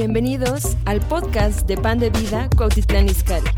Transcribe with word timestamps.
Bienvenidos 0.00 0.76
al 0.86 1.00
podcast 1.00 1.66
de 1.66 1.76
Pan 1.76 1.98
de 1.98 2.10
Vida 2.10 2.48
Cuautitlán 2.56 3.06
Izcalli. 3.06 3.48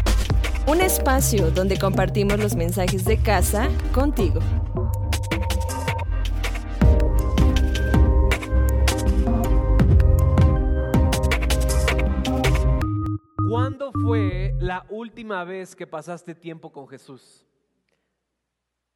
Un 0.67 0.81
espacio 0.81 1.51
donde 1.51 1.79
compartimos 1.79 2.41
los 2.41 2.57
mensajes 2.57 3.05
de 3.05 3.19
casa 3.19 3.69
contigo. 3.93 4.41
¿Cuándo 13.51 13.93
fue 14.03 14.55
la 14.61 14.87
última 14.89 15.45
vez 15.45 15.77
que 15.77 15.87
pasaste 15.87 16.35
tiempo 16.35 16.73
con 16.73 16.89
Jesús? 16.89 17.45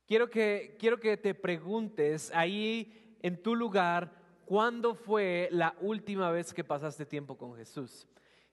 Quiero 0.07 0.31
que, 0.31 0.79
quiero 0.81 0.99
que 0.99 1.19
te 1.19 1.35
preguntes 1.35 2.33
ahí 2.35 3.19
en 3.21 3.43
tu 3.43 3.55
lugar, 3.55 4.24
¿cuándo 4.47 4.95
fue 4.95 5.49
la 5.51 5.75
última 5.81 6.31
vez 6.31 6.53
que 6.53 6.65
pasaste 6.65 7.07
tiempo 7.07 7.37
con 7.37 7.55
Jesús? 7.57 8.07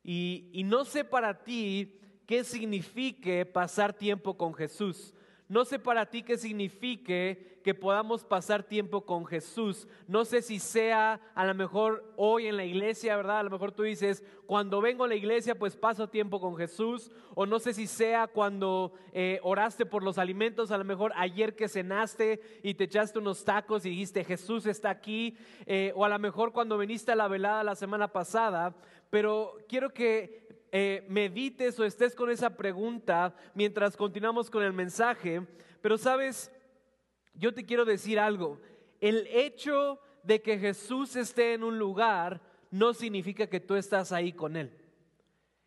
Y, 0.03 0.61
no 0.65 0.85
sé 0.85 1.03
para 1.03 1.43
ti 1.43 1.99
qué 2.25 2.43
signifique 2.43 3.45
pasar 3.45 3.93
tiempo 3.93 4.37
con 4.37 4.53
Jesús. 4.53 5.13
No 5.51 5.65
sé 5.65 5.79
para 5.79 6.05
ti 6.05 6.23
qué 6.23 6.37
signifique 6.37 7.59
que 7.61 7.73
podamos 7.73 8.23
pasar 8.23 8.63
tiempo 8.63 9.01
con 9.01 9.25
Jesús. 9.25 9.85
No 10.07 10.23
sé 10.23 10.41
si 10.41 10.59
sea 10.59 11.19
a 11.35 11.45
lo 11.45 11.53
mejor 11.53 12.09
hoy 12.15 12.47
en 12.47 12.55
la 12.55 12.63
iglesia, 12.63 13.17
¿verdad? 13.17 13.39
A 13.39 13.43
lo 13.43 13.49
mejor 13.49 13.73
tú 13.73 13.83
dices, 13.83 14.23
cuando 14.45 14.79
vengo 14.79 15.03
a 15.03 15.09
la 15.09 15.15
iglesia 15.15 15.59
pues 15.59 15.75
paso 15.75 16.07
tiempo 16.07 16.39
con 16.39 16.55
Jesús. 16.55 17.11
O 17.35 17.45
no 17.45 17.59
sé 17.59 17.73
si 17.73 17.85
sea 17.85 18.27
cuando 18.27 18.93
eh, 19.11 19.41
oraste 19.43 19.85
por 19.85 20.03
los 20.03 20.17
alimentos, 20.17 20.71
a 20.71 20.77
lo 20.77 20.85
mejor 20.85 21.11
ayer 21.17 21.53
que 21.53 21.67
cenaste 21.67 22.39
y 22.63 22.75
te 22.75 22.85
echaste 22.85 23.19
unos 23.19 23.43
tacos 23.43 23.85
y 23.85 23.89
dijiste, 23.89 24.23
Jesús 24.23 24.65
está 24.65 24.89
aquí. 24.89 25.35
Eh, 25.65 25.91
o 25.97 26.05
a 26.05 26.09
lo 26.09 26.17
mejor 26.17 26.53
cuando 26.53 26.77
viniste 26.77 27.11
a 27.11 27.15
la 27.17 27.27
velada 27.27 27.65
la 27.65 27.75
semana 27.75 28.07
pasada. 28.07 28.73
Pero 29.09 29.57
quiero 29.67 29.89
que 29.93 30.47
eh, 30.71 31.05
medites 31.09 31.79
o 31.79 31.83
estés 31.83 32.15
con 32.15 32.31
esa 32.31 32.55
pregunta 32.55 33.35
mientras 33.53 33.97
continuamos 33.97 34.49
con 34.49 34.63
el 34.63 34.73
mensaje. 34.73 35.45
Pero 35.81 35.97
sabes, 35.97 36.51
yo 37.33 37.53
te 37.53 37.65
quiero 37.65 37.85
decir 37.85 38.19
algo. 38.19 38.59
El 38.99 39.27
hecho 39.27 39.99
de 40.23 40.41
que 40.41 40.57
Jesús 40.57 41.15
esté 41.15 41.53
en 41.53 41.63
un 41.63 41.77
lugar 41.77 42.41
no 42.69 42.93
significa 42.93 43.47
que 43.47 43.59
tú 43.59 43.75
estás 43.75 44.11
ahí 44.11 44.31
con 44.31 44.55
Él. 44.55 44.71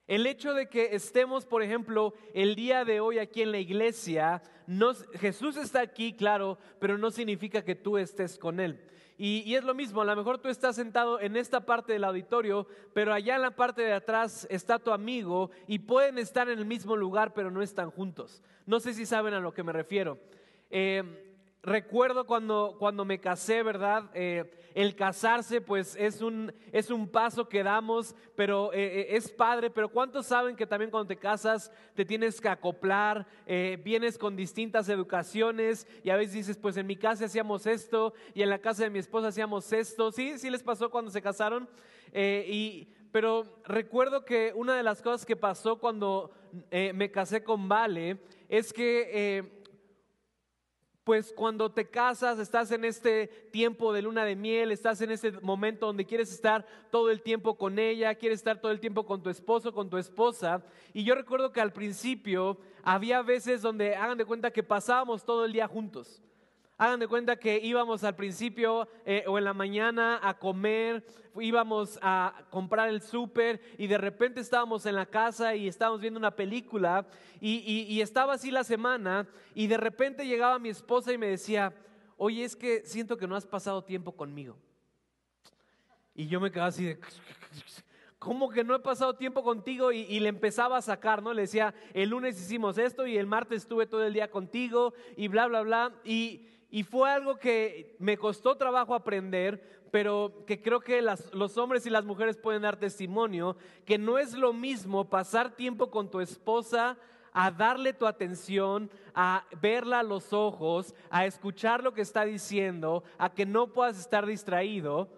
El 0.07 0.27
hecho 0.27 0.53
de 0.53 0.69
que 0.69 0.95
estemos, 0.95 1.47
por 1.47 1.63
ejemplo, 1.63 2.13
el 2.35 2.55
día 2.55 2.85
de 2.85 3.01
hoy 3.01 3.19
aquí 3.19 3.41
en 3.41 3.53
la 3.53 3.59
iglesia, 3.59 4.43
Jesús 5.15 5.57
está 5.57 5.81
aquí, 5.81 6.13
claro, 6.13 6.59
pero 6.79 6.99
no 6.99 7.11
significa 7.11 7.65
que 7.65 7.75
tú 7.75 7.97
estés 7.97 8.39
con 8.39 8.61
Él. 8.61 8.81
Y, 9.17 9.55
es 9.55 9.65
lo 9.65 9.75
mismo, 9.75 10.03
a 10.03 10.05
lo 10.05 10.17
mejor 10.17 10.39
tú 10.39 10.49
estás 10.49 10.75
sentado 10.77 11.21
en 11.21 11.37
esta 11.37 11.65
parte 11.65 11.93
del 11.93 12.05
auditorio, 12.05 12.67
pero 12.93 13.15
allá 13.15 13.37
en 13.37 13.43
la 13.43 13.53
parte 13.53 13.83
de 13.83 13.93
atrás 13.93 14.47
está 14.51 14.79
tu 14.79 14.91
amigo 14.91 15.51
y 15.69 15.79
pueden 15.79 16.19
estar 16.19 16.49
en 16.49 16.59
el 16.59 16.67
mismo 16.67 16.97
lugar, 16.97 17.33
pero 17.33 17.51
no 17.51 17.63
están 17.63 17.91
juntos. 17.91 18.43
No 18.67 18.81
sé 18.81 18.93
si 18.93 19.07
saben 19.07 19.33
a 19.33 19.41
lo 19.41 19.55
que 19.55 19.63
me 19.63 19.73
refiero. 19.73 20.19
Eh, 20.69 21.34
recuerdo 21.65 22.27
cuando, 22.27 22.77
cuando 22.79 23.05
me 23.05 23.19
casé, 23.19 23.62
¿verdad? 23.62 24.11
Eh, 24.15 24.45
el 24.75 24.95
casarse 24.97 25.61
pues 25.61 25.97
es 25.97 26.20
un, 26.20 26.53
es 26.73 26.91
un 26.91 27.09
paso 27.09 27.48
que 27.48 27.62
damos, 27.62 28.15
pero 28.34 28.73
eh, 28.73 29.01
eh, 29.01 29.07
es 29.17 29.31
padre, 29.31 29.70
pero 29.70 29.89
¿cuántos 29.89 30.27
saben 30.27 30.57
que 30.57 30.67
también 30.67 30.91
cuando 30.91 31.09
te 31.09 31.17
casas 31.17 31.73
te 31.95 32.05
tienes 32.05 32.41
que 32.41 32.48
acoplar, 32.48 33.27
vienes 33.83 34.19
con 34.19 34.37
distintas 34.37 34.89
educaciones 34.89 35.87
y 36.03 36.11
a 36.11 36.17
veces 36.17 36.35
dices, 36.35 36.59
pues 36.59 36.77
en 36.77 36.87
mi 36.87 36.97
casa 36.97 37.27
hacíamos 37.27 37.67
esto 37.67 38.15
y 38.35 38.42
en 38.42 38.51
la 38.51 38.59
casa 38.59 38.83
de 38.83 38.91
mi 38.91 38.98
esposa 38.98 39.29
hacíamos 39.29 39.73
esto, 39.73 40.11
¿sí? 40.11 40.39
¿Sí 40.39 40.51
les 40.51 40.62
pasó 40.62 40.91
cuando 40.91 41.11
se 41.11 41.23
casaron? 41.23 41.69
y, 42.12 42.89
pero 43.11 43.61
recuerdo 43.64 44.25
que 44.25 44.52
una 44.55 44.77
de 44.77 44.83
las 44.83 45.02
cosas 45.02 45.25
que 45.25 45.36
pasó 45.36 45.79
cuando 45.79 46.33
me 46.70 47.11
casé 47.11 47.45
con 47.45 47.69
Vale 47.69 48.19
es 48.48 48.73
que 48.73 49.54
pues 51.05 51.35
cuando 51.37 51.70
te 51.70 51.89
casas, 51.89 52.39
estás 52.39 52.70
en 52.70 52.85
este 52.85 53.27
tiempo 53.53 53.92
de 53.92 54.03
luna 54.03 54.25
de 54.25 54.37
miel, 54.37 54.73
estás 54.73 55.03
en 55.03 55.11
ese 55.11 55.33
momento 55.42 55.87
donde 55.87 56.07
quieres 56.07 56.33
estar 56.33 56.67
todo 56.91 57.11
el 57.11 57.20
tiempo 57.20 57.57
con 57.57 57.79
ella, 57.79 58.15
quieres 58.15 58.39
estar 58.39 58.59
todo 58.61 58.73
el 58.73 58.81
tiempo 58.81 59.05
con 59.05 59.23
tu 59.23 59.29
esposo, 59.29 59.75
con 59.75 59.91
tu 59.91 59.98
esposa. 59.98 60.64
Y 60.95 61.05
yo 61.05 61.14
recuerdo 61.14 61.53
que 61.53 61.61
al 61.61 61.75
principio 61.75 62.59
había 62.83 63.20
veces 63.20 63.61
donde 63.61 63.95
hagan 63.95 64.17
de 64.17 64.25
cuenta 64.25 64.51
que 64.51 64.63
pasábamos 64.63 65.25
todo 65.25 65.45
el 65.45 65.53
día 65.53 65.69
juntos. 65.69 66.23
Hagan 66.77 66.98
de 66.98 67.07
cuenta 67.07 67.36
que 67.36 67.61
íbamos 67.61 68.02
al 68.02 68.17
principio 68.17 68.89
eh, 69.07 69.23
o 69.29 69.39
en 69.39 69.45
la 69.45 69.55
mañana 69.55 70.18
a 70.20 70.36
comer, 70.36 71.07
íbamos 71.40 72.01
a 72.02 72.45
comprar 72.51 72.89
el 72.89 73.01
súper 73.01 73.61
y 73.79 73.86
de 73.86 73.96
repente 73.96 74.40
estábamos 74.40 74.84
en 74.84 74.96
la 74.96 75.07
casa 75.07 75.55
y 75.55 75.68
estábamos 75.68 76.01
viendo 76.01 76.18
una 76.18 76.34
película 76.34 77.07
y, 77.40 78.01
estaba 78.01 78.34
así 78.34 78.51
la 78.51 78.64
semana 78.64 79.29
y 79.55 79.68
de 79.68 79.77
repente 79.77 80.27
llegaba 80.27 80.58
mi 80.58 80.68
esposa 80.68 81.13
y 81.13 81.18
me 81.18 81.29
decía, 81.29 81.73
oye, 82.17 82.42
es 82.42 82.57
que 82.57 82.84
siento 82.84 83.17
que 83.17 83.29
no 83.29 83.36
has 83.36 83.46
pasado 83.46 83.84
tiempo 83.84 84.13
conmigo. 84.13 84.57
Y 86.13 86.27
yo 86.27 86.40
me 86.40 86.51
quedaba 86.51 86.68
así 86.68 86.84
de, 86.84 86.98
¿cómo 88.18 88.51
que 88.51 88.64
no 88.64 88.74
he 88.74 88.80
pasado 88.80 89.14
tiempo 89.14 89.45
contigo? 89.45 89.92
Y, 89.92 90.01
y, 90.01 90.18
le 90.18 90.29
empezaba 90.29 90.79
a 90.79 90.83
sacar, 90.83 91.23
¿no? 91.23 91.34
Le 91.34 91.42
decía, 91.42 91.73
el 91.92 92.11
lunes 92.11 92.40
hicimos 92.40 92.79
esto 92.79 93.07
y 93.07 93.17
el 93.17 93.27
martes 93.27 93.63
estuve 93.63 93.86
todo 93.86 94.05
el 94.05 94.13
día 94.13 94.30
contigo 94.30 94.95
y 95.17 95.29
bla, 95.29 95.46
bla, 95.46 95.63
bla. 95.63 95.92
Y, 96.05 96.48
y 96.74 96.83
fue 96.83 97.08
algo 97.08 97.36
que 97.36 97.95
me 98.01 98.17
costó 98.17 98.57
trabajo 98.57 98.96
aprender, 98.96 99.62
pero 99.92 100.42
que 100.45 100.61
creo 100.61 100.80
que 100.80 101.01
los 101.01 101.57
hombres 101.57 101.86
y 101.86 101.90
las 101.90 102.05
mujeres 102.05 102.36
pueden 102.36 102.62
dar 102.62 102.77
testimonio, 102.77 103.57
que 103.85 103.96
no 103.96 104.18
es 104.18 104.33
lo 104.33 104.52
mismo 104.52 105.08
pasar 105.08 105.55
tiempo 105.55 105.89
con 105.89 106.11
tu 106.11 106.18
esposa, 106.18 106.98
a 107.33 107.52
darle 107.52 107.92
tu 107.92 108.08
atención, 108.08 108.90
a 109.14 109.45
verla 109.63 110.01
a 110.01 110.02
los 110.02 110.33
ojos, 110.33 110.96
a 111.11 111.27
escuchar 111.27 111.80
lo 111.80 111.95
que 111.95 112.01
está 112.01 112.24
diciendo, 112.24 113.05
a 113.18 113.33
que 113.33 113.46
no 113.46 113.73
puedas 113.73 114.01
estar 114.01 114.27
distraído. 114.27 115.08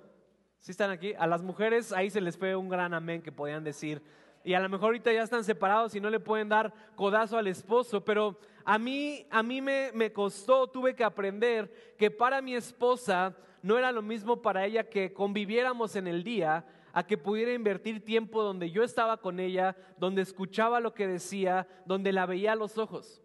¿Sí 0.59 0.73
están 0.73 0.91
aquí? 0.91 1.15
A 1.19 1.27
las 1.27 1.41
mujeres 1.41 1.91
ahí 1.91 2.11
se 2.11 2.21
les 2.21 2.37
fue 2.37 2.55
un 2.55 2.69
gran 2.69 2.93
amén 2.93 3.23
que 3.23 3.33
podían 3.33 3.65
decir. 3.65 4.03
Y 4.45 4.53
a 4.53 4.61
lo 4.61 4.69
mejor 4.69 4.89
ahorita 4.89 5.11
ya 5.11 5.23
están 5.23 5.43
separados 5.43 5.95
y 5.95 6.01
no 6.03 6.11
le 6.11 6.21
pueden 6.21 6.51
dar 6.51 6.75
codazo 6.97 7.39
al 7.39 7.47
esposo, 7.47 8.05
pero 8.05 8.39
a 8.69 8.79
mí, 8.81 9.25
a 9.31 9.45
mí 9.45 9.63
me, 9.63 9.93
me 9.95 10.13
costó, 10.13 10.67
tuve 10.67 10.97
que 10.97 11.05
aprender 11.05 11.95
que 11.97 12.11
para 12.11 12.43
mi 12.43 12.57
esposa 12.57 13.37
no 13.63 13.79
era 13.79 13.93
lo 13.93 14.03
mismo 14.03 14.43
para 14.43 14.67
ella 14.67 14.91
que 14.91 15.13
conviviéramos 15.13 15.95
en 15.95 16.09
el 16.09 16.25
día, 16.25 16.67
a 16.93 17.07
que 17.07 17.17
pudiera 17.17 17.53
invertir 17.53 18.05
tiempo 18.05 18.43
donde 18.43 18.73
yo 18.73 18.83
estaba 18.83 19.19
con 19.19 19.39
ella, 19.39 19.77
donde 19.99 20.23
escuchaba 20.23 20.81
lo 20.81 20.95
que 20.95 21.07
decía, 21.07 21.69
donde 21.85 22.11
la 22.11 22.27
veía 22.27 22.53
a 22.53 22.57
los 22.57 22.77
ojos. 22.77 23.23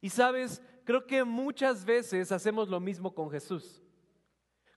Y 0.00 0.10
sabes, 0.10 0.62
creo 0.84 1.08
que 1.08 1.24
muchas 1.24 1.84
veces 1.84 2.30
hacemos 2.30 2.68
lo 2.68 2.78
mismo 2.78 3.12
con 3.14 3.30
Jesús. 3.30 3.82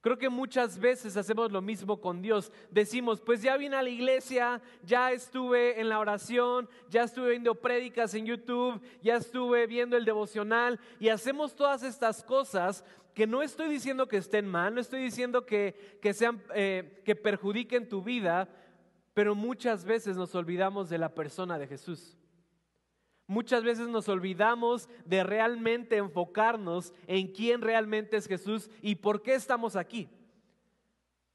Creo 0.06 0.20
que 0.20 0.30
muchas 0.30 0.78
veces 0.78 1.18
hacemos 1.18 1.52
lo 1.52 1.64
mismo 1.64 2.00
con 2.00 2.22
Dios. 2.22 2.52
Decimos, 2.70 3.22
pues 3.22 3.42
ya 3.42 3.58
vine 3.58 3.76
a 3.76 3.82
la 3.82 3.90
iglesia, 3.90 4.62
ya 4.84 5.12
estuve 5.12 5.82
en 5.82 5.90
la 5.90 5.98
oración, 5.98 6.70
ya 6.92 7.06
estuve 7.06 7.32
viendo 7.32 7.56
prédicas 7.56 8.14
en 8.14 8.28
YouTube, 8.28 8.80
ya 9.02 9.16
estuve 9.16 9.66
viendo 9.66 9.98
el 9.98 10.06
devocional 10.06 10.80
y 11.00 11.10
hacemos 11.10 11.56
todas 11.56 11.82
estas 11.82 12.22
cosas 12.22 12.86
que 13.16 13.26
no 13.26 13.42
estoy 13.42 13.68
diciendo 13.68 14.08
que 14.08 14.18
estén 14.18 14.46
mal, 14.46 14.76
no 14.76 14.80
estoy 14.80 15.02
diciendo 15.02 15.44
que, 15.44 15.98
que 16.04 16.14
sean, 16.14 16.40
eh, 16.54 17.02
que 17.04 17.16
perjudiquen 17.16 17.90
tu 17.90 18.04
vida, 18.04 18.48
pero 19.16 19.34
muchas 19.34 19.86
veces 19.86 20.18
nos 20.18 20.36
olvidamos 20.36 20.88
de 20.88 21.00
la 21.00 21.16
persona 21.16 21.58
de 21.58 21.66
Jesús. 21.66 22.16
Muchas 23.28 23.64
veces 23.64 23.88
nos 23.88 24.08
olvidamos 24.08 24.88
de 25.06 25.24
realmente 25.24 25.98
enfocarnos 25.98 26.94
en 27.08 27.28
quién 27.28 27.62
realmente 27.62 28.18
es 28.18 28.28
Jesús 28.28 28.70
y 28.82 28.96
por 28.96 29.24
qué 29.24 29.34
estamos 29.34 29.76
aquí. 29.76 30.10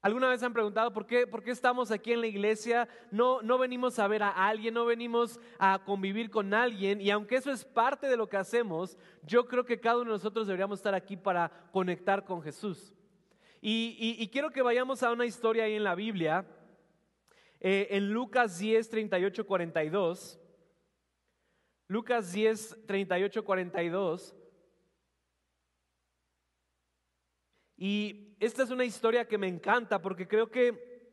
¿Alguna 0.01 0.29
vez 0.29 0.41
han 0.41 0.53
preguntado 0.53 0.91
por 0.93 1.05
qué, 1.05 1.27
por 1.27 1.43
qué 1.43 1.51
estamos 1.51 1.91
aquí 1.91 2.11
en 2.11 2.21
la 2.21 2.27
iglesia? 2.27 2.87
No, 3.11 3.43
no 3.43 3.59
venimos 3.59 3.99
a 3.99 4.07
ver 4.07 4.23
a 4.23 4.29
alguien, 4.29 4.73
no 4.73 4.85
venimos 4.85 5.39
a 5.59 5.83
convivir 5.85 6.31
con 6.31 6.55
alguien. 6.55 6.99
Y 6.99 7.11
aunque 7.11 7.35
eso 7.35 7.51
es 7.51 7.63
parte 7.63 8.07
de 8.07 8.17
lo 8.17 8.27
que 8.27 8.37
hacemos, 8.37 8.97
yo 9.21 9.47
creo 9.47 9.63
que 9.63 9.79
cada 9.79 9.97
uno 9.97 10.05
de 10.05 10.17
nosotros 10.17 10.47
deberíamos 10.47 10.79
estar 10.79 10.95
aquí 10.95 11.17
para 11.17 11.51
conectar 11.71 12.25
con 12.25 12.41
Jesús. 12.41 12.95
Y, 13.61 14.27
quiero 14.29 14.49
que 14.49 14.63
vayamos 14.63 15.03
a 15.03 15.11
una 15.11 15.25
historia 15.25 15.65
ahí 15.65 15.75
en 15.75 15.83
la 15.83 15.93
Biblia, 15.93 16.47
eh, 17.59 17.89
en 17.91 18.11
Lucas 18.11 18.57
10, 18.57 18.89
38, 18.89 19.45
42. 19.45 20.40
Lucas 21.91 22.31
10, 22.31 22.85
38, 22.87 23.43
42. 23.43 24.33
Y 27.75 28.33
esta 28.39 28.63
es 28.63 28.69
una 28.69 28.85
historia 28.85 29.27
que 29.27 29.37
me 29.37 29.49
encanta 29.49 30.01
porque 30.01 30.25
creo 30.25 30.49
que 30.49 31.11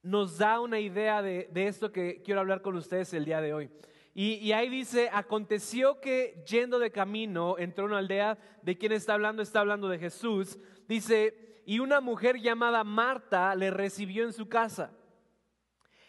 nos 0.00 0.38
da 0.38 0.60
una 0.60 0.78
idea 0.78 1.22
de, 1.22 1.50
esto 1.52 1.90
que 1.90 2.22
quiero 2.22 2.38
hablar 2.38 2.62
con 2.62 2.76
ustedes 2.76 3.12
el 3.14 3.24
día 3.24 3.40
de 3.40 3.52
hoy. 3.52 3.68
Y, 4.14 4.52
ahí 4.52 4.68
dice, 4.68 5.10
aconteció 5.12 6.00
que 6.00 6.40
yendo 6.48 6.78
de 6.78 6.92
camino 6.92 7.58
entró 7.58 7.86
una 7.86 7.98
aldea, 7.98 8.38
de 8.62 8.78
quien 8.78 8.92
está 8.92 9.14
hablando, 9.14 9.42
está 9.42 9.58
hablando 9.58 9.88
de 9.88 9.98
Jesús, 9.98 10.56
dice, 10.86 11.62
y 11.66 11.80
una 11.80 12.00
mujer 12.00 12.36
llamada 12.36 12.84
Marta 12.84 13.56
le 13.56 13.72
recibió 13.72 14.22
en 14.22 14.32
su 14.32 14.48
casa. 14.48 14.96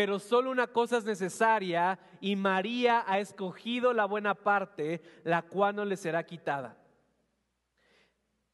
pero 0.00 0.18
solo 0.18 0.50
una 0.50 0.66
cosa 0.66 0.96
es 0.96 1.04
necesaria 1.04 1.98
y 2.22 2.34
María 2.34 3.04
ha 3.06 3.18
escogido 3.18 3.92
la 3.92 4.06
buena 4.06 4.34
parte, 4.34 5.02
la 5.24 5.42
cual 5.42 5.76
no 5.76 5.84
le 5.84 5.94
será 5.94 6.24
quitada. 6.24 6.74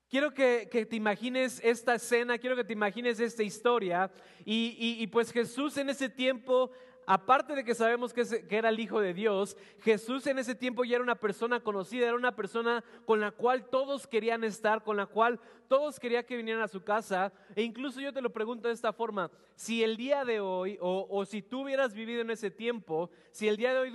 Quiero 0.09 0.35
que, 0.35 0.67
te 0.67 0.97
imagines 0.97 1.61
esta 1.63 1.95
escena, 1.95 2.37
quiero 2.39 2.57
que 2.57 2.65
te 2.65 2.73
imagines 2.73 3.21
esta 3.21 3.45
historia 3.45 4.11
y, 4.45 4.97
y 4.99 5.07
pues 5.07 5.31
Jesús 5.31 5.77
en 5.77 5.89
ese 5.89 6.09
tiempo 6.09 6.73
aparte 7.07 7.55
de 7.55 7.65
que 7.65 7.75
sabemos 7.75 8.13
que, 8.13 8.45
era 8.51 8.69
el 8.69 8.81
Hijo 8.81 9.01
de 9.01 9.15
Dios, 9.15 9.57
Jesús 9.81 10.27
en 10.27 10.39
ese 10.39 10.55
tiempo 10.55 10.85
ya 10.85 10.97
era 10.97 11.05
una 11.05 11.15
persona 11.15 11.61
conocida, 11.61 12.07
era 12.07 12.17
una 12.17 12.35
persona 12.35 12.85
con 13.05 13.21
la 13.21 13.31
cual 13.31 13.67
todos 13.71 14.07
querían 14.07 14.45
estar, 14.45 14.83
con 14.83 14.97
la 14.97 15.07
cual 15.07 15.41
todos 15.69 15.99
querían 16.01 16.25
que 16.25 16.37
vinieran 16.37 16.63
a 16.63 16.69
su 16.69 16.83
casa. 16.83 17.33
E 17.55 17.63
incluso 17.63 18.01
yo 18.01 18.13
te 18.13 18.21
lo 18.21 18.31
pregunto 18.31 18.69
de 18.69 18.75
esta 18.75 18.93
forma, 18.93 19.31
si 19.55 19.83
el 19.83 19.97
día 19.97 20.25
de 20.25 20.41
hoy, 20.41 20.77
o, 20.81 21.25
si 21.25 21.43
tú 21.43 21.63
hubieras 21.63 21.95
vivido 21.95 22.21
en 22.21 22.31
ese 22.31 22.51
tiempo, 22.51 23.11
si 23.31 23.49
el 23.49 23.57
día 23.57 23.73
de 23.73 23.81
hoy 23.81 23.93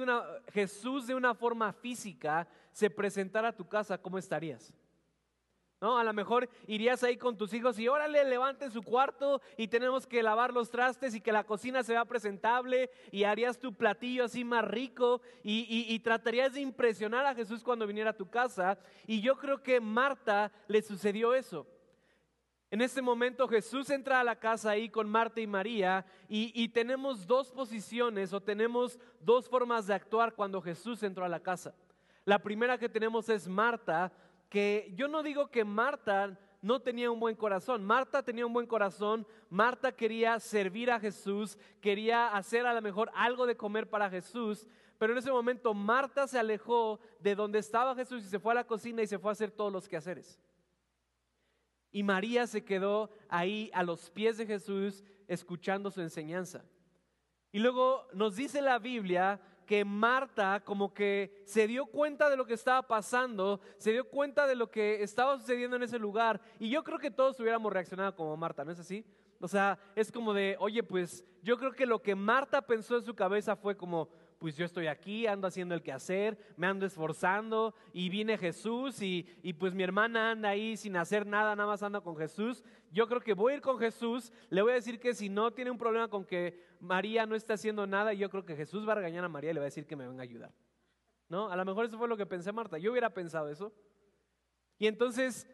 Jesús 0.53 1.07
de 1.07 1.15
una 1.15 1.35
forma 1.35 1.73
física 1.73 2.47
se 2.71 2.89
presentara 2.89 3.49
a 3.49 3.55
tu 3.55 3.67
casa, 3.67 3.97
¿cómo 3.97 4.17
estarías? 4.17 4.73
¿No? 5.81 5.98
A 5.98 6.04
lo 6.04 6.13
mejor 6.13 6.48
irías 6.68 7.04
ahí 7.04 7.18
con 7.18 7.36
tus 7.36 7.51
hijos 7.56 7.80
y 7.80 7.88
órale, 7.88 8.24
levanten 8.24 8.69
su 8.69 8.83
cuarto 8.83 9.42
y 9.57 9.68
tenemos 9.68 10.06
que 10.06 10.22
lavar 10.22 10.54
los 10.54 10.69
trastes 10.69 11.16
y 11.16 11.22
que 11.22 11.31
la 11.31 11.44
cocina 11.44 11.81
se 11.81 11.94
vea 11.94 12.06
presentable 12.06 12.92
y 13.12 13.24
harías 13.24 13.57
tu 13.57 13.74
platillo 13.74 14.25
así 14.25 14.44
más 14.44 14.63
rico 14.63 15.22
y, 15.44 15.88
y 15.92 16.00
tratarías 16.00 16.54
de 16.54 16.62
impresionar 16.62 17.25
a 17.25 17.33
Jesús 17.33 17.63
cuando 17.63 17.88
viniera 17.88 18.12
a 18.12 18.16
tu 18.16 18.30
casa. 18.30 18.78
Y 19.07 19.22
yo 19.22 19.36
creo 19.38 19.63
que 19.63 19.81
Marta 19.81 20.51
le 20.68 20.83
sucedió 20.83 21.33
eso. 21.33 21.66
En 22.69 22.81
este 22.81 23.01
momento 23.01 23.48
Jesús 23.48 23.89
entra 23.89 24.19
a 24.19 24.24
la 24.24 24.36
casa 24.36 24.69
ahí 24.69 24.88
con 24.88 25.10
Marta 25.10 25.42
y 25.42 25.48
María 25.48 26.06
y, 26.30 26.51
y, 26.54 26.69
tenemos 26.69 27.25
dos 27.25 27.51
posiciones 27.51 28.33
o 28.33 28.39
tenemos 28.39 29.00
dos 29.19 29.50
formas 29.50 29.88
de 29.88 29.95
actuar 29.95 30.36
cuando 30.36 30.62
Jesús 30.62 31.01
entró 31.01 31.25
a 31.25 31.30
la 31.30 31.42
casa. 31.42 31.74
La 32.24 32.39
primera 32.39 32.78
que 32.78 32.88
tenemos 32.88 33.28
es 33.30 33.48
Marta, 33.48 34.13
que 34.51 34.92
yo 34.98 35.07
no 35.07 35.24
digo 35.24 35.50
que 35.50 35.63
Marta 35.63 36.38
no 36.62 36.81
tenía 36.81 37.09
un 37.09 37.21
buen 37.21 37.38
corazón. 37.38 37.86
Marta 37.86 38.21
tenía 38.21 38.45
un 38.45 38.51
buen 38.51 38.68
corazón. 38.68 39.25
Marta 39.50 39.94
quería 39.94 40.38
servir 40.42 40.92
a 40.92 41.00
Jesús, 41.00 41.57
quería 41.80 42.27
hacer 42.27 42.65
a 42.65 42.74
lo 42.74 42.81
mejor 42.81 43.09
algo 43.15 43.45
de 43.45 43.56
comer 43.56 43.89
para 43.89 44.09
Jesús. 44.09 44.68
Pero 44.98 45.13
en 45.13 45.19
ese 45.19 45.31
momento 45.31 45.74
Marta 45.74 46.27
se 46.27 46.38
alejó 46.38 47.00
de 47.21 47.33
donde 47.33 47.59
estaba 47.59 47.95
Jesús 47.95 48.25
y 48.25 48.27
se 48.27 48.39
fue 48.39 48.51
a 48.51 48.56
la 48.56 48.68
cocina 48.68 49.01
y 49.01 49.07
se 49.07 49.18
fue 49.18 49.31
a 49.31 49.33
hacer 49.33 49.51
todos 49.51 49.71
los 49.71 49.88
quehaceres. 49.88 50.38
Y 51.89 52.04
María 52.04 52.45
se 52.45 52.65
quedó 52.65 53.09
ahí 53.30 53.71
a 53.74 53.83
los 53.83 54.09
pies 54.09 54.38
de 54.38 54.45
Jesús 54.45 55.01
escuchando 55.30 55.89
su 55.92 56.01
enseñanza. 56.01 56.65
Y 57.54 57.59
luego 57.59 58.06
nos 58.13 58.36
dice 58.36 58.62
la 58.62 58.80
Biblia 58.80 59.39
que 59.65 59.85
Marta 59.85 60.61
como 60.63 60.93
que 60.93 61.41
se 61.45 61.67
dio 61.67 61.85
cuenta 61.85 62.29
de 62.29 62.37
lo 62.37 62.45
que 62.45 62.53
estaba 62.53 62.81
pasando, 62.87 63.61
se 63.77 63.91
dio 63.91 64.05
cuenta 64.05 64.47
de 64.47 64.55
lo 64.55 64.69
que 64.69 65.03
estaba 65.03 65.37
sucediendo 65.37 65.75
en 65.75 65.83
ese 65.83 65.99
lugar. 65.99 66.41
Y 66.59 66.69
yo 66.69 66.83
creo 66.83 66.99
que 66.99 67.11
todos 67.11 67.39
hubiéramos 67.39 67.71
reaccionado 67.71 68.15
como 68.15 68.35
Marta, 68.37 68.65
¿no 68.65 68.71
es 68.71 68.79
así? 68.79 69.05
O 69.39 69.47
sea, 69.47 69.79
es 69.95 70.11
como 70.11 70.33
de, 70.33 70.55
oye, 70.59 70.83
pues 70.83 71.25
yo 71.41 71.57
creo 71.57 71.71
que 71.71 71.85
lo 71.87 72.01
que 72.01 72.15
Marta 72.15 72.61
pensó 72.61 72.97
en 72.97 73.03
su 73.03 73.15
cabeza 73.15 73.55
fue 73.55 73.75
como, 73.75 74.09
pues 74.41 74.57
yo 74.57 74.65
estoy 74.65 74.88
aquí, 74.88 75.27
ando 75.27 75.45
haciendo 75.45 75.75
el 75.75 75.83
quehacer, 75.83 76.35
me 76.57 76.65
ando 76.65 76.88
esforzando 76.88 77.75
y 77.93 78.09
viene 78.09 78.39
Jesús 78.39 78.99
y, 78.99 79.23
pues 79.59 79.75
mi 79.75 79.83
hermana 79.83 80.31
anda 80.31 80.49
ahí 80.49 80.75
sin 80.77 80.97
hacer 80.97 81.27
nada, 81.27 81.55
nada 81.55 81.69
más 81.69 81.83
anda 81.83 82.01
con 82.01 82.17
Jesús. 82.17 82.63
Yo 82.91 83.07
creo 83.07 83.21
que 83.21 83.35
voy 83.35 83.53
a 83.53 83.55
ir 83.57 83.61
con 83.61 83.77
Jesús, 83.77 84.33
le 84.49 84.63
voy 84.63 84.71
a 84.71 84.75
decir 84.75 84.99
que 84.99 85.13
si 85.13 85.29
no 85.29 85.51
tiene 85.51 85.69
un 85.69 85.77
problema 85.77 86.07
con 86.07 86.25
que 86.25 86.59
María 86.79 87.27
no 87.27 87.35
está 87.35 87.53
haciendo 87.53 87.85
nada, 87.85 88.13
yo 88.13 88.31
creo 88.31 88.43
que 88.43 88.55
Jesús 88.55 88.85
va 88.88 88.93
a 88.93 88.95
regañar 88.95 89.23
a 89.23 89.29
María 89.29 89.51
y 89.51 89.53
le 89.53 89.59
va 89.59 89.65
a 89.65 89.69
decir 89.69 89.85
que 89.85 89.95
me 89.95 90.07
venga 90.07 90.21
a 90.21 90.23
ayudar. 90.23 90.51
¿No? 91.29 91.51
A 91.51 91.55
lo 91.55 91.63
mejor 91.63 91.85
eso 91.85 91.99
fue 91.99 92.07
lo 92.07 92.17
que 92.17 92.25
pensé 92.25 92.51
Marta, 92.51 92.79
yo 92.79 92.89
hubiera 92.89 93.13
pensado 93.13 93.47
eso. 93.47 93.71
Y 94.79 94.87
entonces 94.87 95.47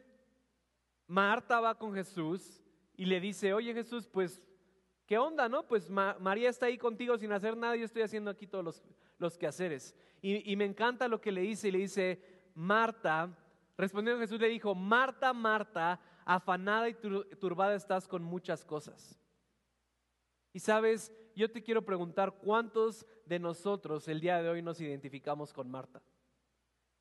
Marta 1.07 1.60
va 1.60 1.78
con 1.78 1.94
Jesús 1.94 2.63
y 2.95 3.04
le 3.04 3.19
dice, 3.19 3.54
oye 3.54 3.74
Jesús, 3.74 4.07
pues 4.07 4.42
¿Qué 5.07 5.18
onda, 5.18 5.48
no? 5.48 5.65
Pues 5.65 5.89
María 5.89 6.50
está 6.50 6.65
ahí 6.65 6.77
contigo 6.77 7.18
sin 7.18 7.31
hacer 7.31 7.56
nada, 7.56 7.77
yo 7.77 7.86
estoy 7.86 8.01
haciendo 8.01 8.30
aquí 8.30 8.45
todos 8.45 8.63
los, 8.65 8.83
los 9.18 9.38
quehaceres. 9.38 9.95
Y, 10.21 10.51
y, 10.51 10.57
me 10.57 10.65
encanta 10.65 11.07
lo 11.07 11.21
que 11.21 11.31
le 11.31 11.42
dice, 11.42 11.69
y 11.69 11.71
le 11.71 11.77
dice, 11.80 12.21
Marta, 12.54 13.33
respondiendo 13.77 14.21
Jesús 14.21 14.42
le 14.42 14.50
dijo, 14.50 14.75
Marta, 14.75 15.31
Marta, 15.31 16.01
afanada 16.25 16.89
y 16.89 16.94
turbada 16.94 17.75
estás 17.75 18.06
con 18.06 18.21
muchas 18.21 18.65
cosas. 18.65 19.18
Y 20.51 20.59
sabes, 20.59 21.13
yo 21.38 21.50
te 21.50 21.63
quiero 21.63 21.86
preguntar, 21.86 22.39
¿cuántos 22.39 23.06
de 23.25 23.39
nosotros 23.39 24.09
el 24.09 24.19
día 24.19 24.42
de 24.42 24.50
hoy 24.50 24.62
nos 24.62 24.81
identificamos 24.81 25.54
con 25.54 25.71
Marta? 25.71 26.01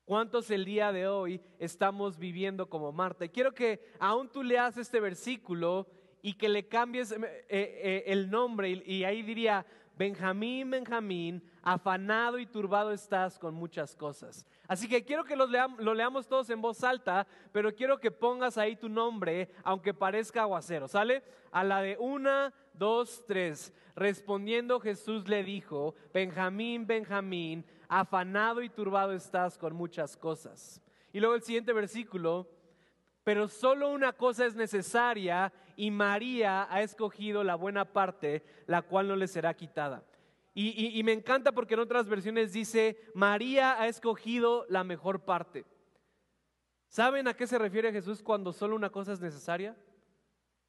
¿Cuántos 0.05 0.49
el 0.51 0.63
día 0.63 0.93
de 0.93 1.09
hoy 1.09 1.41
estamos 1.59 2.17
viviendo 2.17 2.69
como 2.69 2.93
Marta? 2.93 3.25
Y 3.25 3.29
quiero 3.29 3.53
que 3.53 3.83
aún 3.99 4.31
tú 4.31 4.43
leas 4.43 4.77
este 4.77 5.01
versículo 5.01 5.87
y 6.21 6.33
que 6.33 6.49
le 6.49 6.67
cambies 6.67 7.11
eh, 7.11 7.45
eh, 7.49 8.03
el 8.07 8.29
nombre 8.29 8.69
y, 8.69 9.03
ahí 9.03 9.21
diría, 9.23 9.65
Benjamín, 9.97 10.69
Benjamín, 10.69 11.41
afanado 11.63 12.37
y 12.37 12.45
turbado 12.45 12.91
estás 12.91 13.39
con 13.39 13.53
muchas 13.53 13.95
cosas. 13.95 14.45
Así 14.67 14.87
que 14.87 15.03
quiero 15.03 15.23
que 15.23 15.35
lo 15.35 15.47
leamos, 15.47 15.79
lo 15.79 15.93
leamos 15.93 16.27
todos 16.27 16.49
en 16.49 16.61
voz 16.61 16.83
alta, 16.83 17.25
pero 17.51 17.73
quiero 17.73 17.99
que 17.99 18.11
pongas 18.11 18.57
ahí 18.57 18.75
tu 18.75 18.89
nombre, 18.89 19.49
aunque 19.63 19.93
parezca 19.93 20.41
aguacero, 20.41 20.87
¿sale? 20.87 21.23
A 21.51 21.63
la 21.63 21.81
de 21.81 21.97
una, 21.99 22.53
dos, 22.73 23.23
tres. 23.25 23.73
Respondiendo 23.95 24.79
Jesús 24.79 25.27
le 25.27 25.43
dijo, 25.43 25.95
Benjamín, 26.13 26.85
Benjamín, 26.85 27.65
afanado 27.87 28.61
y 28.61 28.69
turbado 28.69 29.13
estás 29.13 29.57
con 29.57 29.73
muchas 29.73 30.15
cosas. 30.15 30.81
Y 31.11 31.19
luego 31.19 31.35
el 31.35 31.41
siguiente 31.41 31.73
versículo, 31.73 32.47
pero 33.23 33.47
solo 33.47 33.89
una 33.89 34.13
cosa 34.13 34.45
es 34.45 34.55
necesaria 34.55 35.51
y 35.77 35.91
María 35.91 36.67
ha 36.69 36.81
escogido 36.81 37.43
la 37.43 37.55
buena 37.55 37.85
parte, 37.85 38.43
la 38.65 38.81
cual 38.81 39.07
no 39.07 39.15
le 39.15 39.27
será 39.27 39.53
quitada. 39.53 40.03
Y, 40.59 41.03
me 41.03 41.13
encanta 41.13 41.51
porque 41.51 41.75
en 41.75 41.81
otras 41.81 42.09
versiones 42.09 42.51
dice, 42.51 42.99
María 43.13 43.79
ha 43.79 43.87
escogido 43.87 44.65
la 44.69 44.83
mejor 44.83 45.23
parte. 45.23 45.65
¿Saben 46.87 47.27
a 47.27 47.35
qué 47.35 47.45
se 47.45 47.59
refiere 47.59 47.91
Jesús 47.91 48.23
cuando 48.23 48.51
solo 48.51 48.75
una 48.75 48.89
cosa 48.89 49.13
es 49.13 49.21
necesaria? 49.21 49.77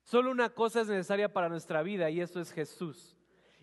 Solo 0.05 0.31
una 0.31 0.51
cosa 0.51 0.83
es 0.83 0.89
necesaria 0.89 1.33
para 1.33 1.49
nuestra 1.49 1.83
vida 1.83 2.11
y 2.11 2.21
eso 2.21 2.39
es 2.39 2.53
Jesús. 2.53 3.18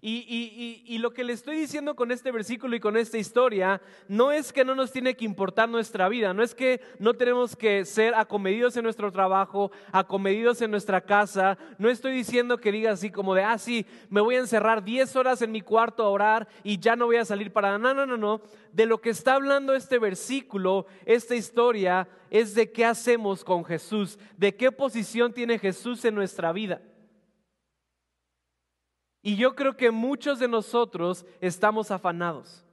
Y, 0.07 0.99
lo 0.99 1.13
que 1.13 1.23
le 1.23 1.33
estoy 1.33 1.57
diciendo 1.57 1.95
con 1.95 2.11
este 2.11 2.31
versículo 2.31 2.75
y 2.75 2.79
con 2.79 2.95
esta 2.95 3.17
historia 3.17 3.81
no 4.07 4.31
es 4.31 4.53
que 4.53 4.63
no 4.63 4.75
nos 4.75 4.91
tiene 4.91 5.15
que 5.15 5.25
importar 5.25 5.67
nuestra 5.67 6.07
vida, 6.09 6.31
no 6.31 6.43
es 6.43 6.53
que 6.53 6.79
no 6.99 7.15
tenemos 7.15 7.55
que 7.55 7.85
ser 7.85 8.13
acomedidos 8.13 8.77
en 8.77 8.83
nuestro 8.83 9.11
trabajo, 9.11 9.71
acomedidos 9.91 10.61
en 10.61 10.69
nuestra 10.69 11.01
casa. 11.01 11.57
No 11.79 11.89
estoy 11.89 12.11
diciendo 12.11 12.59
que 12.59 12.71
diga 12.71 12.91
así 12.91 13.09
como 13.09 13.33
de, 13.33 13.43
ah, 13.43 13.57
sí, 13.57 13.87
me 14.09 14.21
voy 14.21 14.35
a 14.35 14.39
encerrar 14.39 14.83
10 14.83 15.15
horas 15.15 15.41
en 15.41 15.51
mi 15.51 15.61
cuarto 15.61 16.03
a 16.03 16.09
orar 16.09 16.47
y 16.63 16.77
ya 16.77 16.95
no 16.95 17.07
voy 17.07 17.17
a 17.17 17.25
salir 17.25 17.51
para 17.51 17.77
nada. 17.79 17.95
No, 17.95 18.05
no, 18.05 18.05
no, 18.05 18.17
no. 18.17 18.41
De 18.73 18.85
lo 18.85 19.01
que 19.01 19.09
está 19.09 19.33
hablando 19.33 19.73
este 19.73 19.97
versículo, 19.97 20.85
esta 21.05 21.35
historia, 21.35 22.07
es 22.29 22.53
de 22.53 22.71
qué 22.71 22.85
hacemos 22.85 23.43
con 23.43 23.65
Jesús, 23.65 24.19
de 24.37 24.55
qué 24.55 24.71
posición 24.71 25.33
tiene 25.33 25.57
Jesús 25.57 26.05
en 26.05 26.13
nuestra 26.13 26.51
vida. 26.51 26.81
Y 29.25 29.37
yo 29.37 29.55
creo 29.55 29.75
que 29.75 29.89
muchos 29.89 30.37
de 30.37 30.47
nosotros 30.47 31.25
estamos 31.41 31.89
afanados. 31.89 32.63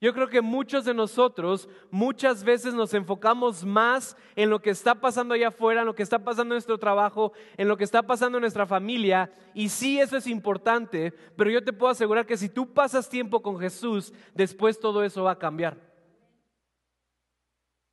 Yo 0.00 0.14
creo 0.14 0.28
que 0.28 0.40
muchos 0.40 0.84
de 0.84 0.94
nosotros 0.94 1.68
muchas 1.90 2.44
veces 2.44 2.74
nos 2.74 2.94
enfocamos 2.94 3.64
más 3.64 4.16
en 4.36 4.48
lo 4.48 4.62
que 4.62 4.70
está 4.70 4.94
pasando 4.94 5.34
allá 5.34 5.48
afuera, 5.48 5.80
en 5.80 5.86
lo 5.88 5.96
que 5.96 6.04
está 6.04 6.20
pasando 6.20 6.54
en 6.54 6.58
nuestro 6.58 6.78
trabajo, 6.78 7.32
en 7.56 7.66
lo 7.66 7.76
que 7.76 7.82
está 7.82 8.04
pasando 8.04 8.38
en 8.38 8.42
nuestra 8.42 8.68
familia. 8.68 9.34
Y 9.52 9.68
sí, 9.68 9.98
eso 9.98 10.16
es 10.16 10.28
importante, 10.28 11.12
pero 11.34 11.50
yo 11.50 11.64
te 11.64 11.72
puedo 11.72 11.90
asegurar 11.90 12.24
que 12.24 12.36
si 12.36 12.48
tú 12.48 12.72
pasas 12.72 13.08
tiempo 13.08 13.42
con 13.42 13.58
Jesús, 13.58 14.12
después 14.32 14.78
todo 14.78 15.02
eso 15.02 15.24
va 15.24 15.32
a 15.32 15.38
cambiar. 15.40 15.76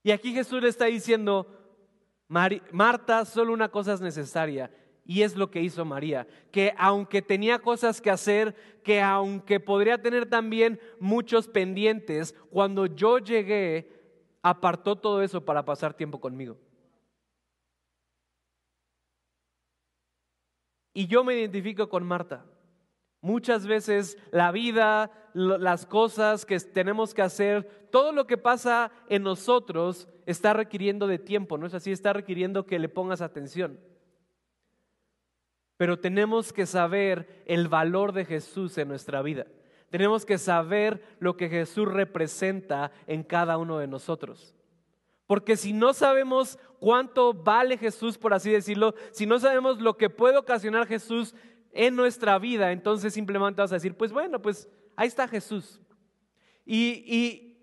Y 0.04 0.12
aquí 0.12 0.34
Jesús 0.34 0.62
le 0.62 0.70
está 0.70 0.86
diciendo, 0.86 1.48
Marta, 2.28 3.26
solo 3.26 3.54
una 3.54 3.70
cosa 3.70 3.94
es 3.94 4.02
necesaria 4.02 4.70
Y 5.06 5.24
es 5.24 5.36
lo 5.36 5.52
que 5.52 5.62
hizo 5.62 5.84
María, 5.84 6.28
que 6.52 6.74
aunque 6.78 7.22
tenía 7.22 7.60
cosas 7.60 8.00
que 8.00 8.10
hacer, 8.10 8.56
que 8.84 9.02
aunque 9.02 9.60
podría 9.60 10.02
tener 10.02 10.30
también 10.30 10.80
muchos 11.00 11.48
pendientes, 11.48 12.34
cuando 12.52 12.86
yo 12.86 13.20
llegué, 13.20 13.92
apartó 14.42 14.96
todo 14.96 15.22
eso 15.22 15.44
para 15.44 15.66
pasar 15.66 15.94
tiempo 15.94 16.22
conmigo. 16.22 16.58
Y 20.94 21.08
yo 21.08 21.24
me 21.24 21.36
identifico 21.36 21.90
con 21.90 22.06
Marta. 22.06 22.46
Muchas 23.20 23.66
veces 23.66 24.18
la 24.32 24.52
vida, 24.52 25.10
las 25.34 25.86
cosas 25.86 26.46
que 26.46 26.60
tenemos 26.60 27.14
que 27.14 27.22
hacer, 27.22 27.88
todo 27.90 28.12
lo 28.12 28.28
que 28.28 28.38
pasa 28.38 28.92
en 29.10 29.24
nosotros 29.24 30.08
está 30.26 30.54
requiriendo 30.54 31.08
de 31.08 31.20
tiempo, 31.20 31.58
¿no 31.58 31.66
es 31.66 31.74
así? 31.74 31.92
Está 31.92 32.14
requiriendo 32.14 32.66
que 32.66 32.80
le 32.80 32.90
pongas 32.90 33.22
atención. 33.22 33.80
Pero 35.78 36.00
tenemos 36.00 36.54
que 36.54 36.66
saber 36.66 37.44
el 37.46 37.68
valor 37.68 38.12
de 38.12 38.26
Jesús 38.26 38.78
en 38.78 38.88
nuestra 38.88 39.22
vida. 39.22 39.48
Tenemos 39.90 40.26
que 40.26 40.38
saber 40.38 41.04
lo 41.20 41.38
que 41.38 41.50
Jesús 41.50 41.88
representa 41.88 42.92
en 43.06 43.24
cada 43.24 43.58
uno 43.58 43.78
de 43.78 43.88
nosotros. 43.88 44.56
Porque 45.28 45.56
si 45.56 45.74
no 45.74 45.94
sabemos 45.94 46.60
cuánto 46.80 47.34
vale 47.34 47.78
Jesús, 47.78 48.18
por 48.18 48.34
así 48.34 48.52
decirlo, 48.52 48.94
si 49.12 49.26
no 49.26 49.40
sabemos 49.40 49.82
lo 49.82 49.98
que 49.98 50.10
puede 50.10 50.38
ocasionar 50.38 50.88
Jesús 50.88 51.34
en 51.72 51.96
nuestra 51.96 52.38
vida, 52.40 52.72
entonces 52.72 53.14
simplemente 53.14 53.62
vas 53.62 53.72
a 53.72 53.76
decir, 53.76 53.96
pues 53.96 54.12
bueno, 54.12 54.42
pues 54.42 54.70
ahí 54.96 55.08
está 55.08 55.28
Jesús. 55.28 55.80
Y, 56.66 57.58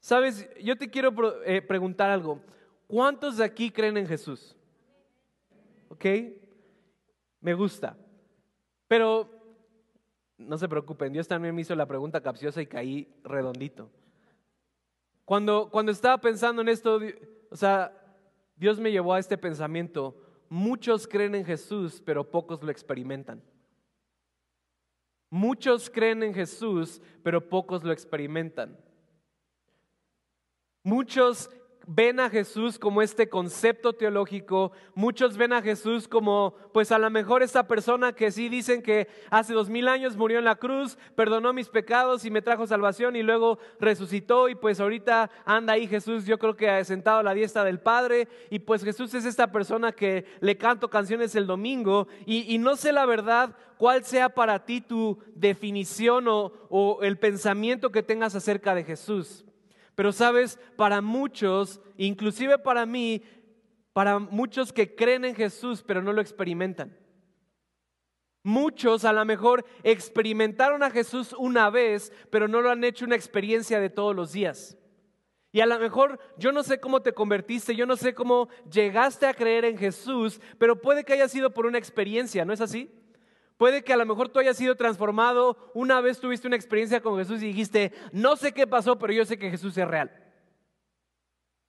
sabes, 0.00 0.48
yo 0.62 0.76
te 0.76 0.90
quiero 0.90 1.12
eh, 1.44 1.62
preguntar 1.62 2.10
algo. 2.10 2.40
¿Cuántos 2.86 3.38
de 3.38 3.44
aquí 3.44 3.70
creen 3.70 3.96
en 3.96 4.06
Jesús? 4.06 4.56
¿Ok? 5.94 6.04
Me 7.40 7.54
gusta. 7.54 7.96
Pero 8.88 9.30
no 10.36 10.58
se 10.58 10.68
preocupen, 10.68 11.12
Dios 11.12 11.28
también 11.28 11.54
me 11.54 11.60
hizo 11.60 11.74
la 11.76 11.86
pregunta 11.86 12.20
capciosa 12.20 12.60
y 12.60 12.66
caí 12.66 13.14
redondito. 13.22 13.90
Cuando, 15.24 15.70
cuando 15.70 15.92
estaba 15.92 16.18
pensando 16.18 16.62
en 16.62 16.68
esto, 16.68 17.00
o 17.50 17.56
sea, 17.56 17.92
Dios 18.56 18.80
me 18.80 18.90
llevó 18.90 19.14
a 19.14 19.20
este 19.20 19.38
pensamiento. 19.38 20.20
Muchos 20.48 21.06
creen 21.06 21.36
en 21.36 21.44
Jesús, 21.44 22.02
pero 22.04 22.28
pocos 22.28 22.62
lo 22.62 22.70
experimentan. 22.70 23.42
Muchos 25.30 25.88
creen 25.88 26.22
en 26.24 26.34
Jesús, 26.34 27.00
pero 27.22 27.48
pocos 27.48 27.84
lo 27.84 27.92
experimentan. 27.92 28.76
Muchos 30.82 31.50
ven 31.86 32.20
a 32.20 32.30
Jesús 32.30 32.78
como 32.78 33.02
este 33.02 33.28
concepto 33.28 33.92
teológico, 33.92 34.72
muchos 34.94 35.36
ven 35.36 35.52
a 35.52 35.62
Jesús 35.62 36.08
como, 36.08 36.54
pues 36.72 36.92
a 36.92 36.98
lo 36.98 37.10
mejor 37.10 37.42
esa 37.42 37.66
persona 37.66 38.12
que 38.12 38.30
sí 38.30 38.48
dicen 38.48 38.82
que 38.82 39.08
hace 39.30 39.52
dos 39.52 39.68
mil 39.68 39.88
años 39.88 40.16
murió 40.16 40.38
en 40.38 40.44
la 40.44 40.56
cruz, 40.56 40.98
perdonó 41.14 41.52
mis 41.52 41.68
pecados 41.68 42.24
y 42.24 42.30
me 42.30 42.42
trajo 42.42 42.66
salvación 42.66 43.16
y 43.16 43.22
luego 43.22 43.58
resucitó 43.80 44.48
y 44.48 44.54
pues 44.54 44.80
ahorita 44.80 45.30
anda 45.44 45.74
ahí 45.74 45.86
Jesús, 45.86 46.26
yo 46.26 46.38
creo 46.38 46.56
que 46.56 46.70
ha 46.70 46.84
sentado 46.84 47.18
a 47.18 47.22
la 47.22 47.34
diestra 47.34 47.64
del 47.64 47.80
Padre 47.80 48.28
y 48.50 48.60
pues 48.60 48.82
Jesús 48.82 49.12
es 49.14 49.24
esta 49.24 49.52
persona 49.52 49.92
que 49.92 50.24
le 50.40 50.56
canto 50.56 50.88
canciones 50.88 51.34
el 51.34 51.46
domingo 51.46 52.08
y, 52.26 52.58
no 52.64 52.76
sé 52.76 52.92
la 52.92 53.04
verdad 53.04 53.56
cuál 53.76 54.04
sea 54.04 54.30
para 54.30 54.64
ti 54.64 54.80
tu 54.80 55.18
definición 55.34 56.24
o 56.28 56.98
el 57.02 57.18
pensamiento 57.18 57.90
que 57.90 58.02
tengas 58.02 58.34
acerca 58.34 58.74
de 58.74 58.84
Jesús. 58.84 59.44
Pero 59.94 60.12
sabes, 60.12 60.58
para 60.76 61.00
muchos, 61.00 61.80
inclusive 61.96 62.58
para 62.58 62.86
mí, 62.86 63.22
para 63.92 64.18
muchos 64.18 64.72
que 64.72 64.94
creen 64.94 65.24
en 65.24 65.34
Jesús 65.34 65.84
pero 65.86 66.02
no 66.02 66.12
lo 66.12 66.20
experimentan. 66.20 66.96
Muchos 68.42 69.06
a 69.06 69.12
lo 69.12 69.24
mejor 69.24 69.64
experimentaron 69.82 70.82
a 70.82 70.90
Jesús 70.90 71.34
una 71.38 71.70
vez, 71.70 72.12
pero 72.30 72.46
no 72.46 72.60
lo 72.60 72.70
han 72.70 72.84
hecho 72.84 73.06
una 73.06 73.16
experiencia 73.16 73.80
de 73.80 73.88
todos 73.88 74.14
los 74.14 74.32
días. 74.32 74.76
Y 75.50 75.60
a 75.60 75.66
lo 75.66 75.78
mejor 75.78 76.18
yo 76.36 76.52
no 76.52 76.62
sé 76.62 76.80
cómo 76.80 77.00
te 77.00 77.14
convertiste, 77.14 77.76
yo 77.76 77.86
no 77.86 77.96
sé 77.96 78.12
cómo 78.12 78.48
llegaste 78.70 79.26
a 79.26 79.34
creer 79.34 79.64
en 79.64 79.78
Jesús, 79.78 80.40
pero 80.58 80.80
puede 80.82 81.04
que 81.04 81.12
haya 81.12 81.28
sido 81.28 81.54
por 81.54 81.64
una 81.64 81.78
experiencia, 81.78 82.44
¿no 82.44 82.52
es 82.52 82.60
así? 82.60 82.90
Puede 83.56 83.84
que 83.84 83.92
a 83.92 83.96
lo 83.96 84.06
mejor 84.06 84.28
tú 84.28 84.40
hayas 84.40 84.56
sido 84.56 84.74
transformado, 84.74 85.70
una 85.74 86.00
vez 86.00 86.18
tuviste 86.18 86.46
una 86.46 86.56
experiencia 86.56 87.00
con 87.00 87.16
Jesús 87.16 87.42
y 87.42 87.46
dijiste, 87.46 87.92
no 88.12 88.36
sé 88.36 88.52
qué 88.52 88.66
pasó, 88.66 88.98
pero 88.98 89.12
yo 89.12 89.24
sé 89.24 89.38
que 89.38 89.50
Jesús 89.50 89.76
es 89.78 89.86
real. 89.86 90.10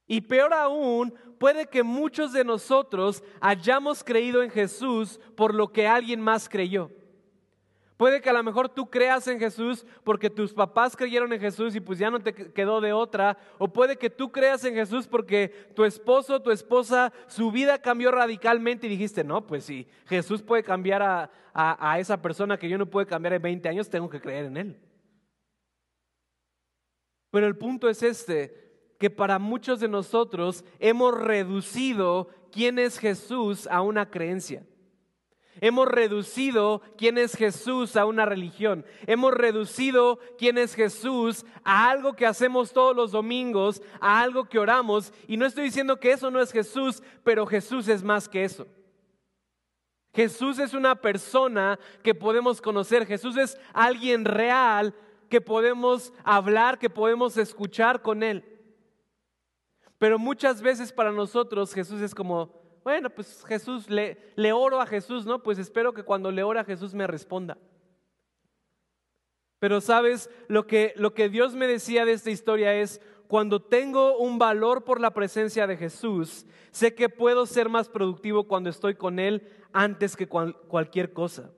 Y 0.07 0.21
peor 0.21 0.53
aún, 0.53 1.13
puede 1.39 1.67
que 1.67 1.83
muchos 1.83 2.33
de 2.33 2.43
nosotros 2.43 3.23
hayamos 3.39 4.03
creído 4.03 4.43
en 4.43 4.49
Jesús 4.49 5.19
por 5.35 5.53
lo 5.53 5.71
que 5.71 5.87
alguien 5.87 6.21
más 6.21 6.49
creyó. 6.49 6.91
Puede 7.97 8.21
que 8.21 8.29
a 8.29 8.33
lo 8.33 8.43
mejor 8.43 8.67
tú 8.67 8.89
creas 8.89 9.25
en 9.27 9.39
Jesús 9.39 9.85
porque 10.03 10.29
tus 10.29 10.53
papás 10.53 10.97
creyeron 10.97 11.31
en 11.31 11.39
Jesús 11.39 11.75
y 11.75 11.79
pues 11.79 11.97
ya 11.97 12.09
no 12.09 12.19
te 12.19 12.33
quedó 12.33 12.81
de 12.81 12.91
otra. 12.91 13.37
O 13.57 13.69
puede 13.69 13.97
que 13.97 14.09
tú 14.09 14.33
creas 14.33 14.65
en 14.65 14.73
Jesús 14.73 15.07
porque 15.07 15.47
tu 15.73 15.85
esposo, 15.85 16.41
tu 16.41 16.51
esposa, 16.51 17.13
su 17.27 17.51
vida 17.51 17.81
cambió 17.81 18.11
radicalmente 18.11 18.87
y 18.87 18.89
dijiste, 18.89 19.23
no, 19.23 19.47
pues 19.47 19.63
sí, 19.63 19.87
Jesús 20.07 20.41
puede 20.41 20.63
cambiar 20.63 21.01
a, 21.01 21.31
a, 21.53 21.99
esa 21.99 22.21
persona 22.21 22.57
que 22.57 22.67
yo 22.67 22.77
no 22.77 22.85
puedo 22.85 23.07
cambiar 23.07 23.33
en 23.33 23.41
20 23.41 23.69
años, 23.69 23.89
tengo 23.89 24.09
que 24.09 24.19
creer 24.19 24.45
en 24.45 24.57
Él. 24.57 24.79
Pero 27.31 27.47
el 27.47 27.57
punto 27.57 27.87
es 27.87 28.03
este, 28.03 28.93
que 28.99 29.09
para 29.09 29.39
muchos 29.39 29.79
de 29.79 29.87
nosotros 29.87 30.65
hemos 30.79 31.17
reducido 31.17 32.29
quién 32.51 32.77
es 32.77 32.99
Jesús 32.99 33.67
a 33.67 33.81
una 33.81 34.09
creencia. 34.09 34.65
Hemos 35.62 35.88
reducido 35.88 36.81
quién 36.97 37.17
es 37.17 37.35
Jesús 37.35 37.95
a 37.95 38.05
una 38.05 38.25
religión. 38.25 38.85
Hemos 39.07 39.33
reducido 39.33 40.19
quién 40.38 40.57
es 40.57 40.75
Jesús 40.75 41.45
a 41.63 41.89
algo 41.89 42.13
que 42.13 42.25
hacemos 42.25 42.74
todos 42.74 42.95
los 42.95 43.12
domingos, 43.12 43.81
a 44.01 44.21
algo 44.21 44.45
que 44.45 44.59
oramos. 44.59 45.13
Y 45.27 45.38
no 45.38 45.45
estoy 45.45 45.65
diciendo 45.65 46.00
que 46.00 46.12
eso 46.12 46.29
no 46.29 46.41
es 46.41 46.51
Jesús, 46.51 47.01
pero 47.24 47.45
Jesús 47.45 47.88
es 47.88 48.03
más 48.03 48.27
que 48.27 48.43
eso. 48.43 48.67
Jesús 50.13 50.59
es 50.59 50.74
una 50.74 50.95
persona 50.95 51.79
que 52.03 52.13
podemos 52.13 52.62
conocer. 52.62 53.05
Jesús 53.05 53.38
es 53.38 53.57
alguien 53.74 54.25
real 54.25 54.93
que 55.29 55.41
podemos 55.41 56.13
hablar, 56.24 56.79
que 56.79 56.89
podemos 56.89 57.38
escuchar 57.38 58.01
con 58.01 58.24
Él. 58.24 58.43
Pero 59.97 60.19
muchas 60.19 60.62
veces 60.62 60.91
para 60.91 61.12
nosotros 61.12 61.74
Jesús 61.74 62.01
es 62.01 62.13
como, 62.13 62.64
bueno, 62.85 63.09
pues 63.09 63.43
Jesús, 63.47 63.89
le, 63.89 64.15
le 64.35 64.53
oro 64.53 64.79
a 64.79 64.85
Jesús, 64.85 65.25
¿no? 65.25 65.41
Pues 65.41 65.57
espero 65.57 65.91
que 65.91 66.03
cuando 66.03 66.31
le 66.31 66.43
ore 66.43 66.59
a 66.59 66.63
Jesús 66.63 66.93
me 66.93 67.07
responda. 67.07 67.57
Pero 69.57 69.81
sabes, 69.81 70.29
lo 70.47 70.67
que, 70.67 70.93
lo 70.95 71.15
que 71.15 71.27
Dios 71.27 71.55
me 71.55 71.65
decía 71.65 72.05
de 72.05 72.11
esta 72.11 72.29
historia 72.29 72.75
es, 72.75 73.01
cuando 73.27 73.59
tengo 73.59 74.19
un 74.19 74.37
valor 74.37 74.83
por 74.83 75.01
la 75.01 75.15
presencia 75.15 75.65
de 75.65 75.77
Jesús, 75.77 76.45
sé 76.69 76.93
que 76.93 77.09
puedo 77.09 77.47
ser 77.47 77.69
más 77.69 77.89
productivo 77.89 78.47
cuando 78.47 78.69
estoy 78.69 78.93
con 78.93 79.17
Él 79.17 79.49
antes 79.73 80.15
que 80.15 80.27
cualquier 80.27 81.11
cosa. 81.11 81.49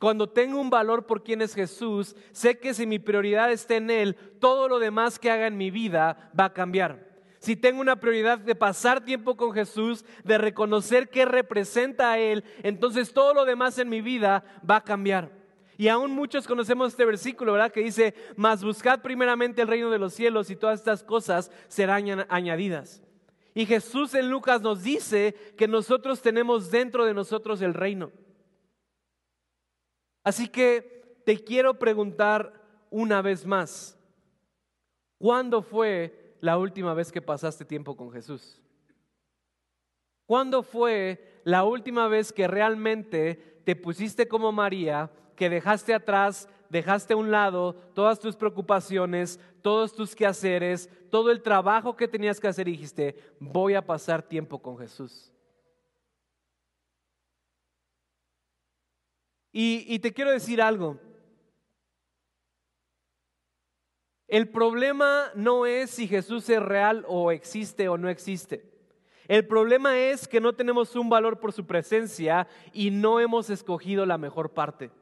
Cuando 0.00 0.28
tengo 0.28 0.60
un 0.60 0.70
valor 0.70 1.06
por 1.06 1.22
quién 1.22 1.40
es 1.40 1.54
Jesús, 1.54 2.16
sé 2.32 2.58
que 2.58 2.74
si 2.74 2.84
mi 2.84 2.98
prioridad 2.98 3.52
está 3.52 3.76
en 3.76 3.90
Él, 3.90 4.16
todo 4.40 4.66
lo 4.66 4.80
demás 4.80 5.20
que 5.20 5.30
haga 5.30 5.46
en 5.46 5.56
mi 5.56 5.70
vida 5.70 6.32
va 6.36 6.46
a 6.46 6.52
cambiar 6.52 7.09
si 7.40 7.56
tengo 7.56 7.80
una 7.80 7.96
prioridad 7.96 8.38
de 8.38 8.54
pasar 8.54 9.02
tiempo 9.02 9.34
con 9.34 9.52
Jesús, 9.52 10.04
de 10.24 10.36
reconocer 10.36 11.08
qué 11.08 11.24
representa 11.24 12.12
a 12.12 12.18
Él, 12.18 12.44
entonces 12.62 13.14
todo 13.14 13.32
lo 13.32 13.46
demás 13.46 13.78
en 13.78 13.88
mi 13.88 14.02
vida 14.02 14.44
va 14.68 14.76
a 14.76 14.84
cambiar. 14.84 15.32
Y 15.78 15.88
aún 15.88 16.10
muchos 16.10 16.46
conocemos 16.46 16.92
este 16.92 17.06
versículo, 17.06 17.54
¿verdad? 17.54 17.72
Que 17.72 17.80
dice, 17.80 18.14
mas 18.36 18.62
buscad 18.62 19.00
primeramente 19.00 19.62
el 19.62 19.68
reino 19.68 19.88
de 19.88 19.98
los 19.98 20.12
cielos 20.12 20.50
y 20.50 20.56
todas 20.56 20.80
estas 20.80 21.02
cosas 21.02 21.50
serán 21.68 22.26
añadidas. 22.28 23.02
Y 23.54 23.64
Jesús 23.64 24.14
en 24.14 24.28
Lucas 24.28 24.60
nos 24.60 24.82
dice 24.82 25.34
que 25.56 25.66
nosotros 25.66 26.20
tenemos 26.20 26.70
dentro 26.70 27.06
de 27.06 27.14
nosotros 27.14 27.62
el 27.62 27.72
reino. 27.72 28.12
Así 30.22 30.46
que 30.46 31.22
te 31.24 31.42
quiero 31.42 31.78
preguntar 31.78 32.52
una 32.90 33.22
vez 33.22 33.46
más, 33.46 33.98
¿cuándo 35.16 35.62
fue 35.62 36.19
la 36.40 36.58
última 36.58 36.94
vez 36.94 37.12
que 37.12 37.22
pasaste 37.22 37.64
tiempo 37.64 37.96
con 37.96 38.10
Jesús? 38.12 38.60
¿Cuándo 40.26 40.62
fue 40.62 41.40
la 41.44 41.64
última 41.64 42.06
vez 42.08 42.32
que 42.32 42.46
realmente 42.46 43.60
te 43.64 43.74
pusiste 43.76 44.28
como 44.28 44.52
María, 44.52 45.10
que 45.34 45.50
dejaste 45.50 45.92
atrás, 45.92 46.48
dejaste 46.68 47.14
a 47.14 47.16
un 47.16 47.30
lado 47.30 47.74
todas 47.94 48.20
tus 48.20 48.36
preocupaciones, 48.36 49.40
todos 49.62 49.94
tus 49.94 50.14
quehaceres, 50.14 50.88
todo 51.10 51.30
el 51.30 51.42
trabajo 51.42 51.96
que 51.96 52.08
tenías 52.08 52.38
que 52.40 52.48
hacer 52.48 52.68
y 52.68 52.72
dijiste, 52.72 53.16
voy 53.40 53.74
a 53.74 53.84
pasar 53.84 54.22
tiempo 54.22 54.60
con 54.60 54.78
Jesús? 54.78 55.32
Y, 59.52 59.84
y 59.88 59.98
te 59.98 60.12
quiero 60.12 60.30
decir 60.30 60.62
algo. 60.62 60.98
El 64.30 64.48
problema 64.48 65.32
no 65.34 65.66
es 65.66 65.90
si 65.90 66.06
Jesús 66.06 66.48
es 66.48 66.62
real 66.62 67.04
o 67.08 67.32
existe 67.32 67.88
o 67.88 67.98
no 67.98 68.08
existe. 68.08 68.64
El 69.26 69.44
problema 69.44 69.98
es 69.98 70.28
que 70.28 70.40
no 70.40 70.52
tenemos 70.52 70.94
un 70.94 71.10
valor 71.10 71.40
por 71.40 71.52
su 71.52 71.66
presencia 71.66 72.46
y 72.72 72.92
no 72.92 73.18
hemos 73.18 73.50
escogido 73.50 74.06
la 74.06 74.18
mejor 74.18 74.50
parte. 74.50 74.92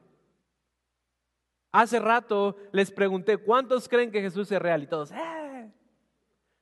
Hace 1.71 1.99
rato 1.99 2.57
les 2.71 2.89
pregunté, 2.89 3.37
¿cuántos 3.37 3.87
creen 3.87 4.11
que 4.11 4.21
Jesús 4.21 4.51
es 4.51 4.59
real? 4.59 4.81
Y 4.81 4.87
todos, 4.87 5.11
¡eh! 5.11 5.71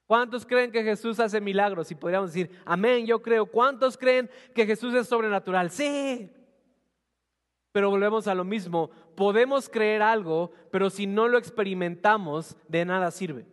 ¿Cuántos 0.06 0.46
creen 0.46 0.70
que 0.70 0.84
Jesús 0.84 1.22
hace 1.22 1.40
milagros? 1.40 1.90
Y 1.92 1.96
podríamos 1.96 2.34
decir, 2.34 2.52
amén, 2.66 3.06
yo 3.06 3.22
creo. 3.22 3.46
¿Cuántos 3.46 3.98
creen 3.98 4.30
que 4.54 4.66
Jesús 4.66 4.94
es 4.94 5.08
sobrenatural? 5.08 5.72
Sí. 5.72 6.30
Pero 7.78 7.92
volvemos 7.92 8.28
a 8.28 8.34
lo 8.34 8.44
mismo. 8.44 8.90
Podemos 9.14 9.70
creer 9.70 10.02
algo, 10.02 10.52
pero 10.72 10.90
si 10.90 11.06
no 11.06 11.28
lo 11.28 11.38
experimentamos, 11.38 12.58
de 12.68 12.84
nada 12.86 13.12
sirve. 13.12 13.46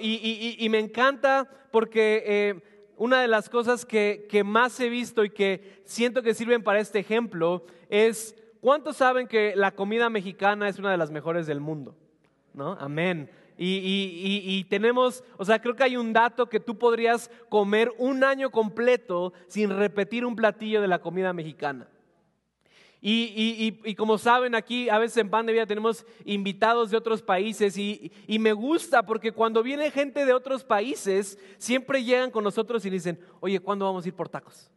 Y, 0.00 0.68
me 0.70 0.78
encanta 0.78 1.50
porque 1.72 2.22
eh, 2.24 2.92
una 2.96 3.20
de 3.20 3.26
las 3.26 3.48
cosas 3.48 3.84
que, 3.84 4.42
más 4.46 4.78
he 4.78 4.88
visto 4.88 5.24
y 5.24 5.30
que 5.30 5.82
siento 5.84 6.22
que 6.22 6.32
sirven 6.32 6.62
para 6.62 6.78
este 6.78 7.00
ejemplo 7.00 7.66
es, 7.88 8.36
¿cuántos 8.60 8.98
saben 8.98 9.26
que 9.26 9.56
la 9.56 9.72
comida 9.72 10.08
mexicana 10.08 10.68
es 10.68 10.78
una 10.78 10.92
de 10.92 10.96
las 10.96 11.10
mejores 11.10 11.48
del 11.48 11.58
mundo? 11.58 11.96
¿No? 12.52 12.74
Amén. 12.78 13.28
Y, 13.58 14.64
tenemos, 14.70 15.24
o 15.38 15.44
sea, 15.44 15.60
creo 15.60 15.74
que 15.74 15.82
hay 15.82 15.96
un 15.96 16.12
dato 16.12 16.48
que 16.48 16.60
tú 16.60 16.78
podrías 16.78 17.32
comer 17.48 17.92
un 17.98 18.22
año 18.22 18.50
completo 18.52 19.32
sin 19.48 19.70
repetir 19.76 20.24
un 20.24 20.36
platillo 20.36 20.80
de 20.80 20.86
la 20.86 21.00
comida 21.00 21.32
mexicana. 21.32 21.88
Y, 23.06 23.94
como 23.96 24.16
saben, 24.16 24.54
aquí 24.54 24.88
a 24.88 24.98
veces 24.98 25.18
en 25.18 25.28
Pan 25.28 25.44
de 25.44 25.52
Vida 25.52 25.66
tenemos 25.66 26.06
invitados 26.24 26.90
de 26.90 26.96
otros 26.96 27.20
países 27.20 27.76
y, 27.76 28.10
me 28.38 28.54
gusta 28.54 29.04
porque 29.04 29.30
cuando 29.30 29.62
viene 29.62 29.90
gente 29.90 30.24
de 30.24 30.32
otros 30.32 30.64
países, 30.64 31.38
siempre 31.58 32.02
llegan 32.02 32.30
con 32.30 32.42
nosotros 32.42 32.82
y 32.86 32.90
dicen, 32.90 33.20
oye, 33.40 33.60
¿cuándo 33.60 33.84
vamos 33.84 34.06
a 34.06 34.08
ir 34.08 34.14
por 34.14 34.30
tacos? 34.30 34.70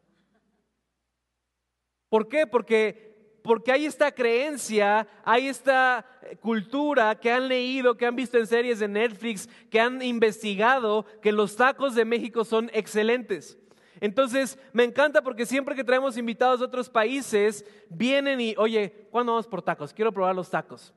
¿Por 2.09 2.27
qué? 2.27 2.45
Porque, 2.45 3.39
porque 3.43 3.71
hay 3.71 3.85
esta 3.85 4.11
creencia, 4.11 5.07
hay 5.23 5.47
esta 5.47 6.05
cultura 6.41 7.17
que 7.17 7.31
han 7.31 7.47
leído, 7.47 7.95
que 7.95 8.07
han 8.07 8.17
visto 8.17 8.37
en 8.37 8.47
series 8.47 8.79
de 8.79 8.89
Netflix, 8.89 9.47
que 9.69 9.79
han 9.79 10.01
investigado 10.01 11.05
que 11.21 11.31
los 11.31 11.55
tacos 11.55 11.95
de 11.95 12.03
México 12.03 12.43
son 12.43 12.69
excelentes. 12.73 13.57
Entonces, 13.99 14.57
me 14.73 14.83
encanta 14.83 15.21
porque 15.21 15.45
siempre 15.45 15.75
que 15.75 15.83
traemos 15.83 16.17
invitados 16.17 16.59
de 16.59 16.65
otros 16.65 16.89
países, 16.89 17.65
vienen 17.89 18.41
y, 18.41 18.55
oye, 18.57 19.07
¿cuándo 19.11 19.33
vamos 19.33 19.47
por 19.47 19.61
tacos? 19.61 19.93
Quiero 19.93 20.11
probar 20.11 20.35
los 20.35 20.49
tacos. 20.49 20.93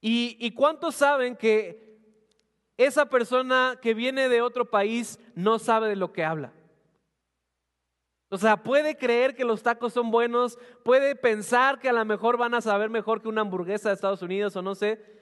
¿Y, 0.00 0.50
cuántos 0.52 0.94
saben 0.94 1.36
que 1.36 1.98
esa 2.76 3.06
persona 3.06 3.78
que 3.82 3.94
viene 3.94 4.28
de 4.28 4.42
otro 4.42 4.70
país 4.70 5.18
no 5.34 5.58
sabe 5.58 5.88
de 5.88 5.96
lo 5.96 6.12
que 6.12 6.24
habla? 6.24 6.52
O 8.30 8.36
sea, 8.36 8.62
puede 8.62 8.96
creer 8.96 9.34
que 9.34 9.44
los 9.44 9.62
tacos 9.62 9.94
son 9.94 10.10
buenos, 10.10 10.58
puede 10.84 11.16
pensar 11.16 11.80
que 11.80 11.88
a 11.88 11.92
lo 11.92 12.04
mejor 12.04 12.36
van 12.36 12.54
a 12.54 12.60
saber 12.60 12.90
mejor 12.90 13.22
que 13.22 13.28
una 13.28 13.40
hamburguesa 13.40 13.88
de 13.88 13.94
Estados 13.94 14.22
Unidos 14.22 14.54
o 14.54 14.62
no 14.62 14.74
sé, 14.74 15.17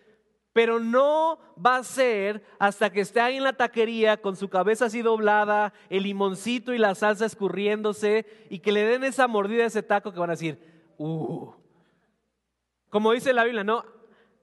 pero 0.57 0.81
no 0.81 1.39
va 1.63 1.77
a 1.77 1.85
ser 1.85 2.43
hasta 2.59 2.89
que 2.89 3.03
esté 3.03 3.21
ahí 3.21 3.37
en 3.37 3.43
la 3.43 3.53
taquería 3.53 4.17
con 4.17 4.37
su 4.37 4.49
cabeza 4.49 4.87
así 4.87 5.03
doblada, 5.03 5.75
el 5.91 6.05
limoncito 6.05 6.73
y 6.73 6.79
la 6.79 6.95
salsa 6.95 7.27
escurriéndose 7.27 8.25
y 8.49 8.61
que 8.61 8.73
le 8.73 8.87
den 8.87 9.05
esa 9.05 9.29
mordida 9.29 9.65
a 9.65 9.67
ese 9.67 9.83
taco 9.83 10.15
que 10.15 10.19
van 10.19 10.31
a 10.31 10.33
decir, 10.33 10.59
uh. 10.97 11.53
Como 12.89 13.13
dice 13.13 13.35
la 13.35 13.45
Biblia, 13.45 13.65
no, 13.65 13.85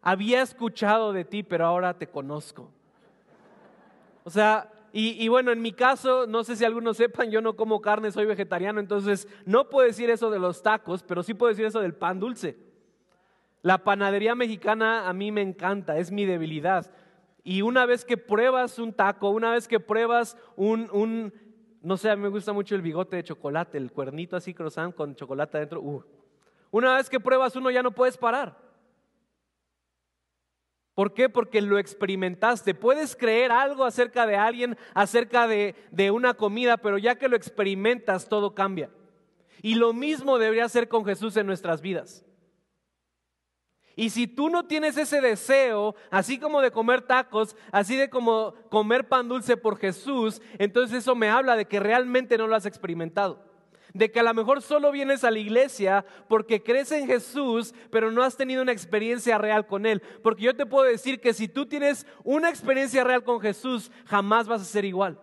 había 0.03 0.43
escuchado 0.43 1.13
de 1.13 1.25
ti, 1.25 1.41
pero 1.41 1.65
ahora 1.65 1.97
te 1.97 2.05
conozco. 2.05 2.69
O 4.23 4.29
sea, 4.29 4.71
y, 4.91 5.19
y, 5.19 5.29
bueno, 5.29 5.51
en 5.51 5.63
mi 5.63 5.71
caso, 5.71 6.27
no 6.27 6.43
sé 6.43 6.55
si 6.55 6.63
algunos 6.63 6.97
sepan, 6.97 7.31
yo 7.31 7.41
no 7.41 7.55
como 7.55 7.81
carne, 7.81 8.11
soy 8.11 8.27
vegetariano, 8.27 8.79
entonces 8.79 9.27
no 9.47 9.67
puedo 9.67 9.87
decir 9.87 10.11
eso 10.11 10.29
de 10.29 10.37
los 10.37 10.61
tacos, 10.61 11.01
pero 11.01 11.23
sí 11.23 11.33
puedo 11.33 11.49
decir 11.49 11.65
eso 11.65 11.81
del 11.81 11.95
pan 11.95 12.19
dulce. 12.19 12.55
La 13.63 13.77
panadería 13.77 14.35
mexicana 14.35 15.07
a 15.07 15.13
mí 15.13 15.31
me 15.31 15.41
encanta, 15.41 15.97
es 15.97 16.11
mi 16.11 16.25
debilidad. 16.25 16.91
Y 17.45 17.61
una 17.61 17.85
vez 17.85 18.03
que 18.03 18.17
pruebas 18.17 18.77
un 18.77 18.91
taco, 18.91 19.29
una 19.29 19.53
vez 19.53 19.69
que 19.69 19.79
pruebas 19.79 20.37
un, 20.57 21.33
no 21.81 21.95
sé, 21.95 22.09
a 22.09 22.17
mí 22.17 22.21
me 22.21 22.27
gusta 22.27 22.51
mucho 22.51 22.75
el 22.75 22.81
bigote 22.81 23.15
de 23.15 23.23
chocolate, 23.23 23.77
el 23.77 23.93
cuernito 23.93 24.35
así 24.35 24.53
croissant 24.53 24.93
con 24.93 25.15
chocolate 25.15 25.57
adentro. 25.57 25.81
Uh. 25.81 26.03
Una 26.71 26.97
vez 26.97 27.09
que 27.09 27.21
pruebas 27.21 27.55
uno 27.55 27.71
ya 27.71 27.81
no 27.81 27.91
puedes 27.91 28.17
parar. 28.17 28.57
¿Por 30.93 31.13
qué? 31.13 31.29
Porque 31.29 31.61
lo 31.61 31.77
experimentaste. 31.77 32.75
Puedes 32.75 33.15
creer 33.15 33.49
algo 33.49 33.85
acerca 33.85 34.27
de 34.27 34.35
alguien, 34.35 34.77
acerca 34.93 35.47
de, 35.47 35.73
de 35.89 36.11
una 36.11 36.33
comida, 36.33 36.75
pero 36.75 36.97
ya 36.97 37.15
que 37.15 37.29
lo 37.29 37.37
experimentas 37.37 38.27
todo 38.27 38.53
cambia. 38.53 38.89
Y 39.61 39.75
lo 39.75 39.93
mismo 39.93 40.37
debería 40.37 40.67
ser 40.67 40.89
con 40.89 41.05
Jesús 41.05 41.37
en 41.37 41.47
nuestras 41.47 41.81
vidas. 41.81 42.25
Y 43.95 44.09
si 44.09 44.27
tú 44.27 44.49
no 44.49 44.65
tienes 44.65 44.97
ese 44.97 45.21
deseo, 45.21 45.95
así 46.09 46.39
como 46.39 46.61
de 46.61 46.71
comer 46.71 47.03
tacos, 47.03 47.55
así 47.71 47.95
de 47.95 48.09
como 48.09 48.55
comer 48.69 49.07
pan 49.07 49.27
dulce 49.27 49.55
por 49.55 49.77
Jesús, 49.77 50.41
entonces 50.57 50.99
eso 50.99 51.15
me 51.15 51.29
habla 51.29 51.55
de 51.55 51.65
que 51.65 51.79
realmente 51.79 52.37
no 52.37 52.47
lo 52.47 52.55
has 52.55 52.65
experimentado. 52.65 53.39
De 53.93 54.11
que 54.11 54.19
a 54.19 54.23
lo 54.23 54.33
mejor 54.33 54.63
solo 54.63 54.91
vienes 54.91 55.23
a 55.23 55.29
la 55.29 55.37
iglesia 55.37 56.03
porque 56.27 56.63
crees 56.63 56.91
en 56.91 57.05
Jesús, 57.05 57.75
pero 57.91 58.11
no 58.11 58.23
has 58.23 58.35
tenido 58.35 58.63
una 58.63 58.71
experiencia 58.71 59.37
real 59.37 59.67
con 59.67 59.85
Él. 59.85 60.01
Porque 60.23 60.45
yo 60.45 60.55
te 60.55 60.65
puedo 60.65 60.85
decir 60.85 61.21
que 61.21 61.35
si 61.35 61.47
tú 61.47 61.67
tienes 61.67 62.07
una 62.23 62.49
experiencia 62.49 63.03
real 63.03 63.23
con 63.23 63.39
Jesús, 63.39 63.91
jamás 64.05 64.47
vas 64.47 64.61
a 64.63 64.65
ser 64.65 64.85
igual. 64.85 65.19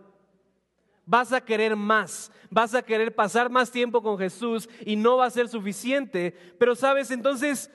Vas 1.04 1.33
a 1.33 1.40
querer 1.40 1.74
más, 1.74 2.30
vas 2.48 2.72
a 2.72 2.83
querer 2.83 3.12
pasar 3.12 3.50
más 3.50 3.72
tiempo 3.72 4.00
con 4.00 4.16
Jesús 4.16 4.68
y 4.87 4.94
no 4.94 5.16
va 5.16 5.26
a 5.26 5.30
ser 5.30 5.48
suficiente. 5.48 6.37
Pero 6.56 6.76
sabes, 6.76 7.11
entonces 7.11 7.68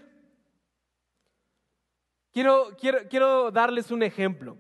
Quiero, 2.36 2.76
quiero, 2.78 3.00
quiero 3.10 3.50
darles 3.50 3.92
un 3.92 4.04
ejemplo. 4.04 4.58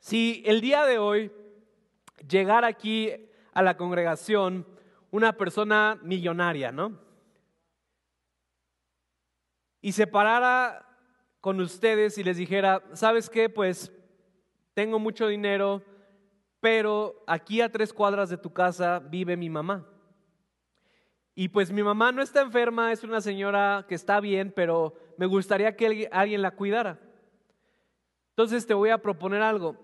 Si 0.00 0.42
el 0.44 0.60
día 0.60 0.84
de 0.84 0.98
hoy 0.98 1.32
llegara 2.28 2.66
aquí 2.66 3.10
a 3.54 3.62
la 3.62 3.78
congregación 3.78 4.66
una 5.10 5.32
persona 5.32 5.98
millonaria, 6.02 6.72
¿no? 6.72 7.00
Y 9.80 9.92
se 9.92 10.06
parara 10.06 10.86
con 11.40 11.60
ustedes 11.60 12.18
y 12.18 12.22
les 12.22 12.36
dijera, 12.36 12.84
¿sabes 12.92 13.30
qué? 13.30 13.48
Pues 13.48 13.90
tengo 14.74 14.98
mucho 14.98 15.28
dinero, 15.28 15.82
pero 16.60 17.24
aquí 17.26 17.62
a 17.62 17.72
tres 17.72 17.94
cuadras 17.94 18.28
de 18.28 18.36
tu 18.36 18.52
casa 18.52 18.98
vive 18.98 19.38
mi 19.38 19.48
mamá. 19.48 19.88
Y 21.34 21.48
pues 21.48 21.72
mi 21.72 21.82
mamá 21.82 22.12
no 22.12 22.22
está 22.22 22.42
enferma, 22.42 22.92
es 22.92 23.02
una 23.02 23.20
señora 23.20 23.84
que 23.88 23.96
está 23.96 24.20
bien, 24.20 24.52
pero 24.54 24.94
me 25.16 25.26
gustaría 25.26 25.74
que 25.76 26.08
alguien 26.12 26.42
la 26.42 26.52
cuidara. 26.52 27.00
Entonces 28.30 28.66
te 28.66 28.74
voy 28.74 28.90
a 28.90 28.98
proponer 28.98 29.42
algo. 29.42 29.76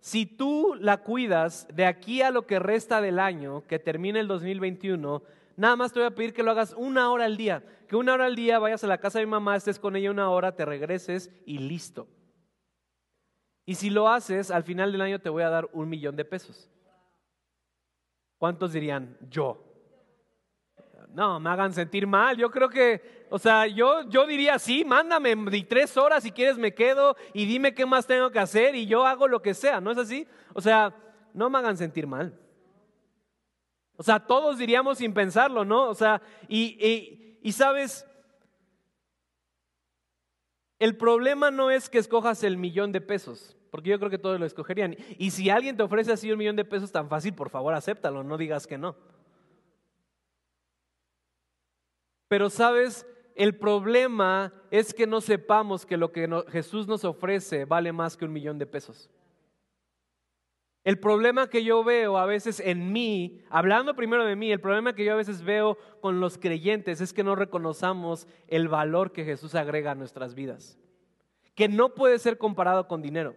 Si 0.00 0.26
tú 0.26 0.76
la 0.80 0.98
cuidas 0.98 1.66
de 1.72 1.86
aquí 1.86 2.22
a 2.22 2.30
lo 2.30 2.46
que 2.46 2.58
resta 2.58 3.00
del 3.00 3.18
año, 3.18 3.64
que 3.66 3.78
termine 3.78 4.20
el 4.20 4.28
2021, 4.28 5.22
nada 5.56 5.76
más 5.76 5.92
te 5.92 6.00
voy 6.00 6.06
a 6.06 6.14
pedir 6.14 6.32
que 6.32 6.42
lo 6.42 6.50
hagas 6.50 6.74
una 6.76 7.10
hora 7.10 7.24
al 7.24 7.36
día. 7.36 7.64
Que 7.88 7.96
una 7.96 8.14
hora 8.14 8.26
al 8.26 8.36
día 8.36 8.58
vayas 8.58 8.82
a 8.84 8.88
la 8.88 8.98
casa 8.98 9.18
de 9.18 9.26
mi 9.26 9.30
mamá, 9.30 9.56
estés 9.56 9.78
con 9.78 9.96
ella 9.96 10.10
una 10.10 10.30
hora, 10.30 10.54
te 10.54 10.64
regreses 10.64 11.30
y 11.44 11.58
listo. 11.58 12.08
Y 13.64 13.74
si 13.74 13.90
lo 13.90 14.08
haces, 14.08 14.52
al 14.52 14.62
final 14.62 14.92
del 14.92 15.00
año 15.00 15.20
te 15.20 15.28
voy 15.28 15.42
a 15.42 15.50
dar 15.50 15.68
un 15.72 15.88
millón 15.88 16.14
de 16.14 16.24
pesos. 16.24 16.70
¿Cuántos 18.38 18.72
dirían 18.72 19.16
yo? 19.28 19.65
No, 21.16 21.40
me 21.40 21.48
hagan 21.48 21.72
sentir 21.72 22.06
mal. 22.06 22.36
Yo 22.36 22.50
creo 22.50 22.68
que, 22.68 23.24
o 23.30 23.38
sea, 23.38 23.66
yo, 23.66 24.06
yo 24.10 24.26
diría, 24.26 24.58
sí, 24.58 24.84
mándame 24.84 25.34
di 25.50 25.64
tres 25.64 25.96
horas 25.96 26.22
si 26.22 26.30
quieres 26.30 26.58
me 26.58 26.74
quedo 26.74 27.16
y 27.32 27.46
dime 27.46 27.72
qué 27.72 27.86
más 27.86 28.06
tengo 28.06 28.30
que 28.30 28.38
hacer 28.38 28.74
y 28.74 28.84
yo 28.84 29.06
hago 29.06 29.26
lo 29.26 29.40
que 29.40 29.54
sea, 29.54 29.80
¿no 29.80 29.90
es 29.90 29.96
así? 29.96 30.28
O 30.52 30.60
sea, 30.60 30.94
no 31.32 31.48
me 31.48 31.56
hagan 31.56 31.78
sentir 31.78 32.06
mal. 32.06 32.38
O 33.96 34.02
sea, 34.02 34.20
todos 34.20 34.58
diríamos 34.58 34.98
sin 34.98 35.14
pensarlo, 35.14 35.64
¿no? 35.64 35.88
O 35.88 35.94
sea, 35.94 36.20
y, 36.48 36.76
y, 36.86 37.38
y 37.42 37.52
sabes, 37.52 38.06
el 40.78 40.98
problema 40.98 41.50
no 41.50 41.70
es 41.70 41.88
que 41.88 41.96
escojas 41.96 42.44
el 42.44 42.58
millón 42.58 42.92
de 42.92 43.00
pesos, 43.00 43.56
porque 43.70 43.88
yo 43.88 43.98
creo 43.98 44.10
que 44.10 44.18
todos 44.18 44.38
lo 44.38 44.44
escogerían. 44.44 44.94
Y 45.16 45.30
si 45.30 45.48
alguien 45.48 45.78
te 45.78 45.82
ofrece 45.82 46.12
así 46.12 46.30
un 46.30 46.36
millón 46.36 46.56
de 46.56 46.66
pesos 46.66 46.92
tan 46.92 47.08
fácil, 47.08 47.32
por 47.32 47.48
favor, 47.48 47.72
acéptalo, 47.72 48.22
no 48.22 48.36
digas 48.36 48.66
que 48.66 48.76
no. 48.76 49.15
Pero 52.28 52.50
sabes, 52.50 53.06
el 53.34 53.56
problema 53.56 54.52
es 54.70 54.94
que 54.94 55.06
no 55.06 55.20
sepamos 55.20 55.86
que 55.86 55.96
lo 55.96 56.10
que 56.12 56.28
Jesús 56.50 56.86
nos 56.88 57.04
ofrece 57.04 57.64
vale 57.64 57.92
más 57.92 58.16
que 58.16 58.24
un 58.24 58.32
millón 58.32 58.58
de 58.58 58.66
pesos. 58.66 59.10
El 60.84 61.00
problema 61.00 61.50
que 61.50 61.64
yo 61.64 61.82
veo 61.82 62.16
a 62.16 62.26
veces 62.26 62.60
en 62.60 62.92
mí, 62.92 63.42
hablando 63.50 63.96
primero 63.96 64.24
de 64.24 64.36
mí, 64.36 64.52
el 64.52 64.60
problema 64.60 64.94
que 64.94 65.04
yo 65.04 65.12
a 65.12 65.16
veces 65.16 65.42
veo 65.42 65.76
con 66.00 66.20
los 66.20 66.38
creyentes 66.38 67.00
es 67.00 67.12
que 67.12 67.24
no 67.24 67.34
reconozcamos 67.34 68.28
el 68.46 68.68
valor 68.68 69.10
que 69.10 69.24
Jesús 69.24 69.56
agrega 69.56 69.90
a 69.90 69.96
nuestras 69.96 70.34
vidas. 70.34 70.78
que 71.56 71.68
no 71.68 71.94
puede 71.94 72.18
ser 72.18 72.36
comparado 72.36 72.86
con 72.86 73.00
dinero. 73.00 73.34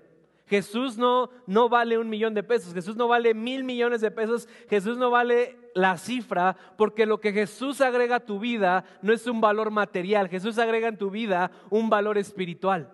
Jesús 0.50 0.98
no, 0.98 1.30
no 1.46 1.70
vale 1.70 1.98
un 1.98 2.10
millón 2.10 2.34
de 2.34 2.44
pesos, 2.44 2.74
Jesús 2.74 2.96
no 2.96 3.08
vale 3.08 3.34
mil 3.34 3.64
millones 3.64 4.02
de 4.02 4.10
pesos, 4.10 4.50
Jesús 4.70 4.98
no 4.98 5.12
vale 5.12 5.58
la 5.76 5.98
cifra, 5.98 6.58
porque 6.78 7.06
lo 7.06 7.20
que 7.20 7.32
Jesús 7.32 7.82
agrega 7.82 8.18
a 8.18 8.26
tu 8.26 8.40
vida 8.40 8.84
no 9.02 9.14
es 9.14 9.28
un 9.28 9.42
valor 9.42 9.70
material, 9.70 10.28
Jesús 10.28 10.58
agrega 10.58 10.88
en 10.88 10.98
tu 10.98 11.12
vida 11.12 11.52
un 11.70 11.90
valor 11.90 12.18
espiritual. 12.18 12.92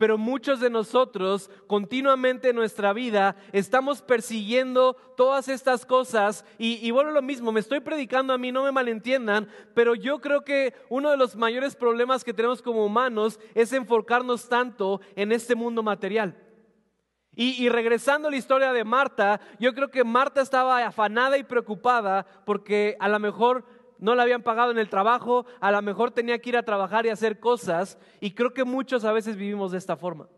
Pero 0.00 0.16
muchos 0.16 0.60
de 0.60 0.70
nosotros 0.70 1.50
continuamente 1.66 2.48
en 2.48 2.56
nuestra 2.56 2.94
vida 2.94 3.36
estamos 3.52 4.00
persiguiendo 4.00 4.94
todas 5.14 5.46
estas 5.48 5.84
cosas 5.84 6.46
y, 6.56 6.78
y 6.80 6.90
bueno, 6.90 7.10
lo 7.10 7.20
mismo, 7.20 7.52
me 7.52 7.60
estoy 7.60 7.80
predicando 7.80 8.32
a 8.32 8.38
mí, 8.38 8.50
no 8.50 8.64
me 8.64 8.72
malentiendan, 8.72 9.50
pero 9.74 9.94
yo 9.94 10.22
creo 10.22 10.42
que 10.42 10.72
uno 10.88 11.10
de 11.10 11.18
los 11.18 11.36
mayores 11.36 11.76
problemas 11.76 12.24
que 12.24 12.32
tenemos 12.32 12.62
como 12.62 12.86
humanos 12.86 13.38
es 13.54 13.74
enfocarnos 13.74 14.48
tanto 14.48 15.02
en 15.16 15.32
este 15.32 15.54
mundo 15.54 15.82
material. 15.82 16.34
Y, 17.36 17.62
y, 17.62 17.68
regresando 17.68 18.28
a 18.28 18.30
la 18.30 18.38
historia 18.38 18.72
de 18.72 18.84
Marta, 18.84 19.38
yo 19.58 19.74
creo 19.74 19.90
que 19.90 20.02
Marta 20.02 20.40
estaba 20.40 20.84
afanada 20.84 21.36
y 21.36 21.44
preocupada 21.44 22.24
porque 22.46 22.96
a 23.00 23.08
lo 23.08 23.18
mejor 23.18 23.64
no 24.00 24.14
la 24.14 24.22
habían 24.24 24.42
pagado 24.42 24.70
en 24.70 24.78
el 24.78 24.88
trabajo, 24.88 25.46
a 25.60 25.70
lo 25.70 25.80
mejor 25.82 26.10
tenía 26.10 26.38
que 26.40 26.50
ir 26.50 26.56
a 26.56 26.64
trabajar 26.64 27.06
y 27.06 27.10
hacer 27.10 27.38
cosas, 27.38 27.98
y 28.20 28.32
creo 28.32 28.52
que 28.52 28.64
muchos 28.64 29.04
a 29.04 29.12
veces 29.12 29.36
vivimos 29.36 29.72
de 29.72 29.78
esta 29.78 29.96
forma. 29.96 30.28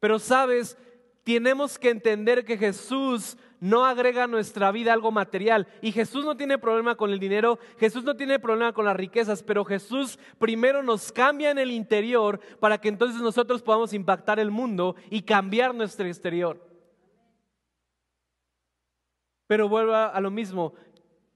Pero 0.00 0.18
sabes, 0.18 0.76
tenemos 1.24 1.78
que 1.78 1.90
entender 1.90 2.44
que 2.44 2.58
Jesús 2.58 3.36
no 3.60 3.84
agrega 3.86 4.24
a 4.24 4.26
nuestra 4.26 4.72
vida 4.72 4.92
algo 4.92 5.12
material. 5.12 5.68
Y 5.80 5.92
Jesús 5.92 6.24
no 6.24 6.36
tiene 6.36 6.58
problema 6.58 6.96
con 6.96 7.10
el 7.10 7.20
dinero, 7.20 7.60
Jesús 7.78 8.02
no 8.02 8.16
tiene 8.16 8.40
problema 8.40 8.72
con 8.72 8.84
las 8.84 8.96
riquezas, 8.96 9.44
pero 9.44 9.64
Jesús 9.64 10.18
primero 10.40 10.82
nos 10.82 11.12
cambia 11.12 11.52
en 11.52 11.58
el 11.58 11.70
interior 11.70 12.40
para 12.58 12.78
que 12.78 12.88
entonces 12.88 13.22
nosotros 13.22 13.62
podamos 13.62 13.92
impactar 13.92 14.40
el 14.40 14.50
mundo 14.50 14.96
y 15.10 15.22
cambiar 15.22 15.72
nuestro 15.76 16.08
exterior. 16.08 16.60
Pero 19.46 19.68
vuelvo 19.68 19.94
a 19.94 20.20
lo 20.20 20.30
mismo, 20.32 20.74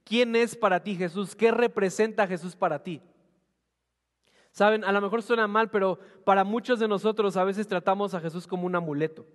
¿Quién 0.07 0.37
es 0.37 0.55
para 0.55 0.81
ti 0.81 0.95
Jesús? 0.95 1.35
¿Qué 1.35 1.51
representa 1.51 2.27
Jesús 2.27 2.55
para 2.55 2.81
ti? 2.81 3.01
Saben, 4.51 4.85
a 4.85 4.91
lo 4.93 5.01
mejor 5.01 5.21
suena 5.21 5.47
mal, 5.47 5.69
pero 5.69 5.99
para 6.23 6.45
muchos 6.45 6.79
de 6.79 6.87
nosotros 6.87 7.35
a 7.35 7.43
veces 7.43 7.67
tratamos 7.67 8.13
a 8.13 8.21
Jesús 8.21 8.47
como 8.47 8.65
un 8.65 8.75
amuleto. 8.75 9.25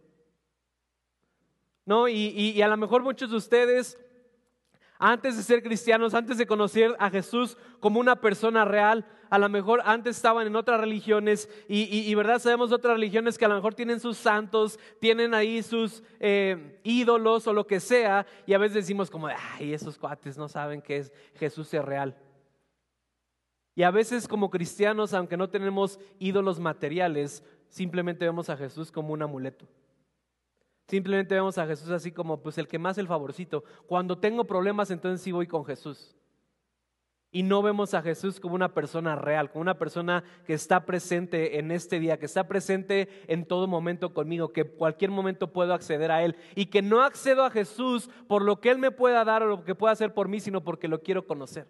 ¿No? 1.84 2.08
Y, 2.08 2.14
y 2.14 2.62
a 2.62 2.68
lo 2.68 2.78
mejor 2.78 3.02
muchos 3.02 3.30
de 3.30 3.36
ustedes 3.36 3.98
antes 5.04 5.36
de 5.36 5.42
ser 5.42 5.64
cristianos, 5.64 6.14
antes 6.14 6.38
de 6.38 6.46
conocer 6.46 6.94
a 7.00 7.10
Jesús 7.10 7.58
como 7.80 7.98
una 7.98 8.20
persona 8.20 8.64
real, 8.64 9.04
a 9.30 9.38
lo 9.38 9.48
mejor 9.48 9.82
antes 9.84 10.14
estaban 10.14 10.46
en 10.46 10.54
otras 10.54 10.80
religiones 10.80 11.48
y, 11.68 12.14
verdad 12.14 12.38
sabemos 12.38 12.70
otras 12.70 12.94
religiones 12.94 13.36
que 13.36 13.44
a 13.44 13.48
lo 13.48 13.56
mejor 13.56 13.74
tienen 13.74 13.98
sus 13.98 14.16
santos, 14.16 14.78
tienen 15.00 15.34
ahí 15.34 15.60
sus 15.64 16.04
eh, 16.20 16.78
ídolos 16.84 17.48
o 17.48 17.52
lo 17.52 17.66
que 17.66 17.80
sea 17.80 18.26
y 18.46 18.54
a 18.54 18.58
veces 18.58 18.76
decimos 18.76 19.10
como, 19.10 19.26
ay, 19.26 19.74
esos 19.74 19.98
cuates 19.98 20.38
no 20.38 20.48
saben 20.48 20.80
que 20.80 20.98
es, 20.98 21.12
Jesús 21.34 21.74
es 21.74 21.84
real. 21.84 22.16
Y 23.74 23.82
a 23.82 23.90
veces 23.90 24.28
como 24.28 24.50
cristianos, 24.50 25.14
aunque 25.14 25.36
no 25.36 25.50
tenemos 25.50 25.98
ídolos 26.20 26.60
materiales, 26.60 27.42
simplemente 27.68 28.24
vemos 28.24 28.48
a 28.50 28.56
Jesús 28.56 28.92
como 28.92 29.14
un 29.14 29.22
amuleto. 29.22 29.66
Simplemente 30.88 31.34
vemos 31.34 31.58
a 31.58 31.66
Jesús 31.66 31.90
así 31.90 32.12
como 32.12 32.42
pues 32.42 32.58
el 32.58 32.68
que 32.68 32.78
más 32.78 32.98
el 32.98 33.06
favorcito. 33.06 33.64
Cuando 33.86 34.18
tengo 34.18 34.44
problemas, 34.44 34.90
entonces 34.90 35.22
sí 35.22 35.32
voy 35.32 35.46
con 35.46 35.64
Jesús. 35.64 36.16
Y 37.34 37.44
no 37.44 37.62
vemos 37.62 37.94
a 37.94 38.02
Jesús 38.02 38.38
como 38.38 38.54
una 38.54 38.74
persona 38.74 39.16
real, 39.16 39.50
como 39.50 39.62
una 39.62 39.78
persona 39.78 40.22
que 40.46 40.52
está 40.52 40.84
presente 40.84 41.58
en 41.58 41.70
este 41.70 41.98
día, 41.98 42.18
que 42.18 42.26
está 42.26 42.46
presente 42.46 43.08
en 43.26 43.46
todo 43.46 43.66
momento 43.66 44.12
conmigo, 44.12 44.52
que 44.52 44.64
cualquier 44.64 45.10
momento 45.10 45.50
puedo 45.50 45.72
acceder 45.72 46.10
a 46.10 46.22
Él. 46.22 46.36
Y 46.54 46.66
que 46.66 46.82
no 46.82 47.02
accedo 47.02 47.46
a 47.46 47.50
Jesús 47.50 48.10
por 48.28 48.42
lo 48.42 48.60
que 48.60 48.70
Él 48.70 48.76
me 48.76 48.90
pueda 48.90 49.24
dar 49.24 49.42
o 49.42 49.46
lo 49.46 49.64
que 49.64 49.74
pueda 49.74 49.94
hacer 49.94 50.12
por 50.12 50.28
mí, 50.28 50.40
sino 50.40 50.62
porque 50.62 50.88
lo 50.88 51.00
quiero 51.00 51.26
conocer. 51.26 51.66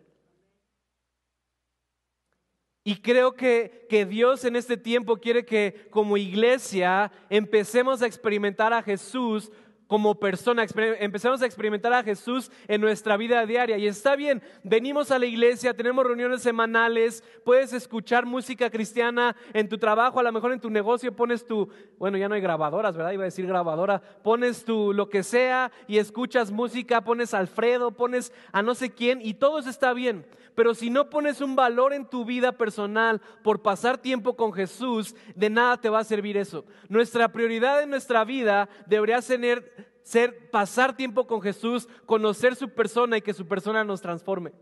Y 2.85 2.97
creo 2.97 3.35
que, 3.35 3.87
que, 3.88 4.05
Dios 4.05 4.45
en 4.45 4.57
este 4.57 4.77
tiempo 4.77 5.18
quiere 5.18 5.45
que 5.45 5.87
como 5.90 6.16
iglesia 6.16 7.12
empecemos 7.31 8.03
a 8.03 8.07
experimentar 8.07 8.73
a 8.73 8.83
Jesús 8.83 9.53
como 9.92 10.14
persona, 10.14 10.64
empecemos 11.01 11.42
a 11.42 11.45
experimentar 11.45 11.92
a 11.92 12.03
Jesús 12.03 12.51
en 12.66 12.81
nuestra 12.81 13.18
vida 13.18 13.45
diaria. 13.45 13.77
Y 13.77 13.87
está 13.87 14.16
bien, 14.16 14.42
venimos 14.62 15.11
a 15.11 15.18
la 15.18 15.27
iglesia, 15.27 15.77
tenemos 15.77 16.07
reuniones 16.07 16.40
semanales, 16.40 17.23
puedes 17.45 17.75
escuchar 17.75 18.25
música 18.25 18.71
cristiana 18.71 19.37
en 19.53 19.68
tu 19.68 19.77
trabajo, 19.77 20.18
a 20.18 20.23
lo 20.23 20.33
mejor 20.33 20.53
en 20.53 20.61
tu 20.61 20.71
negocio 20.71 21.14
pones 21.14 21.45
tu, 21.45 21.68
bueno, 21.99 22.16
ya 22.16 22.27
no 22.27 22.35
hay 22.35 22.40
grabadoras, 22.40 22.97
¿verdad? 22.97 23.12
Iba 23.12 23.25
a 23.25 23.27
decir 23.27 23.47
grabadora, 23.47 24.01
pones 24.23 24.64
tu 24.64 24.95
lo 24.95 25.11
que 25.11 25.23
sea 25.23 25.71
y 25.87 25.99
escuchas 25.99 26.51
música, 26.51 27.05
pones 27.05 27.35
Alfredo, 27.35 27.90
pones 27.90 28.33
a 28.51 28.62
no 28.62 28.75
sé 28.75 28.92
quién 28.92 29.21
y 29.21 29.35
todo 29.35 29.59
está 29.59 29.92
bien. 29.92 30.25
Pero 30.55 30.75
si 30.75 30.91
no 30.91 31.09
pones 31.09 31.41
un 31.41 31.57
valor 31.57 31.93
en 31.93 32.07
tu 32.07 32.25
vida 32.25 32.53
personal 32.53 33.21
por 33.43 33.62
pasar 33.62 33.99
tiempo 33.99 34.37
con 34.37 34.53
Jesús, 34.53 35.15
de 35.35 35.49
nada 35.49 35.81
te 35.81 35.88
va 35.88 36.01
a 36.01 36.05
servir 36.05 36.37
eso. 36.37 36.65
Nuestra 36.88 37.33
prioridad 37.33 37.83
en 37.83 37.91
nuestra 37.91 38.25
vida 38.25 38.69
debería 38.87 39.23
ser 39.23 40.51
pasar 40.51 40.97
tiempo 40.97 41.27
con 41.27 41.41
Jesús, 41.41 41.88
conocer 42.07 42.55
su 42.55 42.69
persona 42.69 43.17
y 43.17 43.23
que 43.23 43.35
su 43.35 43.47
persona 43.47 43.83
nos 43.85 44.03
transforme. 44.03 44.53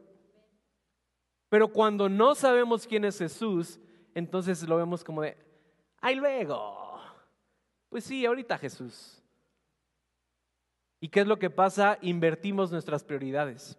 Pero 1.48 1.68
cuando 1.68 2.08
no 2.08 2.36
sabemos 2.36 2.86
quién 2.86 3.04
es 3.04 3.18
Jesús, 3.18 3.80
entonces 4.14 4.62
lo 4.68 4.76
vemos 4.76 5.02
como 5.02 5.22
de, 5.22 5.36
ay 6.00 6.14
luego, 6.14 7.00
pues 7.88 8.04
sí, 8.04 8.24
ahorita 8.24 8.56
Jesús. 8.58 9.20
¿Y 11.00 11.08
qué 11.08 11.20
es 11.20 11.26
lo 11.26 11.38
que 11.38 11.50
pasa? 11.50 11.98
Invertimos 12.02 12.70
nuestras 12.70 13.02
prioridades. 13.02 13.76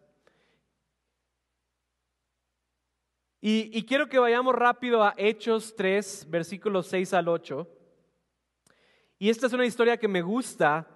Y, 3.41 3.75
y, 3.77 3.86
quiero 3.86 4.08
que 4.08 4.19
vayamos 4.19 4.54
rápido 4.54 5.04
a 5.04 5.15
Hechos 5.17 5.75
3, 5.75 6.27
versículos 6.30 6.86
6 6.88 7.13
al 7.13 7.27
8. 7.27 7.67
Y 9.17 9.30
esta 9.30 9.47
es 9.47 9.54
una 9.54 9.65
historia 9.65 9.97
que 9.97 10.08
me 10.08 10.21
gusta 10.21 10.88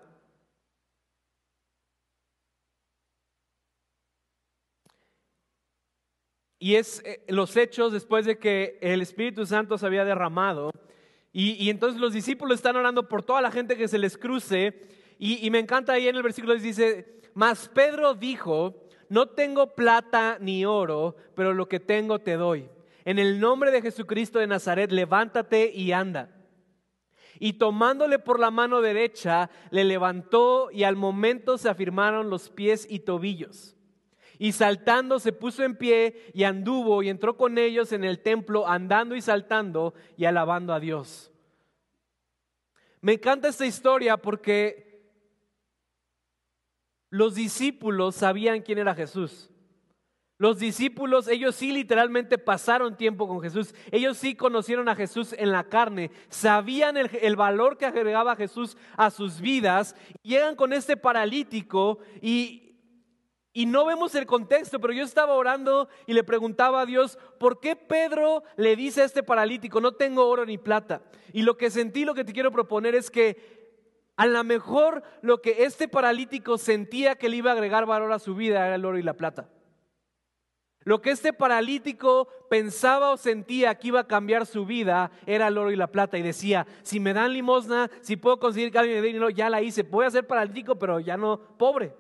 Y 6.66 6.78
es 6.78 7.04
eh, 7.06 7.24
los 7.28 7.56
hechos 7.58 7.94
después 7.94 8.26
de 8.26 8.40
que 8.40 8.80
el 8.82 9.00
Espíritu 9.02 9.46
Santo 9.46 9.78
se 9.78 9.86
había 9.86 10.04
derramado. 10.04 10.72
Y, 11.32 11.70
entonces 11.70 12.02
los 12.02 12.14
discípulos 12.14 12.56
están 12.56 12.76
orando 12.76 13.08
por 13.08 13.22
toda 13.22 13.40
la 13.40 13.52
gente 13.52 13.78
que 13.78 13.88
se 13.88 14.00
les 14.00 14.18
cruce. 14.18 14.88
Y, 15.20 15.46
y 15.46 15.52
me 15.52 15.60
encanta 15.60 15.94
ahí 15.94 16.08
en 16.08 16.16
el 16.16 16.24
versículo 16.24 16.56
dice, 16.56 17.22
mas 17.36 17.70
Pedro 17.70 18.16
dijo, 18.16 18.85
no 19.10 19.28
tengo 19.30 19.76
plata 19.76 20.38
ni 20.40 20.66
oro, 20.66 21.16
pero 21.36 21.54
lo 21.54 21.68
que 21.68 21.80
tengo 21.80 22.20
te 22.20 22.34
doy. 22.36 22.70
En 23.06 23.20
el 23.20 23.40
nombre 23.40 23.72
de 23.72 23.82
Jesucristo 23.82 24.40
de 24.40 24.48
Nazaret, 24.48 24.92
levántate 24.92 25.72
y 25.72 25.92
anda. 25.92 26.32
Y 27.40 27.54
tomándole 27.54 28.18
por 28.18 28.40
la 28.40 28.50
mano 28.50 28.82
derecha, 28.82 29.50
le 29.70 29.84
levantó 29.84 30.70
y 30.72 30.84
al 30.84 30.96
momento 30.96 31.58
se 31.58 31.70
afirmaron 31.70 32.30
los 32.30 32.50
pies 32.50 32.88
y 32.90 33.00
tobillos. 33.00 33.76
Y 34.38 34.52
saltando 34.52 35.20
se 35.20 35.34
puso 35.34 35.64
en 35.64 35.76
pie 35.76 36.32
y 36.34 36.44
anduvo 36.44 37.04
y 37.04 37.10
entró 37.10 37.38
con 37.38 37.58
ellos 37.58 37.92
en 37.92 38.04
el 38.04 38.20
templo, 38.20 38.68
andando 38.68 39.16
y 39.16 39.22
saltando 39.22 39.94
y 40.18 40.26
alabando 40.26 40.74
a 40.74 40.80
Dios. 40.80 41.32
Me 43.02 43.14
encanta 43.14 43.50
esta 43.50 43.66
historia 43.66 44.18
porque 44.18 44.85
los 47.16 47.34
discípulos 47.34 48.16
sabían 48.16 48.62
quién 48.62 48.78
era 48.78 48.94
Jesús. 48.94 49.50
Los 50.38 50.60
discípulos, 50.60 51.30
ellos 51.30 51.56
sí 51.56 51.72
literalmente 51.72 52.38
pasaron 52.38 52.98
tiempo 52.98 53.26
con 53.26 53.40
Jesús. 53.40 53.74
Ellos 53.90 54.18
sí 54.18 54.36
conocieron 54.36 54.90
a 54.90 54.96
Jesús 54.96 55.32
en 55.32 55.54
la 55.54 55.64
carne. 55.64 56.12
Sabían 56.28 56.98
el, 56.98 57.36
valor 57.38 57.78
que 57.78 57.86
agregaba 57.86 58.36
Jesús 58.36 58.76
a 58.98 59.12
sus 59.12 59.40
vidas. 59.40 59.96
Llegan 60.24 60.58
con 60.58 60.74
este 60.74 60.98
paralítico 60.98 62.00
y, 62.22 62.76
y 63.54 63.66
no 63.66 63.86
vemos 63.86 64.14
el 64.16 64.26
contexto, 64.26 64.82
pero 64.82 64.92
yo 64.92 65.06
estaba 65.06 65.36
orando 65.36 65.88
y 66.08 66.12
le 66.12 66.26
preguntaba 66.26 66.82
a 66.82 66.86
Dios, 66.86 67.18
¿por 67.40 67.62
qué 67.62 67.78
Pedro 67.78 68.44
le 68.58 68.76
dice 68.76 69.04
a 69.04 69.06
este 69.06 69.24
paralítico, 69.24 69.80
no 69.80 69.94
tengo 69.94 70.28
oro 70.28 70.46
ni 70.46 70.58
plata? 70.58 71.02
Y 71.32 71.44
lo 71.44 71.56
que 71.56 71.70
sentí, 71.70 72.04
lo 72.04 72.14
que 72.14 72.26
te 72.26 72.34
quiero 72.34 72.52
proponer 72.52 72.94
es 72.94 73.10
que 73.10 73.55
a 74.18 74.26
lo 74.26 74.44
mejor 74.44 75.04
lo 75.22 75.42
que 75.42 75.64
este 75.66 75.88
paralítico 75.88 76.58
sentía 76.58 77.16
que 77.16 77.30
le 77.30 77.38
iba 77.38 77.52
a 77.52 77.54
agregar 77.54 77.86
valor 77.86 78.14
a 78.14 78.20
su 78.20 78.36
vida 78.36 78.66
era 78.66 78.76
el 78.76 78.86
oro 78.86 78.98
y 78.98 79.04
la 79.04 79.14
plata. 79.14 79.50
Lo 80.86 81.02
que 81.02 81.10
este 81.10 81.34
paralítico 81.34 82.28
pensaba 82.48 83.10
o 83.12 83.18
sentía 83.18 83.74
que 83.76 83.88
iba 83.88 84.02
a 84.02 84.08
cambiar 84.08 84.46
su 84.46 84.68
vida 84.68 85.12
era 85.26 85.48
el 85.48 85.58
oro 85.58 85.72
y 85.72 85.76
la 85.76 85.88
plata. 85.88 86.18
Y 86.18 86.22
decía, 86.22 86.68
si 86.84 87.00
me 87.00 87.12
dan 87.12 87.34
limosna, 87.34 87.90
si 88.02 88.18
puedo 88.18 88.40
conseguir 88.40 88.72
que 88.72 88.78
alguien 88.78 88.98
me 88.98 89.02
dé 89.02 89.08
dinero, 89.08 89.32
ya 89.32 89.50
la 89.50 89.64
hice. 89.64 89.82
Voy 89.82 90.06
a 90.06 90.12
ser 90.12 90.28
paralítico, 90.28 90.76
pero 90.76 91.00
ya 91.00 91.18
no 91.18 91.40
pobre. 91.58 91.96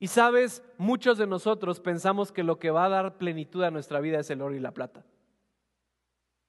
Y 0.00 0.08
sabes, 0.08 0.64
muchos 0.78 1.16
de 1.16 1.28
nosotros 1.28 1.78
pensamos 1.78 2.32
que 2.32 2.42
lo 2.42 2.58
que 2.58 2.72
va 2.72 2.86
a 2.86 2.90
dar 2.90 3.16
plenitud 3.16 3.62
a 3.62 3.70
nuestra 3.70 4.00
vida 4.00 4.18
es 4.18 4.28
el 4.30 4.42
oro 4.42 4.56
y 4.56 4.60
la 4.60 4.72
plata. 4.72 5.04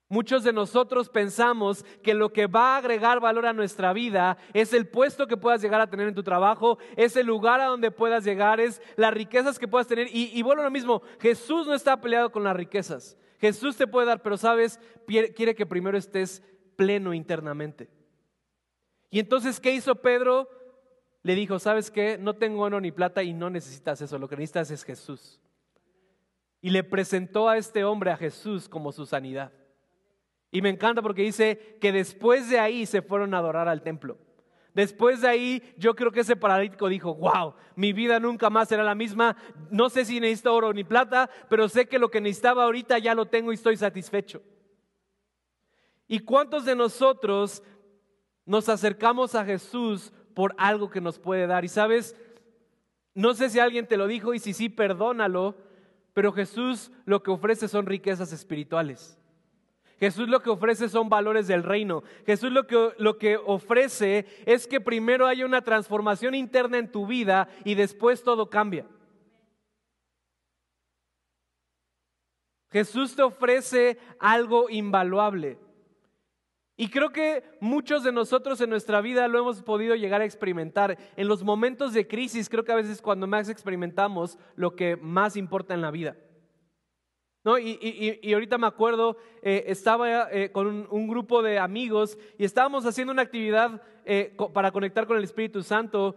Muchos 0.08 0.44
de 0.44 0.54
nosotros 0.54 1.10
pensamos 1.10 1.84
que 2.04 2.13
lo 2.13 2.32
que 2.32 2.46
va 2.46 2.76
a 2.76 2.78
agregar 2.78 3.20
valor 3.20 3.48
a 3.48 3.54
nuestra 3.54 3.91
vida 3.91 4.38
es 4.54 4.72
el 4.72 4.88
puesto 4.88 5.26
que 5.26 5.36
puedas 5.36 5.62
llegar 5.63 5.82
a 5.82 5.89
tener 5.89 6.08
en 6.08 6.13
tu 6.13 6.22
trabajo, 6.22 6.78
es 6.96 7.15
el 7.15 7.26
lugar 7.26 7.60
a 7.60 7.65
donde 7.65 7.89
puedas 7.89 8.24
llegar, 8.24 8.60
es 8.60 8.82
las 8.98 9.13
riquezas 9.13 9.58
que 9.58 9.68
puedas 9.68 9.88
tener. 9.88 10.08
Y, 10.13 10.30
y 10.38 10.44
bueno, 10.44 10.62
lo 10.62 10.70
mismo, 10.70 11.02
Jesús 11.20 11.65
no 11.65 11.74
está 11.74 12.00
peleado 12.00 12.32
con 12.32 12.44
las 12.44 12.56
riquezas. 12.56 13.18
Jesús 13.39 13.78
te 13.78 13.88
puede 13.88 14.06
dar, 14.06 14.22
pero 14.22 14.38
sabes, 14.38 14.80
quiere 15.08 15.56
que 15.56 15.65
primero 15.65 15.98
estés 15.98 16.44
pleno 16.76 17.13
internamente. 17.13 17.89
Y 19.10 19.20
entonces, 19.20 19.60
¿qué 19.60 19.74
hizo 19.74 19.96
Pedro? 19.96 20.48
Le 21.24 21.34
dijo, 21.34 21.58
¿sabes 21.58 21.89
qué? 21.89 22.20
No 22.20 22.36
tengo 22.36 22.62
oro 22.62 22.80
ni 22.80 22.91
plata 22.91 23.24
y 23.24 23.34
no 23.34 23.50
necesitas 23.50 24.02
eso, 24.02 24.20
lo 24.20 24.28
que 24.28 24.36
necesitas 24.36 24.70
es 24.70 24.84
Jesús. 24.84 25.41
Y 26.62 26.70
le 26.70 26.84
presentó 26.84 27.50
a 27.50 27.58
este 27.58 27.84
hombre 27.84 28.12
a 28.12 28.18
Jesús 28.18 28.70
como 28.70 28.91
su 28.91 29.08
sanidad. 29.08 29.52
Y 30.56 30.62
me 30.62 30.70
encanta 30.70 31.02
porque 31.02 31.22
dice 31.22 31.76
que 31.82 31.91
después 31.91 32.50
de 32.50 32.60
ahí 32.60 32.86
se 32.86 33.02
fueron 33.02 33.34
a 33.34 33.39
adorar 33.39 33.68
al 33.68 33.82
templo. 33.82 34.18
Después 34.74 35.20
de 35.20 35.28
ahí, 35.28 35.74
yo 35.78 35.98
creo 35.98 36.13
que 36.13 36.22
ese 36.22 36.38
paralítico 36.38 36.88
dijo, 36.88 37.13
wow, 37.13 37.56
mi 37.76 37.91
vida 37.91 38.22
nunca 38.22 38.50
más 38.50 38.70
será 38.70 38.82
la 38.82 38.96
misma. 38.96 39.36
No 39.70 39.89
sé 39.89 40.06
si 40.06 40.18
necesito 40.22 40.56
oro 40.56 40.72
ni 40.72 40.86
plata, 40.86 41.30
pero 41.50 41.68
sé 41.68 41.89
que 41.89 42.00
lo 42.00 42.10
que 42.10 42.22
necesitaba 42.22 42.63
ahorita 42.63 42.98
ya 43.00 43.13
lo 43.15 43.26
tengo 43.26 43.52
y 43.52 43.56
estoy 43.56 43.76
satisfecho. 43.76 44.41
¿Y 46.08 46.20
cuántos 46.20 46.63
de 46.63 46.78
nosotros 46.78 47.62
nos 48.46 48.70
acercamos 48.70 49.36
a 49.36 49.44
Jesús 49.44 50.13
por 50.34 50.56
algo 50.58 50.89
que 50.89 51.02
nos 51.02 51.20
puede 51.20 51.48
dar? 51.48 51.65
Y 51.65 51.68
sabes, 51.68 52.15
no 53.13 53.34
sé 53.34 53.50
si 53.50 53.60
alguien 53.60 53.88
te 53.88 53.98
lo 53.98 54.08
dijo 54.08 54.34
y 54.34 54.39
si 54.39 54.54
sí, 54.54 54.70
perdónalo, 54.70 55.58
pero 56.13 56.32
Jesús 56.32 56.94
lo 57.04 57.24
que 57.24 57.32
ofrece 57.32 57.68
son 57.68 57.88
riquezas 57.88 58.32
espirituales. 58.32 59.20
Jesús 59.99 60.27
lo 60.27 60.41
que 60.41 60.49
ofrece 60.49 60.89
son 60.89 61.10
valores 61.10 61.47
del 61.47 61.63
reino. 61.63 62.03
Jesús 62.25 62.51
lo 62.51 62.67
que, 62.67 62.91
lo 62.97 63.17
que 63.17 63.38
ofrece 63.38 64.25
es 64.45 64.67
que 64.67 64.81
primero 64.81 65.25
haya 65.25 65.45
una 65.45 65.62
transformación 65.62 66.36
interna 66.36 66.77
en 66.77 66.91
tu 66.91 67.08
vida 67.08 67.47
y 67.63 67.75
después 67.75 68.23
todo 68.23 68.49
cambia. 68.49 68.86
Jesús 72.71 73.15
te 73.15 73.23
ofrece 73.23 73.97
algo 74.19 74.69
invaluable. 74.69 75.58
Y 76.77 76.89
creo 76.89 77.12
que 77.12 77.41
muchos 77.62 78.03
de 78.03 78.12
nosotros 78.12 78.60
en 78.60 78.69
nuestra 78.69 78.99
vida 78.99 79.29
lo 79.29 79.39
hemos 79.39 79.63
podido 79.63 79.95
llegar 79.95 80.19
a 80.19 80.25
experimentar. 80.25 80.97
En 81.15 81.29
los 81.29 81.41
momentos 81.41 81.93
de 81.93 82.05
crisis, 82.05 82.49
creo 82.49 82.65
que 82.65 82.73
a 82.73 82.75
veces 82.75 83.01
cuando 83.01 83.27
más 83.27 83.47
experimentamos 83.47 84.38
lo 84.58 84.75
que 84.75 84.97
más 84.97 85.38
importa 85.38 85.73
en 85.73 85.81
la 85.81 85.91
vida. 85.91 86.17
¿No? 87.45 87.60
Y, 87.60 88.34
ahorita 88.34 88.58
me 88.58 88.65
acuerdo, 88.65 89.17
eh, 89.43 89.65
estaba 89.67 90.31
eh, 90.31 90.51
con 90.51 90.88
un, 90.89 91.08
grupo 91.08 91.43
de 91.43 91.60
amigos 91.60 92.17
y 92.39 92.43
estábamos 92.43 92.88
haciendo 92.88 93.13
una 93.13 93.21
actividad 93.21 93.84
eh, 94.03 94.36
para 94.51 94.71
conectar 94.71 95.05
con 95.05 95.15
el 95.15 95.23
Espíritu 95.23 95.62
Santo 95.62 96.15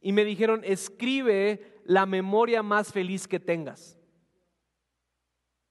y 0.00 0.10
me 0.10 0.24
dijeron, 0.24 0.62
escribe 0.64 1.80
la 1.84 2.06
memoria 2.06 2.60
más 2.60 2.92
feliz 2.92 3.28
que 3.28 3.38
tengas. 3.38 3.96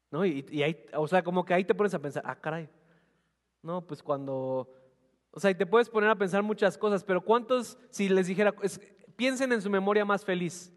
¿No? 0.09 0.25
Y, 0.25 0.63
ahí, 0.63 0.85
o 0.93 1.05
sea, 1.05 1.21
como 1.21 1.43
que 1.43 1.53
ahí 1.53 1.65
te 1.65 1.75
pones 1.75 1.93
a 1.93 1.99
pensar, 1.99 2.23
ah, 2.25 2.39
caray. 2.39 2.69
No, 3.61 3.85
pues 3.85 4.01
cuando, 4.01 4.69
o 5.31 5.39
sea, 5.41 5.51
y 5.51 5.55
te 5.55 5.65
puedes 5.65 5.89
poner 5.89 6.09
a 6.09 6.15
pensar 6.15 6.43
muchas 6.43 6.77
cosas, 6.77 7.03
pero 7.03 7.19
¿cuántos, 7.19 7.77
si 7.89 8.07
les 8.07 8.27
dijera, 8.27 8.55
piensen 9.17 9.51
en 9.51 9.61
su 9.61 9.69
memoria 9.69 10.05
más 10.05 10.23
feliz? 10.23 10.71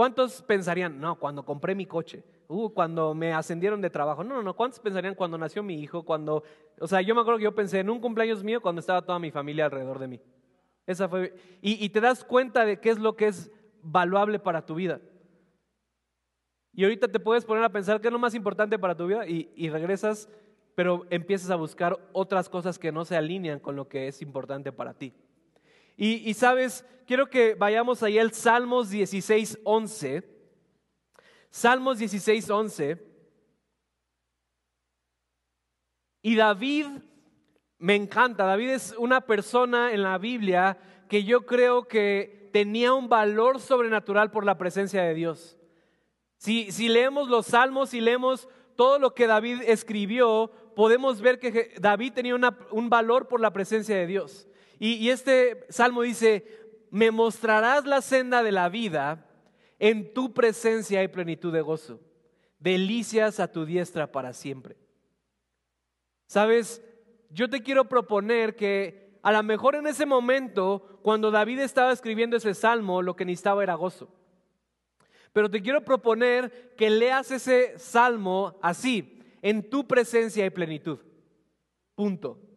¿Cuántos 0.00 0.40
pensarían, 0.40 0.98
no, 0.98 1.16
cuando 1.16 1.44
compré 1.44 1.74
mi 1.74 1.84
coche? 1.84 2.24
Uh, 2.48 2.70
cuando 2.70 3.12
me 3.12 3.34
ascendieron 3.34 3.82
de 3.82 3.90
trabajo. 3.90 4.24
No, 4.24 4.36
no, 4.36 4.42
no. 4.42 4.56
¿Cuántos 4.56 4.80
pensarían 4.80 5.14
cuando 5.14 5.36
nació 5.36 5.62
mi 5.62 5.78
hijo? 5.78 6.04
Cuando, 6.04 6.42
o 6.78 6.86
sea, 6.86 7.02
yo 7.02 7.14
me 7.14 7.20
acuerdo 7.20 7.36
que 7.36 7.44
yo 7.44 7.54
pensé 7.54 7.80
en 7.80 7.90
un 7.90 8.00
cumpleaños 8.00 8.42
mío 8.42 8.62
cuando 8.62 8.80
estaba 8.80 9.02
toda 9.02 9.18
mi 9.18 9.30
familia 9.30 9.66
alrededor 9.66 9.98
de 9.98 10.08
mí. 10.08 10.20
Esa 10.86 11.06
fue. 11.06 11.34
Y, 11.60 11.86
te 11.90 12.00
das 12.00 12.24
cuenta 12.24 12.64
de 12.64 12.80
qué 12.80 12.88
es 12.88 12.98
lo 12.98 13.14
que 13.14 13.26
es 13.26 13.52
valuable 13.82 14.38
para 14.38 14.64
tu 14.64 14.76
vida. 14.76 15.02
Y 16.72 16.84
ahorita 16.84 17.08
te 17.08 17.20
puedes 17.20 17.44
poner 17.44 17.62
a 17.62 17.68
pensar 17.68 18.00
qué 18.00 18.08
es 18.08 18.12
lo 18.12 18.18
más 18.18 18.34
importante 18.34 18.78
para 18.78 18.96
tu 18.96 19.06
vida 19.06 19.26
y, 19.26 19.68
regresas, 19.68 20.30
pero 20.74 21.04
empiezas 21.10 21.50
a 21.50 21.56
buscar 21.56 21.98
otras 22.14 22.48
cosas 22.48 22.78
que 22.78 22.90
no 22.90 23.04
se 23.04 23.18
alinean 23.18 23.60
con 23.60 23.76
lo 23.76 23.86
que 23.86 24.08
es 24.08 24.22
importante 24.22 24.72
para 24.72 24.94
ti. 24.94 25.12
Y, 25.96 26.32
sabes, 26.34 26.84
quiero 27.06 27.28
que 27.28 27.54
vayamos 27.54 28.02
ahí 28.02 28.18
al 28.18 28.32
Salmos 28.32 28.90
16, 28.90 29.58
11. 29.64 30.22
Salmos 31.50 31.98
16, 31.98 32.48
11. 32.48 33.06
Y 36.22 36.36
David, 36.36 36.86
me 37.78 37.94
encanta, 37.94 38.44
David 38.44 38.70
es 38.70 38.94
una 38.98 39.22
persona 39.22 39.92
en 39.92 40.02
la 40.02 40.18
Biblia 40.18 40.78
que 41.08 41.24
yo 41.24 41.46
creo 41.46 41.88
que 41.88 42.50
tenía 42.52 42.92
un 42.92 43.08
valor 43.08 43.60
sobrenatural 43.60 44.30
por 44.30 44.44
la 44.44 44.58
presencia 44.58 45.02
de 45.02 45.14
Dios. 45.14 45.58
Si, 46.36 46.72
si 46.72 46.88
leemos 46.88 47.28
los 47.28 47.46
salmos 47.46 47.92
y 47.94 48.00
leemos 48.00 48.48
todo 48.76 48.98
lo 48.98 49.14
que 49.14 49.26
David 49.26 49.62
escribió, 49.66 50.50
podemos 50.74 51.20
ver 51.20 51.38
que 51.38 51.74
David 51.78 52.14
tenía 52.14 52.34
un 52.34 52.88
valor 52.88 53.28
por 53.28 53.40
la 53.40 53.52
presencia 53.52 53.96
de 53.96 54.06
Dios. 54.06 54.48
Y, 54.82 55.10
este 55.10 55.66
salmo 55.68 56.00
dice, 56.00 56.46
me 56.90 57.10
mostrarás 57.10 57.84
la 57.84 58.00
senda 58.00 58.42
de 58.42 58.50
la 58.50 58.70
vida 58.70 59.26
en 59.78 60.14
tu 60.14 60.32
presencia 60.32 61.00
hay 61.00 61.08
plenitud 61.08 61.52
de 61.52 61.60
gozo, 61.60 62.00
delicias 62.58 63.40
a 63.40 63.52
tu 63.52 63.66
diestra 63.66 64.10
para 64.10 64.32
siempre. 64.32 64.78
Sabes, 66.26 66.82
yo 67.28 67.50
te 67.50 67.62
quiero 67.62 67.90
proponer 67.90 68.56
que 68.56 69.18
a 69.22 69.32
lo 69.32 69.42
mejor 69.42 69.74
en 69.74 69.86
ese 69.86 70.06
momento, 70.06 71.00
cuando 71.02 71.30
David 71.30 71.58
estaba 71.58 71.92
escribiendo 71.92 72.38
ese 72.38 72.54
salmo, 72.54 73.02
lo 73.02 73.14
que 73.16 73.26
necesitaba 73.26 73.62
era 73.62 73.74
gozo. 73.74 74.08
Pero 75.34 75.50
te 75.50 75.60
quiero 75.60 75.84
proponer 75.84 76.74
que 76.76 76.88
leas 76.88 77.30
ese 77.30 77.78
salmo 77.78 78.58
así, 78.62 79.20
en 79.42 79.68
tu 79.68 79.86
presencia 79.86 80.44
hay 80.44 80.50
plenitud. 80.50 81.00
Punto. 81.94 82.49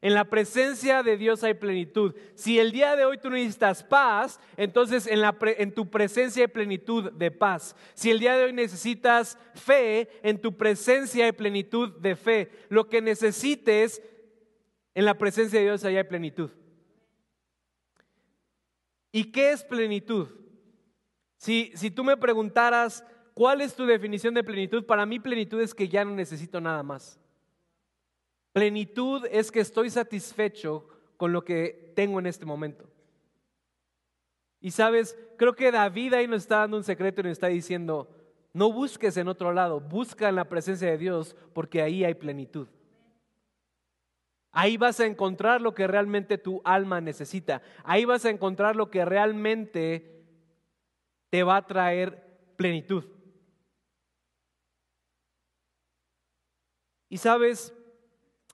En 0.00 0.14
la 0.14 0.24
presencia 0.24 1.02
de 1.02 1.16
Dios 1.16 1.42
hay 1.42 1.54
plenitud. 1.54 2.14
Si 2.34 2.58
el 2.60 2.70
día 2.70 2.94
de 2.94 3.04
hoy 3.04 3.18
tú 3.18 3.30
necesitas 3.30 3.82
paz, 3.82 4.38
entonces 4.56 5.08
en, 5.08 5.74
tu 5.74 5.90
presencia 5.90 6.44
hay 6.44 6.48
plenitud 6.48 7.10
de 7.12 7.32
paz. 7.32 7.74
Si 7.94 8.10
el 8.10 8.20
día 8.20 8.36
de 8.36 8.44
hoy 8.44 8.52
necesitas 8.52 9.36
fe, 9.54 10.08
en 10.22 10.40
tu 10.40 10.56
presencia 10.56 11.24
hay 11.24 11.32
plenitud 11.32 11.96
de 11.98 12.14
fe. 12.14 12.50
Lo 12.68 12.88
que 12.88 13.02
necesites, 13.02 14.00
en 14.94 15.04
la 15.04 15.14
presencia 15.14 15.58
de 15.58 15.64
Dios 15.64 15.84
hay 15.84 16.02
plenitud. 16.04 16.50
¿Y 19.10 19.32
qué 19.32 19.50
es 19.50 19.64
plenitud? 19.64 20.28
Si 21.38 21.90
tú 21.90 22.04
me 22.04 22.16
preguntaras, 22.16 23.04
¿cuál 23.34 23.62
es 23.62 23.74
tu 23.74 23.84
definición 23.84 24.32
de 24.34 24.44
plenitud? 24.44 24.86
Para 24.86 25.06
mí 25.06 25.18
plenitud 25.18 25.60
es 25.60 25.74
que 25.74 25.88
ya 25.88 26.04
no 26.04 26.12
necesito 26.12 26.60
nada 26.60 26.84
más. 26.84 27.17
Plenitud 28.58 29.24
es 29.30 29.52
que 29.52 29.60
estoy 29.60 29.88
satisfecho 29.88 30.88
con 31.16 31.32
lo 31.32 31.44
que 31.44 31.92
tengo 31.94 32.18
en 32.18 32.26
este 32.26 32.44
momento. 32.44 32.90
Y 34.60 34.72
sabes, 34.72 35.16
creo 35.36 35.54
que 35.54 35.70
David 35.70 36.14
ahí 36.14 36.26
nos 36.26 36.42
está 36.42 36.56
dando 36.56 36.76
un 36.76 36.82
secreto 36.82 37.20
y 37.20 37.24
nos 37.24 37.34
está 37.34 37.46
diciendo, 37.46 38.08
no 38.52 38.72
busques 38.72 39.16
en 39.16 39.28
otro 39.28 39.52
lado, 39.52 39.78
busca 39.78 40.28
en 40.28 40.34
la 40.34 40.48
presencia 40.48 40.90
de 40.90 40.98
Dios 40.98 41.36
porque 41.52 41.82
ahí 41.82 42.02
hay 42.02 42.14
plenitud. 42.14 42.66
Ahí 44.50 44.76
vas 44.76 44.98
a 44.98 45.06
encontrar 45.06 45.60
lo 45.60 45.72
que 45.72 45.86
realmente 45.86 46.36
tu 46.36 46.60
alma 46.64 47.00
necesita. 47.00 47.62
Ahí 47.84 48.06
vas 48.06 48.24
a 48.24 48.30
encontrar 48.30 48.74
lo 48.74 48.90
que 48.90 49.04
realmente 49.04 50.26
te 51.30 51.44
va 51.44 51.58
a 51.58 51.66
traer 51.68 52.50
plenitud. 52.56 53.04
Y 57.08 57.18
sabes, 57.18 57.72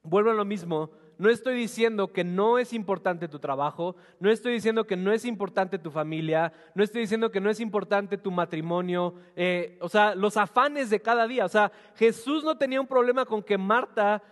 vuelvo 0.05 0.31
a 0.31 0.35
lo 0.35 0.45
mismo, 0.45 0.91
no 1.17 1.31
estoy 1.31 1.55
diciendo 1.55 2.13
que 2.13 2.25
no 2.25 2.59
es 2.59 2.73
importante 2.73 3.29
tu 3.29 3.39
trabajo, 3.39 3.97
no 4.19 4.31
estoy 4.31 4.53
diciendo 4.53 4.87
que 4.87 4.97
no 4.97 5.13
es 5.13 5.25
importante 5.25 5.79
tu 5.79 5.91
familia, 5.91 6.53
no 6.75 6.83
estoy 6.83 7.03
diciendo 7.03 7.31
que 7.31 7.41
no 7.41 7.51
es 7.51 7.61
importante 7.61 8.19
tu 8.19 8.31
matrimonio, 8.31 9.15
eh, 9.37 9.79
o 9.81 9.89
sea, 9.89 10.15
los 10.15 10.37
afanes 10.37 10.91
de 10.91 11.01
cada 11.01 11.27
día. 11.27 11.45
O 11.45 11.49
sea, 11.49 11.71
Jesús 11.97 12.45
no 12.45 12.57
tenía 12.57 12.81
un 12.81 12.87
problema 12.87 13.25
con 13.25 13.43
que 13.43 13.59
Marta 13.59 14.23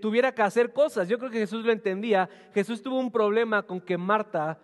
tuviera 0.00 0.34
que 0.34 0.42
hacer 0.42 0.72
cosas. 0.72 1.08
Yo 1.08 1.18
creo 1.18 1.30
que 1.30 1.38
Jesús 1.38 1.64
lo 1.64 1.72
entendía. 1.72 2.28
Jesús 2.52 2.82
tuvo 2.82 2.98
un 2.98 3.10
problema 3.10 3.62
con 3.62 3.80
que 3.80 3.96
Marta, 3.96 4.60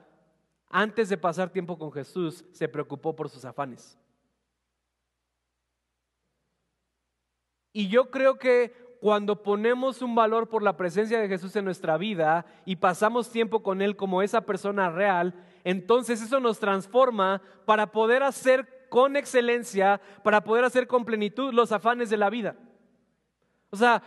antes 0.69 1.09
de 1.09 1.17
pasar 1.17 1.51
tiempo 1.51 1.79
con 1.79 1.91
Jesús, 1.93 2.45
se 2.53 2.69
preocupó 2.69 3.17
por 3.17 3.31
sus 3.31 3.45
afanes. 3.45 3.99
Y 7.73 7.89
yo 7.89 8.11
creo 8.11 8.39
que 8.39 8.88
cuando 9.01 9.43
ponemos 9.43 10.03
un 10.03 10.15
valor 10.15 10.49
por 10.49 10.63
la 10.63 10.77
presencia 10.77 11.21
de 11.21 11.29
Jesús 11.29 11.55
en 11.57 11.65
nuestra 11.65 11.97
vida 11.97 12.47
y 12.65 12.77
pasamos 12.77 13.31
tiempo 13.31 13.63
con 13.63 13.81
Él 13.81 13.97
como 13.97 14.23
esa 14.23 14.41
persona 14.43 14.91
real, 14.91 15.35
entonces 15.65 16.21
eso 16.21 16.41
nos 16.41 16.59
transforma 16.59 17.41
para 17.65 17.93
poder 17.93 18.23
hacer 18.23 18.87
con 18.89 19.17
excelencia, 19.17 20.01
para 20.25 20.43
poder 20.43 20.65
hacer 20.65 20.87
con 20.87 21.05
plenitud 21.05 21.53
los 21.53 21.73
afanes 21.73 22.11
de 22.11 22.17
la 22.17 22.31
vida. 22.31 22.57
O 23.71 23.77
sea, 23.77 24.03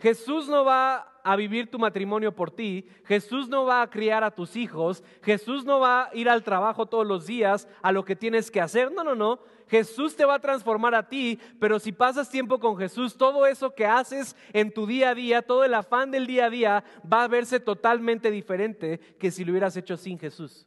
Jesús 0.00 0.48
no 0.48 0.64
va 0.64 1.08
a 1.24 1.36
vivir 1.36 1.70
tu 1.70 1.78
matrimonio 1.78 2.34
por 2.34 2.50
ti, 2.50 2.88
Jesús 3.04 3.48
no 3.48 3.64
va 3.64 3.82
a 3.82 3.90
criar 3.90 4.24
a 4.24 4.32
tus 4.32 4.56
hijos, 4.56 5.02
Jesús 5.22 5.64
no 5.64 5.80
va 5.80 6.04
a 6.04 6.14
ir 6.14 6.28
al 6.28 6.42
trabajo 6.42 6.86
todos 6.86 7.06
los 7.06 7.26
días 7.26 7.68
a 7.80 7.92
lo 7.92 8.04
que 8.04 8.16
tienes 8.16 8.50
que 8.50 8.60
hacer, 8.60 8.92
no, 8.92 9.04
no, 9.04 9.14
no, 9.14 9.40
Jesús 9.72 10.14
te 10.14 10.26
va 10.26 10.34
a 10.34 10.38
transformar 10.38 10.94
a 10.94 11.08
ti, 11.08 11.40
pero 11.58 11.78
si 11.78 11.92
pasas 11.92 12.28
tiempo 12.28 12.60
con 12.60 12.76
Jesús, 12.76 13.16
todo 13.16 13.46
eso 13.46 13.74
que 13.74 13.86
haces 13.86 14.36
en 14.52 14.70
tu 14.70 14.86
día 14.86 15.08
a 15.08 15.14
día, 15.14 15.40
todo 15.40 15.64
el 15.64 15.72
afán 15.72 16.10
del 16.10 16.26
día 16.26 16.44
a 16.44 16.50
día 16.50 16.84
va 17.10 17.24
a 17.24 17.28
verse 17.28 17.58
totalmente 17.58 18.30
diferente 18.30 18.98
que 19.18 19.30
si 19.30 19.46
lo 19.46 19.52
hubieras 19.52 19.74
hecho 19.78 19.96
sin 19.96 20.18
Jesús. 20.18 20.66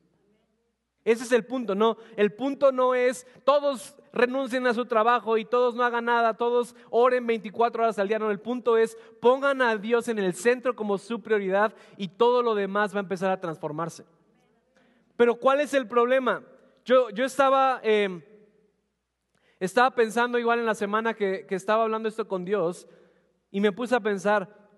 Ese 1.04 1.24
es 1.24 1.32
el 1.34 1.46
punto, 1.46 1.76
no. 1.76 1.98
El 2.18 2.34
punto 2.34 2.72
no 2.72 2.96
es 2.96 3.28
todos 3.44 3.96
renuncien 4.12 4.66
a 4.66 4.74
su 4.74 4.88
trabajo 4.88 5.38
y 5.38 5.46
todos 5.46 5.76
no 5.76 5.84
hagan 5.84 6.06
nada, 6.06 6.34
todos 6.34 6.76
oren 6.90 7.28
24 7.28 7.84
horas 7.84 8.00
al 8.00 8.08
día. 8.08 8.18
No, 8.18 8.32
el 8.32 8.40
punto 8.40 8.76
es 8.76 8.98
pongan 9.22 9.62
a 9.62 9.78
Dios 9.78 10.08
en 10.08 10.18
el 10.18 10.34
centro 10.34 10.76
como 10.76 10.98
su 10.98 11.22
prioridad 11.22 11.76
y 11.96 12.08
todo 12.08 12.42
lo 12.42 12.56
demás 12.56 12.92
va 12.92 13.02
a 13.02 13.02
empezar 13.02 13.30
a 13.30 13.40
transformarse. 13.40 14.04
Pero 15.16 15.36
¿cuál 15.36 15.60
es 15.60 15.76
el 15.76 15.88
problema? 15.88 16.42
Yo, 16.84 17.12
yo 17.12 17.24
estaba, 17.24 17.80
em, 17.84 18.24
estaba 19.60 19.92
pensando 19.92 20.38
igual 20.38 20.60
en 20.60 20.66
la 20.66 20.76
semana 20.76 21.14
que, 21.14 21.46
estaba 21.50 21.84
hablando 21.84 22.10
esto 22.10 22.28
con 22.28 22.46
Dios 22.46 22.88
y 23.52 23.62
me 23.62 23.72
puse 23.72 23.96
a 23.96 24.00
pensar, 24.00 24.70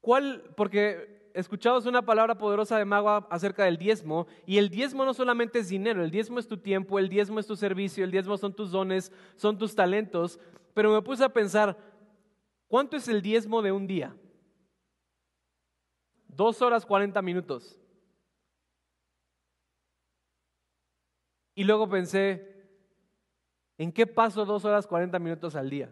¿cuál? 0.00 0.52
Porque 0.56 1.30
escuchamos 1.34 1.86
una 1.86 2.02
palabra 2.02 2.38
poderosa 2.38 2.78
de 2.78 2.84
Mago 2.84 3.26
acerca 3.30 3.64
del 3.64 3.78
diezmo, 3.78 4.26
y 4.46 4.58
el 4.58 4.68
diezmo 4.68 5.04
no 5.04 5.14
solamente 5.14 5.60
es 5.60 5.68
dinero, 5.68 6.04
el 6.04 6.10
diezmo 6.10 6.38
es 6.38 6.46
tu 6.46 6.58
tiempo, 6.58 6.98
el 6.98 7.08
diezmo 7.08 7.40
es 7.40 7.46
tu 7.46 7.56
servicio, 7.56 8.04
el 8.04 8.10
diezmo 8.10 8.36
son 8.36 8.54
tus 8.54 8.70
dones, 8.70 9.12
son 9.36 9.58
tus 9.58 9.74
talentos, 9.74 10.38
pero 10.74 10.92
me 10.92 11.02
puse 11.02 11.24
a 11.24 11.28
pensar, 11.28 11.76
¿cuánto 12.68 12.96
es 12.96 13.08
el 13.08 13.22
diezmo 13.22 13.62
de 13.62 13.72
un 13.72 13.86
día? 13.86 14.16
Dos 16.28 16.62
horas 16.62 16.86
cuarenta 16.86 17.22
minutos. 17.22 17.76
Y 21.54 21.64
luego 21.64 21.88
pensé, 21.88 22.59
¿en 23.80 23.92
qué 23.92 24.06
paso 24.06 24.44
dos 24.44 24.66
horas 24.66 24.86
cuarenta 24.86 25.18
minutos 25.18 25.56
al 25.56 25.70
día? 25.70 25.90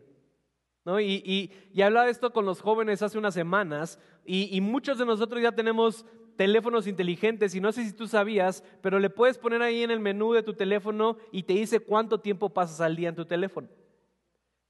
Y, 1.00 1.50
y, 1.74 1.82
hablaba 1.82 2.04
de 2.06 2.12
esto 2.12 2.32
con 2.32 2.44
los 2.44 2.60
jóvenes 2.60 3.02
hace 3.02 3.18
unas 3.18 3.32
semanas 3.32 3.98
y, 4.26 4.60
muchos 4.60 4.98
de 4.98 5.06
nosotros 5.06 5.42
ya 5.42 5.52
tenemos 5.52 6.04
teléfonos 6.36 6.86
inteligentes 6.86 7.54
y 7.54 7.60
no 7.60 7.72
sé 7.72 7.84
si 7.84 7.94
tú 7.94 8.06
sabías, 8.06 8.62
pero 8.82 8.98
le 8.98 9.08
puedes 9.08 9.38
poner 9.38 9.62
ahí 9.62 9.82
en 9.82 9.90
el 9.90 10.00
menú 10.00 10.34
de 10.34 10.42
tu 10.42 10.52
teléfono 10.52 11.16
y 11.32 11.44
te 11.44 11.54
dice 11.54 11.80
cuánto 11.80 12.20
tiempo 12.20 12.50
pasas 12.50 12.80
al 12.82 12.94
día 12.94 13.08
en 13.08 13.16
tu 13.16 13.24
teléfono. 13.24 13.68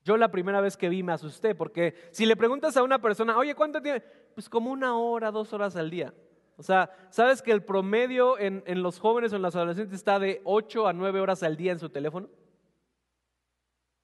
Yo 0.05 0.17
la 0.17 0.31
primera 0.31 0.61
vez 0.61 0.77
que 0.77 0.89
vi 0.89 1.03
me 1.03 1.13
asusté 1.13 1.57
porque 1.57 1.95
si 2.13 2.25
le 2.25 2.37
preguntas 2.37 2.77
a 2.77 2.85
una 2.85 3.01
persona, 3.01 3.37
oye, 3.37 3.55
¿cuánto 3.57 3.83
tiene? 3.83 4.01
Pues 4.35 4.49
como 4.49 4.71
una 4.71 4.97
hora, 4.97 5.33
dos 5.33 5.53
horas 5.53 5.75
al 5.75 5.91
día. 5.91 6.15
O 6.57 6.63
sea, 6.63 6.91
¿sabes 7.11 7.43
que 7.43 7.53
el 7.53 7.63
promedio 7.63 8.39
en, 8.39 8.63
en 8.67 8.83
los 8.83 8.99
jóvenes 9.01 9.33
o 9.33 9.37
en 9.37 9.43
los 9.43 9.57
adolescentes 9.57 9.95
está 9.95 10.19
de 10.21 10.41
8 10.45 10.87
a 10.87 10.93
9 10.93 11.21
horas 11.21 11.43
al 11.43 11.57
día 11.57 11.73
en 11.73 11.81
su 11.81 11.91
teléfono? 11.91 12.29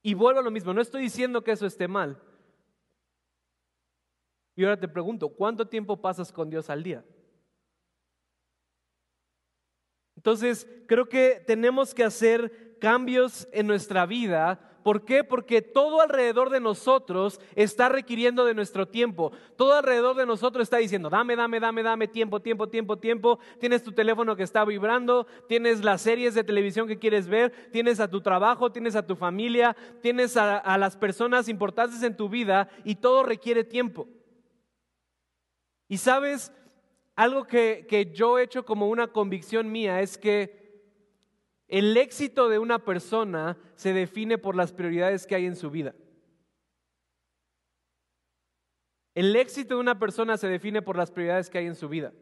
Y 0.06 0.12
vuelvo 0.12 0.40
a 0.40 0.42
lo 0.42 0.50
mismo, 0.50 0.74
no 0.74 0.82
estoy 0.82 1.00
diciendo 1.00 1.42
que 1.42 1.52
eso 1.52 1.64
esté 1.64 1.88
mal. 1.88 2.20
Y 4.54 4.62
ahora 4.62 4.78
te 4.78 4.86
pregunto, 4.86 5.30
¿cuánto 5.30 5.66
tiempo 5.66 5.98
pasas 6.02 6.30
con 6.30 6.50
Dios 6.50 6.68
al 6.68 6.82
día? 6.82 7.02
Entonces, 10.14 10.68
creo 10.86 11.08
que 11.08 11.42
tenemos 11.46 11.94
que 11.94 12.04
hacer 12.04 12.76
cambios 12.78 13.48
en 13.50 13.66
nuestra 13.66 14.04
vida 14.04 14.73
¿Por 14.84 15.06
qué? 15.06 15.24
Porque 15.24 15.62
todo 15.62 16.02
alrededor 16.02 16.50
de 16.50 16.60
nosotros 16.60 17.40
está 17.56 17.88
requiriendo 17.88 18.44
de 18.44 18.52
nuestro 18.52 18.86
tiempo. 18.86 19.32
Todo 19.56 19.72
alrededor 19.72 20.14
de 20.14 20.26
nosotros 20.26 20.64
está 20.64 20.76
diciendo, 20.76 21.08
dame, 21.08 21.34
dame, 21.36 21.58
dame, 21.58 21.82
dame 21.82 22.06
tiempo, 22.06 22.40
tiempo, 22.40 22.68
tiempo, 22.68 22.98
tiempo. 22.98 23.38
Tienes 23.58 23.82
tu 23.82 23.92
teléfono 23.92 24.36
que 24.36 24.42
está 24.42 24.62
vibrando, 24.66 25.26
tienes 25.48 25.82
las 25.82 26.02
series 26.02 26.34
de 26.34 26.44
televisión 26.44 26.86
que 26.86 26.98
quieres 26.98 27.28
ver, 27.28 27.70
tienes 27.72 27.98
a 27.98 28.10
tu 28.10 28.20
trabajo, 28.20 28.72
tienes 28.72 28.94
a 28.94 29.06
tu 29.06 29.16
familia, 29.16 29.74
tienes 30.02 30.36
a, 30.36 30.76
las 30.76 30.98
personas 30.98 31.48
importantes 31.48 32.02
en 32.02 32.14
tu 32.14 32.28
vida 32.28 32.68
y 32.84 32.96
todo 32.96 33.22
requiere 33.22 33.64
tiempo. 33.64 34.06
Y 35.88 35.96
sabes, 35.96 36.52
algo 37.16 37.44
que, 37.46 37.86
que 37.88 38.12
yo 38.12 38.38
he 38.38 38.42
hecho 38.42 38.66
como 38.66 38.90
una 38.90 39.06
convicción 39.06 39.72
mía 39.72 40.02
es 40.02 40.18
que 40.18 40.63
el 41.68 41.96
éxito 41.96 42.48
de 42.48 42.58
una 42.58 42.84
persona 42.84 43.56
se 43.74 43.92
define 43.92 44.38
por 44.38 44.54
las 44.54 44.72
prioridades 44.72 45.26
que 45.26 45.34
hay 45.34 45.46
en 45.46 45.56
su 45.56 45.70
vida. 45.70 45.94
El 49.14 49.34
éxito 49.36 49.74
de 49.74 49.80
una 49.80 49.98
persona 49.98 50.36
se 50.36 50.48
define 50.48 50.82
por 50.82 50.96
las 50.96 51.10
prioridades 51.10 51.48
que 51.48 51.58
hay 51.58 51.66
en 51.66 51.76
su 51.76 51.88
vida. 51.88 52.12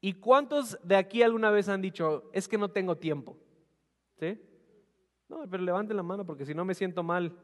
¿Y 0.00 0.14
cuántos 0.14 0.78
de 0.82 0.96
aquí 0.96 1.22
alguna 1.22 1.50
vez 1.50 1.68
han 1.68 1.80
dicho, 1.80 2.30
es 2.32 2.48
que 2.48 2.58
no 2.58 2.70
tengo 2.70 2.96
tiempo? 2.96 3.38
¿Sí? 4.18 4.38
No, 5.28 5.48
pero 5.50 5.62
levanten 5.62 5.96
la 5.96 6.02
mano 6.02 6.26
porque 6.26 6.44
si 6.44 6.54
no 6.54 6.64
me 6.64 6.74
siento 6.74 7.02
mal. 7.02 7.36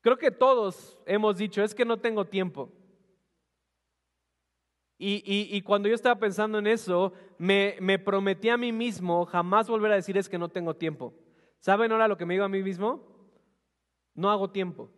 Creo 0.00 0.18
que 0.18 0.30
todos 0.30 0.98
hemos 1.06 1.36
dicho, 1.36 1.62
es 1.62 1.74
que 1.74 1.84
no 1.84 1.98
tengo 1.98 2.26
tiempo. 2.26 2.70
Y, 5.04 5.60
cuando 5.62 5.88
yo 5.88 5.96
estaba 5.96 6.20
pensando 6.20 6.60
en 6.60 6.68
eso, 6.68 7.12
me, 7.36 7.76
me, 7.80 7.98
prometí 7.98 8.48
a 8.48 8.56
mí 8.56 8.70
mismo 8.70 9.26
jamás 9.26 9.68
volver 9.68 9.90
a 9.90 9.96
decir 9.96 10.16
es 10.16 10.28
que 10.28 10.38
no 10.38 10.48
tengo 10.48 10.76
tiempo. 10.76 11.12
¿Saben 11.58 11.90
ahora 11.90 12.06
lo 12.06 12.16
que 12.16 12.24
me 12.24 12.34
digo 12.34 12.44
a 12.44 12.48
mí 12.48 12.62
mismo? 12.62 13.02
No 14.14 14.30
hago 14.30 14.50
tiempo. 14.50 14.90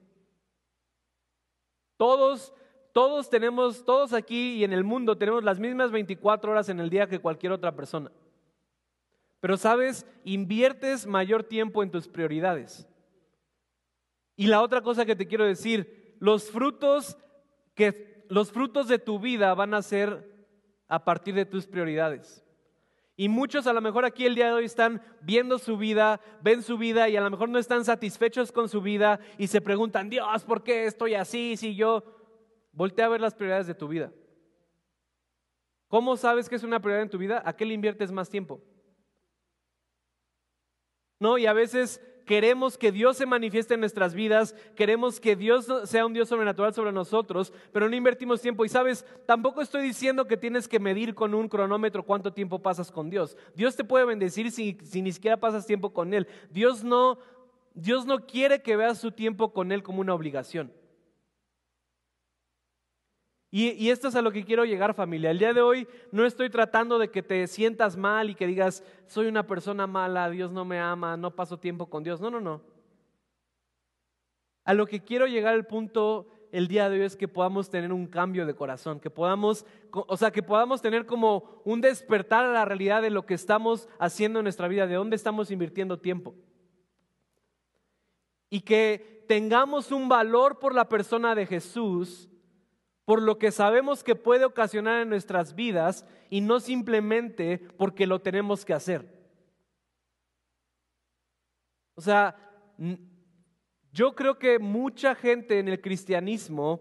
Todos, 1.97 2.53
todos 2.93 3.31
tenemos, 3.31 3.83
todos 3.87 4.13
aquí 4.13 4.57
y 4.57 4.65
en 4.65 4.75
el 4.75 4.85
mundo 4.85 5.17
tenemos 5.17 5.43
las 5.43 5.59
mismas 5.59 5.91
24 5.91 6.53
horas 6.53 6.69
en 6.69 6.81
el 6.81 6.91
día 6.91 7.07
que 7.07 7.19
cualquier 7.19 7.53
otra 7.53 7.75
persona. 7.75 8.13
Pero 9.41 9.57
sabes, 9.57 10.07
inviertes 10.25 11.07
mayor 11.07 11.45
tiempo 11.45 11.83
en 11.83 11.91
tus 11.91 12.09
prioridades. 12.09 12.87
Y 14.37 14.49
la 14.49 14.61
otra 14.61 14.83
cosa 14.83 15.07
que 15.07 15.17
te 15.17 15.27
quiero 15.27 15.47
decir, 15.47 16.15
los 16.19 16.51
frutos 16.51 17.17
que 17.75 18.14
los 18.29 18.53
frutos 18.53 18.89
de 18.89 18.99
tu 18.99 19.19
vida 19.19 19.55
van 19.55 19.75
a 19.75 19.83
ser 19.83 20.33
a 20.89 21.05
partir 21.05 21.35
de 21.35 21.47
tus 21.47 21.67
prioridades. 21.67 22.45
Y 23.17 23.29
muchos 23.29 23.67
a 23.67 23.73
lo 23.73 23.81
mejor 23.81 24.05
aquí 24.05 24.27
el 24.27 24.35
día 24.35 24.47
de 24.47 24.55
hoy 24.55 24.65
están 24.65 25.01
viendo 25.21 25.59
su 25.59 25.77
vida, 25.77 26.21
ven 26.43 26.63
su 26.63 26.77
vida 26.77 27.09
y 27.09 27.17
a 27.17 27.21
lo 27.21 27.31
mejor 27.31 27.49
no 27.49 27.59
están 27.59 27.85
satisfechos 27.85 28.51
con 28.51 28.69
su 28.69 28.81
vida 28.81 29.21
y 29.39 29.47
se 29.47 29.61
preguntan, 29.61 30.11
Dios, 30.11 30.45
¿por 30.45 30.65
qué 30.65 30.87
estoy 30.87 31.15
así? 31.15 31.57
Si 31.57 31.77
yo 31.77 32.03
voltea 32.73 33.07
a 33.07 33.11
ver 33.11 33.21
las 33.21 33.35
prioridades 33.35 33.69
de 33.69 33.75
tu 33.75 33.87
vida. 33.87 34.13
¿Cómo 35.87 36.17
sabes 36.17 36.49
que 36.49 36.57
es 36.57 36.65
una 36.65 36.81
prioridad 36.81 37.05
en 37.05 37.11
tu 37.11 37.19
vida? 37.19 37.41
¿A 37.45 37.55
qué 37.55 37.65
le 37.65 37.75
inviertes 37.75 38.11
más 38.11 38.29
tiempo? 38.29 38.61
No, 41.21 41.39
y 41.39 41.47
a 41.47 41.53
veces 41.53 42.01
queremos 42.25 42.79
que 42.79 42.93
Dios 42.93 43.17
se 43.17 43.27
manifieste 43.27 43.75
en 43.75 43.81
nuestras 43.81 44.15
vidas, 44.15 44.55
queremos 44.75 45.21
que 45.21 45.37
Dios 45.37 45.67
sea 45.85 46.07
un 46.07 46.13
Dios 46.13 46.29
sobrenatural 46.29 46.75
sobre 46.75 46.93
nosotros, 46.93 47.53
pero 47.73 47.89
no 47.89 47.97
invertimos 47.97 48.41
tiempo. 48.41 48.65
Y 48.65 48.69
sabes, 48.69 49.05
tampoco 49.27 49.61
estoy 49.61 49.83
diciendo 49.83 50.27
que 50.27 50.37
tienes 50.37 50.69
que 50.69 50.81
medir 50.81 51.15
con 51.15 51.35
un 51.35 51.49
cronómetro 51.49 52.05
cuánto 52.05 52.33
tiempo 52.33 52.61
pasas 52.61 52.91
con 52.91 53.11
Dios. 53.11 53.37
Dios 53.55 53.77
te 53.77 53.85
puede 53.85 54.05
bendecir 54.05 54.51
si, 54.51 54.79
ni 54.95 55.13
siquiera 55.13 55.37
pasas 55.37 55.67
tiempo 55.67 55.93
con 55.93 56.15
Él. 56.15 56.27
Dios 56.51 56.85
no, 56.85 57.19
Dios 57.75 58.07
no 58.07 58.27
quiere 58.27 58.63
que 58.63 58.77
veas 58.77 58.99
su 58.99 59.13
tiempo 59.13 59.53
con 59.53 59.73
Él 59.73 59.83
como 59.83 60.01
una 60.01 60.15
obligación. 60.15 60.73
Y, 63.57 63.91
esto 63.91 64.09
es 64.09 64.17
a 64.17 64.21
lo 64.21 64.33
que 64.33 64.45
quiero 64.45 64.65
llegar 64.65 64.95
familia. 64.95 65.31
El 65.31 65.39
día 65.39 65.55
de 65.55 65.63
hoy 65.63 65.87
no 66.11 66.27
estoy 66.27 66.51
tratando 66.51 66.99
de 66.99 67.13
que 67.13 67.23
te 67.23 67.47
sientas 67.47 67.97
mal 67.97 68.29
y 68.29 68.35
que 68.35 68.49
digas, 68.49 68.83
soy 69.07 69.29
una 69.29 69.47
persona 69.47 69.87
mala, 69.87 70.29
Dios 70.29 70.51
no 70.51 70.65
me 70.65 70.81
ama, 70.81 71.17
no 71.17 71.37
paso 71.37 71.57
tiempo 71.57 71.87
con 71.87 72.03
Dios. 72.03 72.21
No, 72.21 72.33
no, 72.33 72.41
no. 72.41 72.63
A 74.65 74.75
lo 74.75 74.87
que 74.87 75.05
quiero 75.05 75.29
llegar 75.29 75.55
al 75.55 75.69
punto 75.69 76.27
el 76.51 76.67
día 76.67 76.91
de 76.91 76.99
hoy 76.99 77.07
es 77.07 77.15
que 77.15 77.29
podamos 77.29 77.71
tener 77.71 77.93
un 77.93 78.09
cambio 78.09 78.45
de 78.45 78.57
corazón, 78.57 78.99
que 78.99 79.09
podamos, 79.09 79.65
o 79.93 80.17
sea, 80.17 80.33
que 80.33 80.43
podamos 80.43 80.83
tener 80.83 81.07
como 81.07 81.63
un 81.65 81.81
despertar 81.81 82.45
a 82.45 82.53
la 82.53 82.65
realidad 82.65 83.03
de 83.03 83.11
lo 83.11 83.25
que 83.25 83.35
estamos 83.35 83.89
haciendo 84.01 84.41
en 84.41 84.47
nuestra 84.47 84.67
vida, 84.67 84.89
de 84.89 84.97
dónde 84.97 85.15
estamos 85.15 85.53
invirtiendo 85.53 86.01
tiempo. 86.01 86.35
Y 88.51 88.63
que 88.63 89.25
tengamos 89.29 89.93
un 89.93 90.09
valor 90.09 90.59
por 90.59 90.75
la 90.75 90.89
persona 90.89 91.37
de 91.37 91.47
Jesús 91.47 92.29
por 93.05 93.21
lo 93.23 93.39
que 93.39 93.51
sabemos 93.51 94.03
que 94.03 94.15
puede 94.15 94.45
ocasionar 94.45 95.03
en 95.03 95.09
nuestras 95.09 95.55
vidas 95.55 96.07
y 96.31 96.41
no 96.41 96.61
simplemente 96.61 97.59
porque 97.77 98.07
lo 98.07 98.21
tenemos 98.21 98.65
que 98.65 98.75
hacer. 98.75 99.07
O 101.95 102.01
sea, 102.01 102.37
Yo 103.93 104.17
creo 104.17 104.41
que 104.41 104.59
mucha 104.59 105.15
gente 105.15 105.61
en 105.61 105.69
el 105.69 105.81
cristianismo 105.81 106.81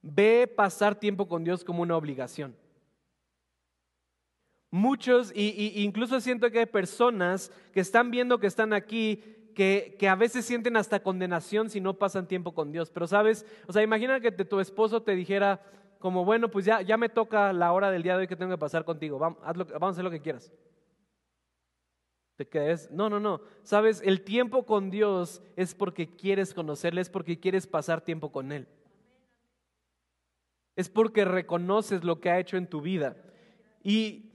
ve 0.00 0.46
pasar 0.46 0.94
tiempo 0.94 1.26
con 1.26 1.42
Dios 1.42 1.64
como 1.64 1.82
una 1.82 1.96
obligación. 1.96 2.56
Muchos, 4.70 5.32
y, 5.34 5.82
incluso 5.82 6.20
siento 6.20 6.50
que 6.52 6.60
hay 6.60 6.66
personas 6.66 7.50
que 7.72 7.80
están 7.80 8.12
viendo 8.12 8.38
que 8.38 8.46
están 8.46 8.72
aquí, 8.72 9.24
que, 9.58 10.08
a 10.08 10.14
veces 10.14 10.44
sienten 10.44 10.76
hasta 10.76 11.02
condenación 11.02 11.68
si 11.68 11.80
no 11.80 11.94
pasan 11.94 12.28
tiempo 12.28 12.54
con 12.54 12.70
Dios. 12.70 12.90
Pero 12.90 13.08
sabes, 13.08 13.44
o 13.66 13.72
sea, 13.72 13.82
imagina 13.82 14.20
que 14.20 14.30
tu 14.30 14.60
esposo 14.60 15.02
te 15.02 15.16
dijera 15.16 15.60
como, 15.98 16.24
bueno, 16.24 16.48
pues 16.48 16.64
ya, 16.64 16.80
ya 16.80 16.96
me 16.96 17.08
toca 17.08 17.52
la 17.52 17.72
hora 17.72 17.90
del 17.90 18.04
día 18.04 18.12
de 18.12 18.20
hoy 18.20 18.28
que 18.28 18.36
tengo 18.36 18.52
que 18.52 18.58
pasar 18.58 18.84
contigo, 18.84 19.18
vamos, 19.18 19.40
a 19.42 19.88
hacer 19.88 20.04
lo 20.04 20.12
que 20.12 20.20
quieras. 20.20 20.52
Te 22.36 22.46
quedes, 22.46 22.88
no, 22.92 23.10
no, 23.10 23.18
no. 23.18 23.40
Sabes, 23.64 24.00
el 24.04 24.22
tiempo 24.22 24.64
con 24.64 24.90
Dios 24.90 25.42
es 25.56 25.74
porque 25.74 26.14
quieres 26.14 26.54
conocerle, 26.54 27.00
es 27.00 27.10
porque 27.10 27.40
quieres 27.40 27.66
pasar 27.66 28.00
tiempo 28.00 28.30
con 28.30 28.52
Él. 28.52 28.68
Es 30.76 30.88
porque 30.88 31.24
reconoces 31.24 32.04
lo 32.04 32.20
que 32.20 32.30
ha 32.30 32.38
hecho 32.38 32.56
en 32.56 32.68
tu 32.68 32.80
vida. 32.80 33.16
Y 33.82 34.30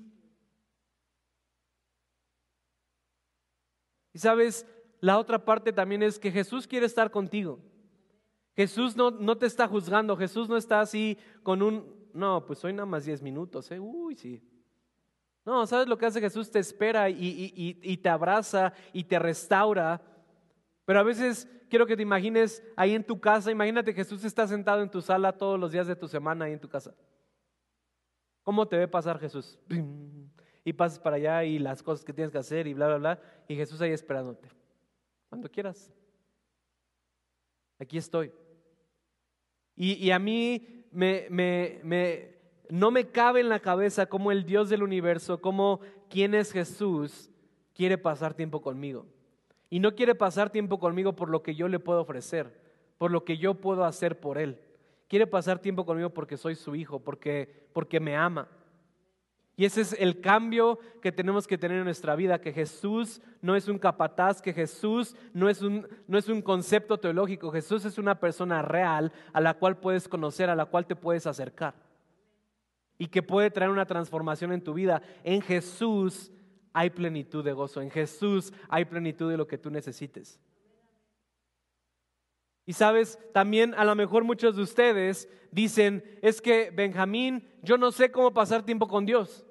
sabes, 4.16 4.68
la 5.04 5.20
otra 5.20 5.44
parte 5.44 5.74
también 5.74 6.02
es 6.02 6.18
que 6.18 6.32
Jesús 6.32 6.66
quiere 6.66 6.86
estar 6.86 7.12
contigo. 7.12 7.60
Jesús 8.56 8.96
no, 8.96 9.12
no 9.12 9.38
te 9.38 9.46
está 9.46 9.68
juzgando, 9.68 10.16
Jesús 10.16 10.48
no 10.48 10.56
está 10.56 10.80
así 10.80 11.18
con 11.44 11.62
un, 11.62 11.94
no, 12.14 12.46
pues 12.46 12.64
hoy 12.64 12.72
nada 12.72 12.86
más 12.86 13.04
10 13.04 13.22
minutos, 13.22 13.70
¿eh? 13.72 13.82
uy, 13.82 14.16
sí, 14.16 14.42
no, 15.44 15.68
¿sabes 15.68 15.90
lo 15.90 15.98
que 15.98 16.06
hace 16.06 16.22
Jesús? 16.22 16.50
Te 16.50 16.60
espera 16.60 17.10
y, 17.10 17.98
te 18.02 18.08
abraza 18.08 18.72
y 18.94 19.04
te 19.04 19.20
restaura. 19.20 20.00
Pero 20.86 21.02
a 21.02 21.04
veces 21.04 21.50
quiero 21.70 21.86
que 21.86 21.98
te 21.98 22.04
imagines 22.04 22.64
ahí 22.78 22.96
en 22.96 23.04
tu 23.04 23.20
casa, 23.20 23.52
imagínate 23.52 23.92
Jesús 23.92 24.24
está 24.24 24.48
sentado 24.48 24.82
en 24.84 24.90
tu 24.90 25.02
sala 25.02 25.38
todos 25.38 25.60
los 25.60 25.74
días 25.74 25.86
de 25.86 25.98
tu 25.98 26.08
semana 26.08 26.46
ahí 26.46 26.54
en 26.54 26.62
tu 26.62 26.70
casa. 26.70 26.96
¿Cómo 28.42 28.66
te 28.70 28.78
ve 28.78 28.88
pasar 28.88 29.20
Jesús? 29.20 29.60
Y 30.66 30.72
pasas 30.72 30.98
para 30.98 31.18
allá 31.18 31.44
y 31.44 31.60
las 31.60 31.84
cosas 31.84 32.06
que 32.06 32.14
tienes 32.14 32.32
que 32.32 32.38
hacer 32.38 32.68
y 32.68 32.74
bla, 32.74 32.88
bla, 32.88 32.98
bla. 32.98 33.20
Y 33.50 33.56
Jesús 33.58 33.82
ahí 33.82 33.92
esperándote. 33.92 34.63
Cuando 35.34 35.50
quieras. 35.50 35.92
Aquí 37.80 37.98
estoy. 37.98 38.32
Y, 39.76 40.12
a 40.12 40.20
mí 40.20 40.86
me, 40.92 41.28
no 42.70 42.92
me 42.92 43.08
cabe 43.08 43.40
en 43.40 43.50
la 43.50 43.60
cabeza 43.60 44.06
cómo 44.06 44.32
el 44.32 44.46
Dios 44.46 44.70
del 44.70 44.84
universo, 44.84 45.42
cómo 45.42 45.80
quién 46.08 46.36
es 46.36 46.52
Jesús, 46.52 47.32
quiere 47.74 47.98
pasar 47.98 48.36
tiempo 48.36 48.62
conmigo. 48.62 49.08
Y 49.72 49.80
no 49.80 49.96
quiere 49.96 50.14
pasar 50.14 50.52
tiempo 50.52 50.78
conmigo 50.78 51.16
por 51.16 51.30
lo 51.30 51.42
que 51.42 51.56
yo 51.56 51.68
le 51.68 51.80
puedo 51.80 52.02
ofrecer, 52.02 52.56
por 53.00 53.10
lo 53.10 53.26
que 53.26 53.40
yo 53.40 53.56
puedo 53.56 53.86
hacer 53.86 54.20
por 54.20 54.38
Él. 54.38 54.60
Quiere 55.08 55.26
pasar 55.26 55.58
tiempo 55.58 55.84
conmigo 55.84 56.12
porque 56.12 56.38
soy 56.38 56.54
su 56.54 56.76
hijo, 56.76 57.00
porque 57.00 58.00
me 58.00 58.16
ama. 58.16 58.48
Y 59.56 59.66
ese 59.66 59.82
es 59.82 59.96
el 60.00 60.20
cambio 60.20 60.80
que 61.02 61.12
tenemos 61.12 61.46
que 61.46 61.58
tener 61.58 61.78
en 61.78 61.84
nuestra 61.84 62.16
vida, 62.16 62.42
que 62.42 62.54
Jesús 62.54 63.22
no 63.42 63.56
es 63.56 63.68
un 63.68 63.78
capataz, 63.78 64.42
que 64.42 64.54
Jesús 64.54 65.16
no 65.34 65.48
es 65.48 65.62
un, 65.62 65.88
no 66.08 66.18
es 66.18 66.28
un 66.28 66.42
concepto 66.42 67.00
teológico, 67.00 67.52
Jesús 67.52 67.86
es 67.86 68.00
una 68.00 68.20
persona 68.20 68.64
real 68.64 69.12
a 69.32 69.42
la 69.42 69.54
cual 69.54 69.78
puedes 69.78 70.08
conocer, 70.08 70.50
a 70.50 70.56
la 70.56 70.66
cual 70.66 70.88
te 70.88 70.96
puedes 70.96 71.28
acercar 71.28 71.76
y 72.98 73.08
que 73.08 73.22
puede 73.22 73.52
traer 73.52 73.70
una 73.70 73.86
transformación 73.86 74.54
en 74.54 74.64
tu 74.64 74.74
vida. 74.74 75.02
En 75.24 75.42
Jesús 75.42 76.32
hay 76.72 76.90
plenitud 76.90 77.44
de 77.44 77.54
gozo, 77.54 77.82
en 77.82 77.92
Jesús 77.92 78.54
hay 78.70 78.86
plenitud 78.86 79.30
de 79.30 79.38
lo 79.38 79.48
que 79.48 79.58
tú 79.58 79.70
necesites. 79.70 80.40
Y 82.66 82.74
sabes, 82.74 83.20
también 83.34 83.74
a 83.76 83.84
lo 83.84 83.96
mejor 83.96 84.24
muchos 84.24 84.56
de 84.56 84.62
ustedes 84.62 85.28
dicen, 85.52 86.04
es 86.22 86.42
que 86.42 86.72
Benjamín, 86.72 87.48
yo 87.62 87.78
no 87.78 87.92
sé 87.92 88.12
cómo 88.12 88.34
pasar 88.34 88.64
tiempo 88.64 88.88
con 88.88 89.06
Dios. 89.06 89.46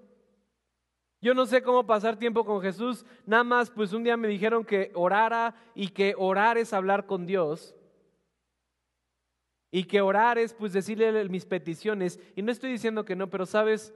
Yo 1.20 1.34
no 1.34 1.46
sé 1.46 1.62
cómo 1.62 1.86
pasar 1.86 2.18
tiempo 2.18 2.44
con 2.44 2.60
Jesús. 2.60 3.04
Nada 3.26 3.44
más, 3.44 3.70
pues 3.70 3.92
un 3.92 4.02
día 4.02 4.16
me 4.16 4.26
dijeron 4.26 4.64
que 4.64 4.90
orara 4.94 5.54
y 5.74 5.88
que 5.88 6.14
orar 6.18 6.58
es 6.58 6.72
hablar 6.72 7.06
con 7.06 7.26
Dios. 7.26 7.76
Y 9.70 9.84
que 9.84 10.00
orar 10.00 10.36
es 10.36 10.52
pues 10.52 10.72
decirle 10.72 11.28
mis 11.28 11.46
peticiones. 11.46 12.18
Y 12.34 12.42
no 12.42 12.50
estoy 12.50 12.72
diciendo 12.72 13.04
que 13.04 13.14
no, 13.14 13.30
pero 13.30 13.46
sabes, 13.46 13.94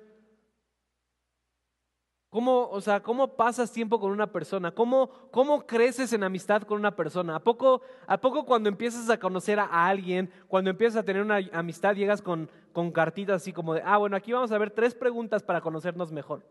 ¿Cómo, 2.36 2.68
o 2.68 2.82
sea, 2.82 3.02
¿Cómo 3.02 3.34
pasas 3.34 3.72
tiempo 3.72 3.98
con 3.98 4.10
una 4.10 4.30
persona? 4.30 4.70
¿Cómo, 4.70 5.08
¿Cómo 5.30 5.66
creces 5.66 6.12
en 6.12 6.22
amistad 6.22 6.64
con 6.64 6.78
una 6.78 6.94
persona? 6.94 7.36
¿A 7.36 7.40
poco, 7.42 7.80
¿A 8.06 8.20
poco 8.20 8.44
cuando 8.44 8.68
empiezas 8.68 9.08
a 9.08 9.18
conocer 9.18 9.58
a 9.58 9.64
alguien, 9.64 10.30
cuando 10.46 10.68
empiezas 10.68 10.98
a 10.98 11.02
tener 11.02 11.22
una 11.22 11.38
amistad, 11.54 11.94
llegas 11.94 12.20
con, 12.20 12.50
con 12.74 12.92
cartitas 12.92 13.36
así 13.36 13.54
como 13.54 13.72
de, 13.72 13.80
ah, 13.82 13.96
bueno, 13.96 14.16
aquí 14.16 14.34
vamos 14.34 14.52
a 14.52 14.58
ver 14.58 14.70
tres 14.70 14.94
preguntas 14.94 15.42
para 15.42 15.62
conocernos 15.62 16.12
mejor? 16.12 16.42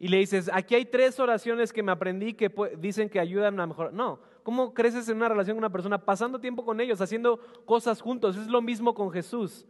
Y 0.00 0.08
le 0.08 0.16
dices, 0.16 0.50
aquí 0.52 0.74
hay 0.74 0.86
tres 0.86 1.20
oraciones 1.20 1.72
que 1.72 1.84
me 1.84 1.92
aprendí 1.92 2.34
que 2.34 2.50
dicen 2.78 3.08
que 3.08 3.20
ayudan 3.20 3.60
a 3.60 3.68
mejorar. 3.68 3.92
No, 3.92 4.18
¿cómo 4.42 4.74
creces 4.74 5.08
en 5.08 5.16
una 5.16 5.28
relación 5.28 5.54
con 5.54 5.62
una 5.62 5.70
persona? 5.70 6.04
Pasando 6.04 6.40
tiempo 6.40 6.64
con 6.64 6.80
ellos, 6.80 7.00
haciendo 7.00 7.38
cosas 7.66 8.00
juntos. 8.00 8.36
Es 8.36 8.48
lo 8.48 8.60
mismo 8.62 8.94
con 8.94 9.12
Jesús. 9.12 9.64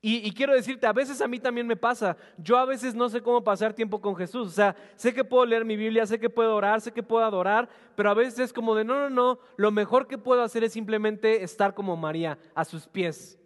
Y, 0.00 0.30
quiero 0.32 0.54
decirte, 0.54 0.86
a 0.86 0.92
veces 0.92 1.20
a 1.20 1.26
mí 1.26 1.40
también 1.40 1.66
me 1.66 1.74
pasa. 1.74 2.16
Yo 2.36 2.56
a 2.56 2.64
veces 2.64 2.94
no 2.94 3.08
sé 3.08 3.20
cómo 3.20 3.42
pasar 3.42 3.74
tiempo 3.74 4.00
con 4.00 4.14
Jesús. 4.14 4.46
O 4.46 4.52
sea, 4.52 4.76
sé 4.94 5.12
que 5.12 5.24
puedo 5.24 5.44
leer 5.44 5.64
mi 5.64 5.76
Biblia, 5.76 6.06
sé 6.06 6.20
que 6.20 6.30
puedo 6.30 6.54
orar, 6.54 6.80
sé 6.80 6.92
que 6.92 7.02
puedo 7.02 7.24
adorar, 7.24 7.68
pero 7.96 8.08
a 8.08 8.14
veces 8.14 8.38
es 8.38 8.52
como 8.52 8.76
de, 8.76 8.84
no, 8.84 8.94
no, 8.94 9.10
no, 9.10 9.40
lo 9.56 9.72
mejor 9.72 10.06
que 10.06 10.16
puedo 10.16 10.42
hacer 10.42 10.62
es 10.62 10.72
simplemente 10.72 11.42
estar 11.42 11.74
como 11.74 11.96
María, 11.96 12.38
a 12.54 12.64
sus 12.64 12.86
pies. 12.86 13.40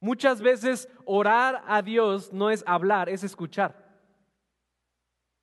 Muchas 0.00 0.40
veces 0.40 0.88
orar 1.04 1.62
a 1.66 1.82
Dios 1.82 2.32
no 2.32 2.50
es 2.50 2.64
hablar, 2.66 3.10
es 3.10 3.22
escuchar. 3.22 3.84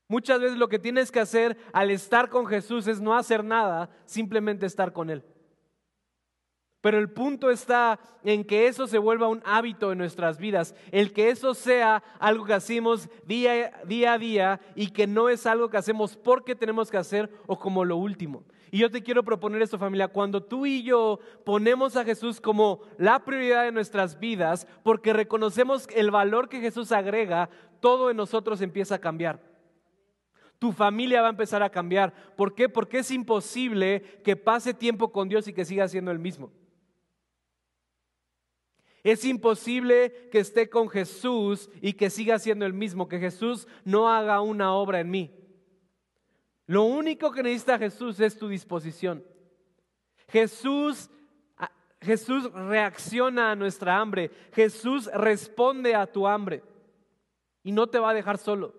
Muchas 0.07 0.41
veces 0.41 0.57
lo 0.57 0.67
que 0.67 0.79
tienes 0.79 1.11
que 1.11 1.19
hacer 1.19 1.57
al 1.73 1.91
estar 1.91 2.27
con 2.27 2.47
Jesús 2.47 2.87
es 2.87 2.99
no 2.99 3.15
hacer 3.15 3.43
nada, 3.43 3.91
simplemente 4.05 4.65
estar 4.65 4.93
con 4.93 5.11
Él. 5.11 5.23
Pero 6.81 6.97
el 6.97 7.11
punto 7.11 7.51
está 7.51 7.99
en 8.23 8.43
que 8.43 8.67
eso 8.67 8.87
se 8.87 8.97
vuelva 8.97 9.27
un 9.27 9.43
hábito 9.45 9.91
en 9.91 9.99
nuestras 9.99 10.39
vidas, 10.39 10.75
el 10.91 11.13
que 11.13 11.29
eso 11.29 11.53
sea 11.53 12.03
algo 12.19 12.43
que 12.43 12.53
hacemos 12.53 13.07
día, 13.25 13.79
día 13.85 14.13
a 14.13 14.17
día 14.17 14.59
y 14.75 14.87
que 14.87 15.05
no 15.05 15.29
es 15.29 15.45
algo 15.45 15.69
que 15.69 15.77
hacemos 15.77 16.17
porque 16.17 16.55
tenemos 16.55 16.89
que 16.89 16.97
hacer 16.97 17.29
o 17.45 17.59
como 17.59 17.85
lo 17.85 17.97
último. 17.97 18.43
Y 18.71 18.79
yo 18.79 18.89
te 18.89 19.03
quiero 19.03 19.23
proponer 19.23 19.61
esto 19.61 19.77
familia, 19.77 20.07
cuando 20.07 20.41
tú 20.41 20.65
y 20.65 20.81
yo 20.81 21.19
ponemos 21.45 21.97
a 21.97 22.05
Jesús 22.05 22.41
como 22.41 22.81
la 22.97 23.23
prioridad 23.25 23.65
de 23.65 23.71
nuestras 23.71 24.19
vidas, 24.19 24.65
porque 24.81 25.13
reconocemos 25.13 25.87
el 25.93 26.09
valor 26.09 26.49
que 26.49 26.61
Jesús 26.61 26.91
agrega, 26.91 27.49
todo 27.79 28.09
en 28.09 28.17
nosotros 28.17 28.61
empieza 28.61 28.95
a 28.95 29.01
cambiar 29.01 29.51
tu 30.61 30.71
familia 30.71 31.23
va 31.23 31.27
a 31.27 31.31
empezar 31.31 31.63
a 31.63 31.71
cambiar. 31.71 32.13
¿Por 32.37 32.53
qué? 32.53 32.69
Porque 32.69 32.99
es 32.99 33.09
imposible 33.09 34.21
que 34.23 34.35
pase 34.35 34.75
tiempo 34.75 35.11
con 35.11 35.27
Dios 35.27 35.47
y 35.47 35.53
que 35.53 35.65
siga 35.65 35.87
siendo 35.87 36.11
el 36.11 36.19
mismo. 36.19 36.51
Es 39.03 39.25
imposible 39.25 40.29
que 40.31 40.39
esté 40.39 40.69
con 40.69 40.89
Jesús 40.89 41.69
y 41.81 41.93
que 41.93 42.09
siga 42.09 42.39
siendo 42.39 42.65
el 42.65 42.73
mismo, 42.73 43.07
que 43.07 43.19
Jesús 43.19 43.67
no 43.83 44.09
haga 44.09 44.41
una 44.41 44.73
obra 44.73 44.99
en 44.99 45.09
mí. 45.09 45.31
Lo 46.67 46.83
único 46.83 47.31
que 47.31 47.43
necesita 47.43 47.79
Jesús 47.79 48.19
es 48.19 48.37
tu 48.37 48.47
disposición. 48.47 49.23
Jesús 50.27 51.09
Jesús 52.01 52.51
reacciona 52.51 53.51
a 53.51 53.55
nuestra 53.55 53.99
hambre. 53.99 54.31
Jesús 54.53 55.09
responde 55.13 55.93
a 55.93 56.07
tu 56.07 56.27
hambre. 56.27 56.63
Y 57.63 57.71
no 57.71 57.87
te 57.87 57.99
va 57.99 58.09
a 58.09 58.15
dejar 58.15 58.39
solo. 58.39 58.73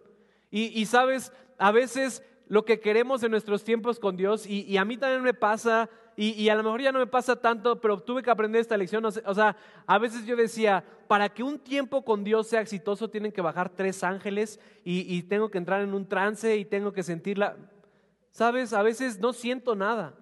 Y, 0.51 0.81
y 0.81 0.87
sabes, 0.87 1.33
a 1.57 1.70
veces 1.70 2.25
lo 2.53 2.64
que 2.64 2.81
queremos 2.81 3.23
en 3.23 3.31
nuestros 3.31 3.64
tiempos 3.64 3.99
con 3.99 4.16
Dios, 4.16 4.47
y, 4.47 4.77
a 4.77 4.85
mí 4.85 4.99
también 4.99 5.23
me 5.23 5.33
pasa, 5.33 5.89
y, 6.17 6.49
a 6.49 6.55
lo 6.55 6.63
mejor 6.63 6.83
ya 6.83 6.93
no 6.93 6.99
me 6.99 7.07
pasa 7.07 7.37
tanto, 7.37 7.81
pero 7.81 7.99
tuve 7.99 8.23
que 8.23 8.31
aprender 8.31 8.61
esta 8.61 8.77
lección. 8.77 9.05
O 9.05 9.35
sea, 9.35 9.57
a 9.87 9.99
veces 9.99 10.27
yo 10.27 10.37
decía, 10.37 10.85
para 11.09 11.29
que 11.29 11.43
un 11.43 11.59
tiempo 11.59 12.05
con 12.05 12.23
Dios 12.23 12.49
sea 12.49 12.61
exitoso, 12.61 13.09
tienen 13.09 13.33
que 13.33 13.41
bajar 13.41 13.71
tres 13.71 14.05
ángeles 14.05 14.61
y, 14.85 15.23
tengo 15.23 15.51
que 15.51 15.59
entrar 15.59 15.81
en 15.81 15.95
un 15.95 16.07
trance 16.07 16.57
y 16.57 16.65
tengo 16.65 16.93
que 16.93 17.03
sentirla. 17.03 17.57
Sabes, 18.31 18.73
a 18.73 18.83
veces 18.83 19.19
no 19.19 19.33
siento 19.33 19.75
nada. 19.75 20.15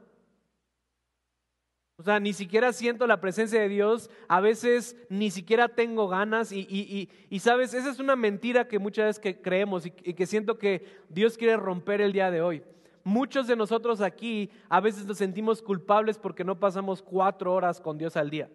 O 1.97 2.03
sea, 2.03 2.19
ni 2.19 2.33
siquiera 2.33 2.73
siento 2.73 3.07
la 3.07 3.21
presencia 3.21 3.61
de 3.61 3.69
Dios, 3.69 4.09
a 4.27 4.41
veces 4.41 4.97
ni 5.11 5.31
siquiera 5.31 5.69
tengo 5.69 6.09
ganas 6.09 6.51
y, 6.51 7.09
sabes, 7.41 7.75
esa 7.75 7.91
es 7.91 7.99
una 7.99 8.17
mentira 8.17 8.69
que 8.69 8.79
muchas 8.79 9.19
veces 9.19 9.39
creemos 9.43 9.85
y, 9.85 9.91
que 9.91 10.27
siento 10.27 10.57
que 10.57 10.87
Dios 11.09 11.37
quiere 11.37 11.57
romper 11.57 12.01
el 12.01 12.13
día 12.13 12.31
de 12.31 12.41
hoy. 12.41 12.63
Muchos 13.05 13.47
de 13.47 13.57
nosotros 13.57 14.01
aquí 14.01 14.51
a 14.69 14.81
veces 14.81 15.07
nos 15.07 15.19
sentimos 15.19 15.63
culpables 15.63 16.19
porque 16.19 16.45
no 16.45 16.59
pasamos 16.59 17.03
cuatro 17.03 17.53
horas 17.53 17.81
con 17.81 17.97
Dios 17.97 18.17
al 18.17 18.31
día. 18.31 18.51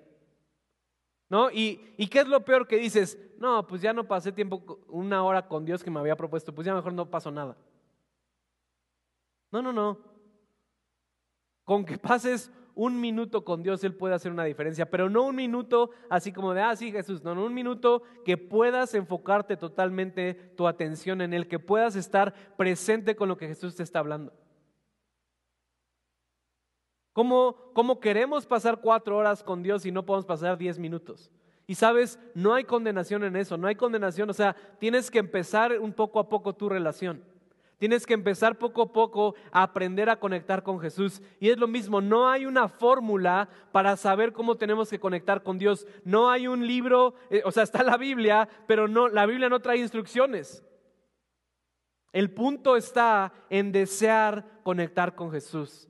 ¿No? 1.29 1.49
¿Y, 1.49 1.93
¿Y 1.97 2.07
qué 2.07 2.19
es 2.19 2.27
lo 2.27 2.45
peor 2.45 2.67
que 2.67 2.77
dices? 2.77 3.17
No, 3.37 3.65
pues 3.65 3.81
ya 3.81 3.93
no 3.93 4.07
pasé 4.07 4.31
tiempo, 4.31 4.79
una 4.87 5.23
hora 5.23 5.47
con 5.47 5.65
Dios 5.65 5.83
que 5.83 5.89
me 5.89 5.99
había 5.99 6.15
propuesto, 6.15 6.53
pues 6.53 6.65
ya 6.65 6.75
mejor 6.75 6.93
no 6.93 7.09
pasó 7.09 7.31
nada. 7.31 7.57
No, 9.51 9.61
no, 9.61 9.73
no. 9.73 9.97
Con 11.63 11.83
que 11.83 11.97
pases 11.97 12.51
un 12.75 12.99
minuto 12.99 13.43
con 13.43 13.63
Dios, 13.63 13.83
Él 13.83 13.95
puede 13.95 14.13
hacer 14.13 14.31
una 14.31 14.43
diferencia, 14.43 14.89
pero 14.89 15.09
no 15.09 15.23
un 15.23 15.35
minuto 15.35 15.91
así 16.09 16.31
como 16.31 16.53
de, 16.53 16.61
ah, 16.61 16.75
sí, 16.75 16.91
Jesús, 16.91 17.23
no, 17.23 17.33
no, 17.33 17.45
un 17.45 17.53
minuto 17.53 18.03
que 18.23 18.37
puedas 18.37 18.93
enfocarte 18.93 19.57
totalmente 19.57 20.33
tu 20.55 20.67
atención 20.67 21.21
en 21.21 21.33
Él, 21.33 21.47
que 21.47 21.59
puedas 21.59 21.95
estar 21.95 22.33
presente 22.57 23.15
con 23.15 23.29
lo 23.29 23.37
que 23.37 23.47
Jesús 23.47 23.75
te 23.75 23.83
está 23.83 23.99
hablando. 23.99 24.33
¿Cómo, 27.13 27.55
¿Cómo, 27.73 28.01
queremos 28.01 28.45
pasar 28.45 28.81
cuatro 28.81 29.15
horas 29.15 29.41
con 29.41 29.63
Dios 29.63 29.85
y 29.85 29.91
no 29.91 30.05
podemos 30.05 30.25
pasar 30.25 30.57
diez 30.57 30.77
minutos? 30.77 31.31
Y 31.65 31.75
sabes, 31.75 32.19
no 32.33 32.53
hay 32.53 32.65
condenación 32.65 33.23
en 33.23 33.37
eso, 33.37 33.57
no 33.57 33.67
hay 33.67 33.75
condenación, 33.75 34.29
o 34.29 34.33
sea, 34.33 34.55
tienes 34.79 35.09
que 35.09 35.19
empezar 35.19 35.79
un 35.79 35.93
poco 35.93 36.19
a 36.19 36.27
poco 36.27 36.53
tu 36.53 36.67
relación. 36.67 37.23
Tienes 37.77 38.05
que 38.05 38.13
empezar 38.13 38.57
poco 38.57 38.83
a 38.83 38.93
poco 38.93 39.35
a 39.51 39.63
aprender 39.63 40.09
a 40.09 40.19
conectar 40.19 40.63
con 40.63 40.79
Jesús. 40.79 41.21
Y 41.39 41.49
es 41.49 41.57
lo 41.57 41.67
mismo, 41.67 41.99
no 41.99 42.29
hay 42.29 42.45
una 42.45 42.69
fórmula 42.69 43.49
para 43.71 43.97
saber 43.97 44.31
cómo 44.31 44.55
tenemos 44.55 44.89
que 44.89 44.99
conectar 44.99 45.43
con 45.43 45.57
Dios. 45.57 45.85
No 46.05 46.29
hay 46.29 46.47
un 46.47 46.65
libro, 46.65 47.15
eh, 47.29 47.41
o 47.43 47.51
sea, 47.51 47.63
está 47.63 47.83
la 47.83 47.97
Biblia, 47.97 48.47
pero 48.67 48.87
no, 48.87 49.09
la 49.09 49.25
Biblia 49.25 49.49
no 49.49 49.59
trae 49.59 49.77
instrucciones. 49.77 50.63
El 52.13 52.31
punto 52.31 52.77
está 52.77 53.33
en 53.49 53.73
desear 53.73 54.45
conectar 54.63 55.15
con 55.15 55.31
Jesús. 55.31 55.89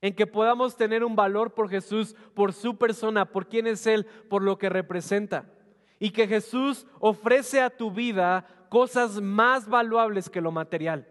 En 0.00 0.14
que 0.14 0.26
podamos 0.26 0.74
tener 0.74 1.04
un 1.04 1.16
valor 1.16 1.52
por 1.52 1.68
Jesús, 1.68 2.16
por 2.34 2.54
su 2.54 2.78
persona, 2.78 3.26
por 3.26 3.46
quién 3.46 3.66
es 3.66 3.86
Él, 3.86 4.06
por 4.30 4.42
lo 4.42 4.56
que 4.56 4.70
representa. 4.70 5.52
Y 5.98 6.12
que 6.12 6.26
Jesús 6.28 6.86
ofrece 6.98 7.60
a 7.60 7.68
tu 7.68 7.90
vida 7.90 8.46
cosas 8.68 9.20
más 9.20 9.68
valuables 9.68 10.28
que 10.28 10.40
lo 10.40 10.50
material. 10.50 11.06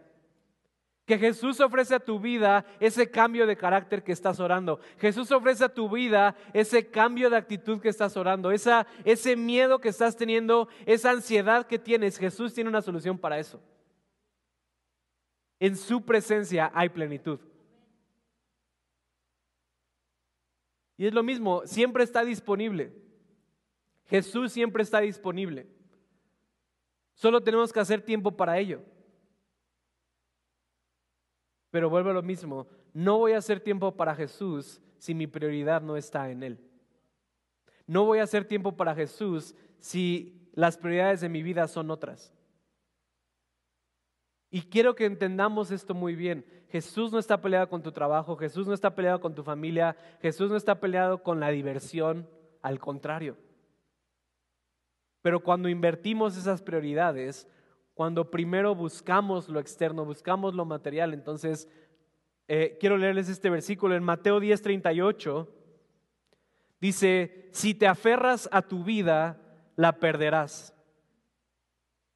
Que 1.06 1.18
Jesús 1.18 1.62
ofrece 1.62 1.96
a 1.96 2.00
tu 2.00 2.20
vida 2.20 2.66
ese 2.82 3.10
cambio 3.10 3.48
de 3.48 3.56
carácter 3.56 4.04
que 4.04 4.12
estás 4.12 4.42
orando. 4.42 4.82
Jesús 5.00 5.32
ofrece 5.32 5.64
a 5.64 5.74
tu 5.74 5.90
vida 5.90 6.36
ese 6.54 6.90
cambio 6.90 7.30
de 7.30 7.38
actitud 7.38 7.80
que 7.80 7.88
estás 7.88 8.18
orando, 8.18 8.52
esa, 8.52 8.86
ese 9.06 9.38
miedo 9.38 9.80
que 9.80 9.88
estás 9.88 10.18
teniendo, 10.18 10.68
esa 10.86 11.12
ansiedad 11.12 11.66
que 11.66 11.80
tienes. 11.80 12.18
Jesús 12.18 12.54
tiene 12.54 12.70
una 12.70 12.82
solución 12.82 13.18
para 13.18 13.40
eso. 13.40 13.62
En 15.60 15.78
su 15.78 16.04
presencia 16.04 16.72
hay 16.74 16.90
plenitud. 16.90 17.40
Y 20.98 21.06
es 21.06 21.14
lo 21.14 21.24
mismo, 21.24 21.62
siempre 21.66 22.04
está 22.04 22.26
disponible. 22.26 22.92
Jesús 24.08 24.52
siempre 24.52 24.84
está 24.84 25.00
disponible. 25.00 25.68
Solo 27.18 27.42
tenemos 27.42 27.74
que 27.74 27.80
hacer 27.80 28.00
tiempo 28.00 28.32
para 28.32 28.60
ello. 28.60 28.80
Pero 31.72 31.90
vuelvo 31.90 32.12
a 32.12 32.14
lo 32.14 32.22
mismo, 32.22 32.68
no 32.94 33.18
voy 33.18 33.32
a 33.32 33.40
hacer 33.40 33.60
tiempo 33.60 33.98
para 33.98 34.14
Jesús 34.14 34.80
si 35.00 35.16
mi 35.16 35.26
prioridad 35.26 35.82
no 35.82 35.98
está 35.98 36.30
en 36.30 36.44
Él. 36.44 36.60
No 37.88 38.06
voy 38.06 38.20
a 38.20 38.24
hacer 38.24 38.46
tiempo 38.46 38.78
para 38.78 38.94
Jesús 38.94 39.56
si 39.80 40.48
las 40.54 40.78
prioridades 40.78 41.22
de 41.22 41.30
mi 41.30 41.42
vida 41.42 41.68
son 41.68 41.90
otras. 41.90 42.36
Y 44.52 44.62
quiero 44.62 44.94
que 44.94 45.06
entendamos 45.06 45.72
esto 45.72 45.96
muy 45.96 46.16
bien. 46.16 46.46
Jesús 46.70 47.12
no 47.12 47.18
está 47.18 47.42
peleado 47.42 47.68
con 47.68 47.82
tu 47.82 47.92
trabajo, 47.92 48.38
Jesús 48.38 48.68
no 48.68 48.76
está 48.76 48.94
peleado 48.94 49.20
con 49.20 49.34
tu 49.34 49.44
familia, 49.44 49.98
Jesús 50.22 50.52
no 50.52 50.56
está 50.56 50.80
peleado 50.80 51.24
con 51.24 51.40
la 51.40 51.50
diversión, 51.50 52.30
al 52.62 52.80
contrario. 52.80 53.38
Pero 55.22 55.42
cuando 55.42 55.70
invertimos 55.70 56.38
esas 56.38 56.62
prioridades, 56.62 57.48
cuando 57.94 58.30
primero 58.30 58.76
buscamos 58.76 59.50
lo 59.50 59.60
externo, 59.60 60.06
buscamos 60.06 60.54
lo 60.54 60.66
material, 60.66 61.14
entonces 61.14 61.68
eh, 62.48 62.78
quiero 62.80 62.98
leerles 62.98 63.28
este 63.28 63.50
versículo 63.50 63.96
en 63.96 64.04
Mateo 64.04 64.40
10:38. 64.40 65.48
Dice, 66.80 67.50
si 67.52 67.74
te 67.74 67.88
aferras 67.88 68.48
a 68.52 68.62
tu 68.62 68.84
vida, 68.84 69.42
la 69.76 70.00
perderás. 70.00 70.74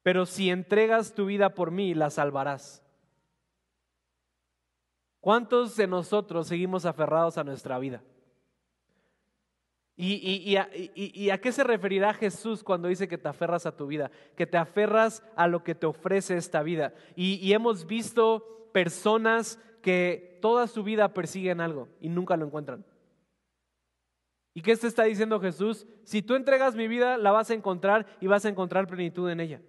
Pero 0.02 0.26
si 0.26 0.50
entregas 0.50 1.14
tu 1.14 1.26
vida 1.26 1.54
por 1.54 1.70
mí, 1.70 1.94
la 1.94 2.10
salvarás. 2.10 2.82
¿Cuántos 5.20 5.76
de 5.76 5.86
nosotros 5.86 6.48
seguimos 6.48 6.84
aferrados 6.84 7.38
a 7.38 7.44
nuestra 7.44 7.78
vida? 7.78 8.02
¿Y, 10.04 10.56
a, 10.56 11.38
qué 11.38 11.52
se 11.52 11.62
referirá 11.62 12.12
Jesús 12.12 12.64
cuando 12.64 12.88
dice 12.88 13.06
que 13.06 13.18
te 13.18 13.28
aferras 13.28 13.66
a 13.66 13.76
tu 13.76 13.86
vida? 13.86 14.10
Que 14.34 14.48
te 14.48 14.56
aferras 14.56 15.22
a 15.36 15.46
lo 15.46 15.62
que 15.62 15.76
te 15.76 15.86
ofrece 15.86 16.36
esta 16.36 16.64
vida. 16.64 16.92
Y, 17.14 17.52
hemos 17.52 17.86
visto 17.86 18.68
personas 18.72 19.60
que 19.80 20.40
toda 20.42 20.66
su 20.66 20.82
vida 20.82 21.14
persiguen 21.14 21.60
algo 21.60 21.88
y 22.00 22.08
nunca 22.08 22.36
lo 22.36 22.44
encuentran. 22.44 22.84
¿Y 24.54 24.62
qué 24.62 24.76
te 24.76 24.88
está 24.88 25.04
diciendo 25.04 25.38
Jesús? 25.38 25.86
Si 26.02 26.20
tú 26.20 26.34
entregas 26.34 26.74
mi 26.74 26.88
vida, 26.88 27.16
la 27.16 27.30
vas 27.30 27.50
a 27.50 27.54
encontrar 27.54 28.06
y 28.20 28.26
vas 28.26 28.44
a 28.44 28.48
encontrar 28.48 28.88
plenitud 28.88 29.30
en 29.30 29.38
ella. 29.38 29.62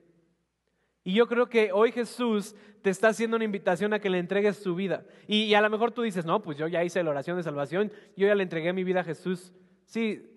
Y 1.04 1.14
yo 1.14 1.28
creo 1.28 1.48
que 1.48 1.72
hoy 1.72 1.92
Jesús 1.92 2.56
te 2.82 2.90
está 2.90 3.10
haciendo 3.10 3.36
una 3.36 3.46
invitación 3.46 3.94
a 3.94 4.00
que 4.00 4.10
le 4.10 4.18
entregues 4.18 4.58
su 4.58 4.74
vida. 4.74 5.06
Y, 5.28 5.44
y, 5.44 5.54
a 5.54 5.62
lo 5.62 5.70
mejor 5.70 5.92
tú 5.92 6.02
dices, 6.02 6.26
no, 6.26 6.42
pues 6.42 6.58
yo 6.58 6.68
ya 6.68 6.84
hice 6.84 7.04
la 7.04 7.12
oración 7.12 7.38
de 7.38 7.44
salvación, 7.44 7.92
yo 8.18 8.26
ya 8.26 8.34
le 8.34 8.42
entregué 8.42 8.74
mi 8.74 8.84
vida 8.84 9.02
a 9.02 9.04
Jesús. 9.04 9.54
Sí, 9.94 10.28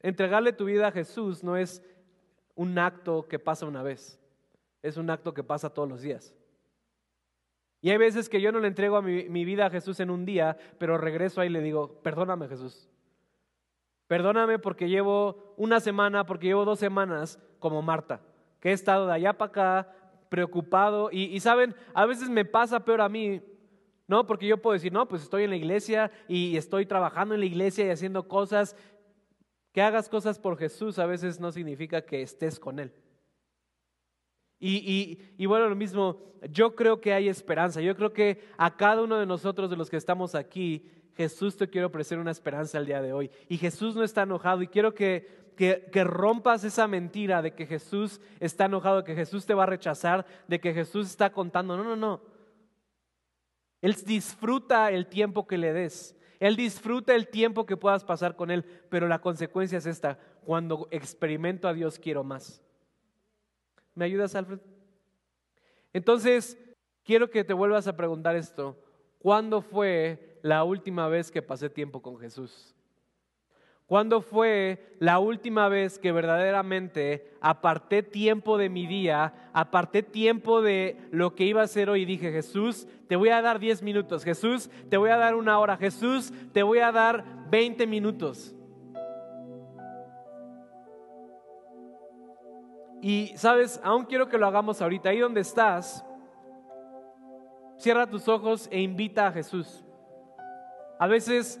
entregarle 0.00 0.54
tu 0.54 0.64
vida 0.64 0.86
a 0.86 0.92
Jesús 0.92 1.44
no 1.44 1.58
es 1.58 1.82
un 2.54 2.78
acto 2.78 3.28
que 3.28 3.38
pasa 3.38 3.66
una 3.66 3.82
vez, 3.82 4.18
es 4.80 4.96
un 4.96 5.10
acto 5.10 5.34
que 5.34 5.44
pasa 5.44 5.68
todos 5.68 5.90
los 5.90 6.00
días. 6.00 6.34
Y 7.82 7.90
hay 7.90 7.98
veces 7.98 8.30
que 8.30 8.40
yo 8.40 8.50
no 8.50 8.60
le 8.60 8.68
entrego 8.68 8.96
a 8.96 9.02
mi, 9.02 9.44
vida 9.44 9.66
a 9.66 9.70
Jesús 9.70 10.00
en 10.00 10.08
un 10.08 10.24
día, 10.24 10.56
pero 10.78 10.96
regreso 10.96 11.42
ahí 11.42 11.48
y 11.48 11.52
le 11.52 11.60
digo, 11.60 12.00
perdóname 12.02 12.48
Jesús. 12.48 12.88
Perdóname 14.06 14.58
porque 14.58 14.88
llevo 14.88 15.52
una 15.58 15.78
semana, 15.78 16.24
porque 16.24 16.46
llevo 16.46 16.64
dos 16.64 16.78
semanas 16.78 17.38
como 17.58 17.82
Marta, 17.82 18.22
que 18.60 18.70
he 18.70 18.72
estado 18.72 19.06
de 19.06 19.12
allá 19.12 19.36
para 19.36 19.50
acá, 19.50 19.94
preocupado. 20.30 21.10
Y, 21.12 21.24
y, 21.24 21.40
saben, 21.40 21.74
a 21.92 22.06
veces 22.06 22.30
me 22.30 22.46
pasa 22.46 22.86
peor 22.86 23.02
a 23.02 23.10
mí 23.10 23.42
no, 24.12 24.26
porque 24.26 24.46
yo 24.46 24.58
puedo 24.58 24.74
decir, 24.74 24.92
no, 24.92 25.08
pues 25.08 25.22
estoy 25.22 25.44
en 25.44 25.48
la 25.48 25.56
iglesia 25.56 26.10
y 26.28 26.58
estoy 26.58 26.84
trabajando 26.84 27.32
en 27.32 27.40
la 27.40 27.46
iglesia 27.46 27.86
y 27.86 27.88
haciendo 27.88 28.28
cosas. 28.28 28.76
Que 29.72 29.80
hagas 29.80 30.10
cosas 30.10 30.38
por 30.38 30.58
Jesús 30.58 30.98
a 30.98 31.06
veces 31.06 31.40
no 31.40 31.50
significa 31.50 32.02
que 32.02 32.20
estés 32.20 32.60
con 32.60 32.78
Él. 32.78 32.92
Y, 34.60 35.18
y, 35.38 35.46
bueno, 35.46 35.66
lo 35.66 35.74
mismo, 35.74 36.20
yo 36.50 36.74
creo 36.76 37.00
que 37.00 37.14
hay 37.14 37.26
esperanza. 37.26 37.80
Yo 37.80 37.96
creo 37.96 38.12
que 38.12 38.42
a 38.58 38.76
cada 38.76 39.00
uno 39.00 39.18
de 39.18 39.24
nosotros, 39.24 39.70
de 39.70 39.76
los 39.76 39.88
que 39.88 39.96
estamos 39.96 40.34
aquí, 40.34 40.90
Jesús 41.16 41.56
te 41.56 41.70
quiere 41.70 41.86
ofrecer 41.86 42.18
una 42.18 42.32
esperanza 42.32 42.76
el 42.76 42.84
día 42.84 43.00
de 43.00 43.14
hoy. 43.14 43.30
Y 43.48 43.56
Jesús 43.56 43.96
no 43.96 44.04
está 44.04 44.24
enojado. 44.24 44.60
Y 44.60 44.68
quiero 44.68 44.92
que, 44.92 45.26
que, 45.56 45.88
que, 45.90 46.04
rompas 46.04 46.64
esa 46.64 46.86
mentira 46.86 47.40
de 47.40 47.54
que 47.54 47.64
Jesús 47.64 48.20
está 48.40 48.66
enojado, 48.66 48.98
de 48.98 49.04
que 49.04 49.14
Jesús 49.14 49.46
te 49.46 49.54
va 49.54 49.62
a 49.62 49.74
rechazar, 49.74 50.26
de 50.48 50.60
que 50.60 50.74
Jesús 50.74 51.06
está 51.06 51.32
contando. 51.32 51.78
No, 51.78 51.82
no, 51.82 51.96
no. 51.96 52.31
Él 53.82 53.94
disfruta 54.06 54.90
el 54.90 55.06
tiempo 55.08 55.46
que 55.46 55.58
le 55.58 55.72
des. 55.72 56.16
Él 56.40 56.56
disfruta 56.56 57.14
el 57.14 57.28
tiempo 57.28 57.66
que 57.66 57.76
puedas 57.76 58.04
pasar 58.04 58.36
con 58.36 58.50
Él, 58.50 58.64
pero 58.88 59.06
la 59.06 59.20
consecuencia 59.20 59.78
es 59.78 59.86
esta. 59.86 60.18
Cuando 60.44 60.88
experimento 60.90 61.68
a 61.68 61.74
Dios 61.74 61.98
quiero 61.98 62.24
más. 62.24 62.62
¿Me 63.94 64.06
ayudas, 64.06 64.34
Alfred? 64.34 64.60
Entonces, 65.92 66.58
quiero 67.04 67.28
que 67.28 67.44
te 67.44 67.52
vuelvas 67.52 67.86
a 67.86 67.96
preguntar 67.96 68.36
esto. 68.36 68.76
¿Cuándo 69.18 69.60
fue 69.60 70.38
la 70.42 70.64
última 70.64 71.08
vez 71.08 71.30
que 71.30 71.42
pasé 71.42 71.68
tiempo 71.68 72.00
con 72.00 72.18
Jesús? 72.18 72.74
¿Cuándo 73.92 74.22
fue 74.22 74.96
la 75.00 75.18
última 75.18 75.68
vez 75.68 75.98
que 75.98 76.12
verdaderamente 76.12 77.30
aparté 77.42 78.02
tiempo 78.02 78.56
de 78.56 78.70
mi 78.70 78.86
día, 78.86 79.50
aparté 79.52 80.02
tiempo 80.02 80.62
de 80.62 80.96
lo 81.10 81.34
que 81.34 81.44
iba 81.44 81.60
a 81.60 81.64
hacer 81.64 81.90
hoy 81.90 82.00
y 82.00 82.06
dije, 82.06 82.32
Jesús, 82.32 82.88
te 83.06 83.16
voy 83.16 83.28
a 83.28 83.42
dar 83.42 83.58
10 83.58 83.82
minutos, 83.82 84.24
Jesús, 84.24 84.70
te 84.88 84.96
voy 84.96 85.10
a 85.10 85.18
dar 85.18 85.34
una 85.34 85.58
hora, 85.58 85.76
Jesús, 85.76 86.32
te 86.54 86.62
voy 86.62 86.78
a 86.78 86.90
dar 86.90 87.22
20 87.50 87.86
minutos? 87.86 88.54
Y 93.02 93.34
sabes, 93.36 93.78
aún 93.84 94.06
quiero 94.06 94.26
que 94.26 94.38
lo 94.38 94.46
hagamos 94.46 94.80
ahorita, 94.80 95.10
ahí 95.10 95.18
donde 95.18 95.42
estás, 95.42 96.02
cierra 97.76 98.08
tus 98.08 98.26
ojos 98.26 98.68
e 98.72 98.80
invita 98.80 99.26
a 99.26 99.32
Jesús. 99.32 99.84
A 100.98 101.06
veces 101.06 101.60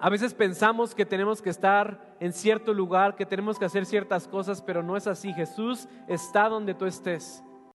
a 0.00 0.08
veces 0.08 0.32
pensamos 0.32 0.94
que 0.94 1.04
tenemos 1.04 1.42
que 1.42 1.50
estar 1.50 2.16
en 2.20 2.32
cierto 2.32 2.72
lugar, 2.72 3.16
que 3.16 3.26
tenemos 3.26 3.58
que 3.58 3.66
hacer 3.66 3.84
ciertas 3.84 4.26
cosas, 4.26 4.62
pero 4.62 4.82
no 4.82 4.96
es 4.96 5.06
así. 5.06 5.32
Jesús 5.34 5.88
está 6.08 6.48
donde 6.48 6.74
tú 6.74 6.86
estés. 6.86 7.44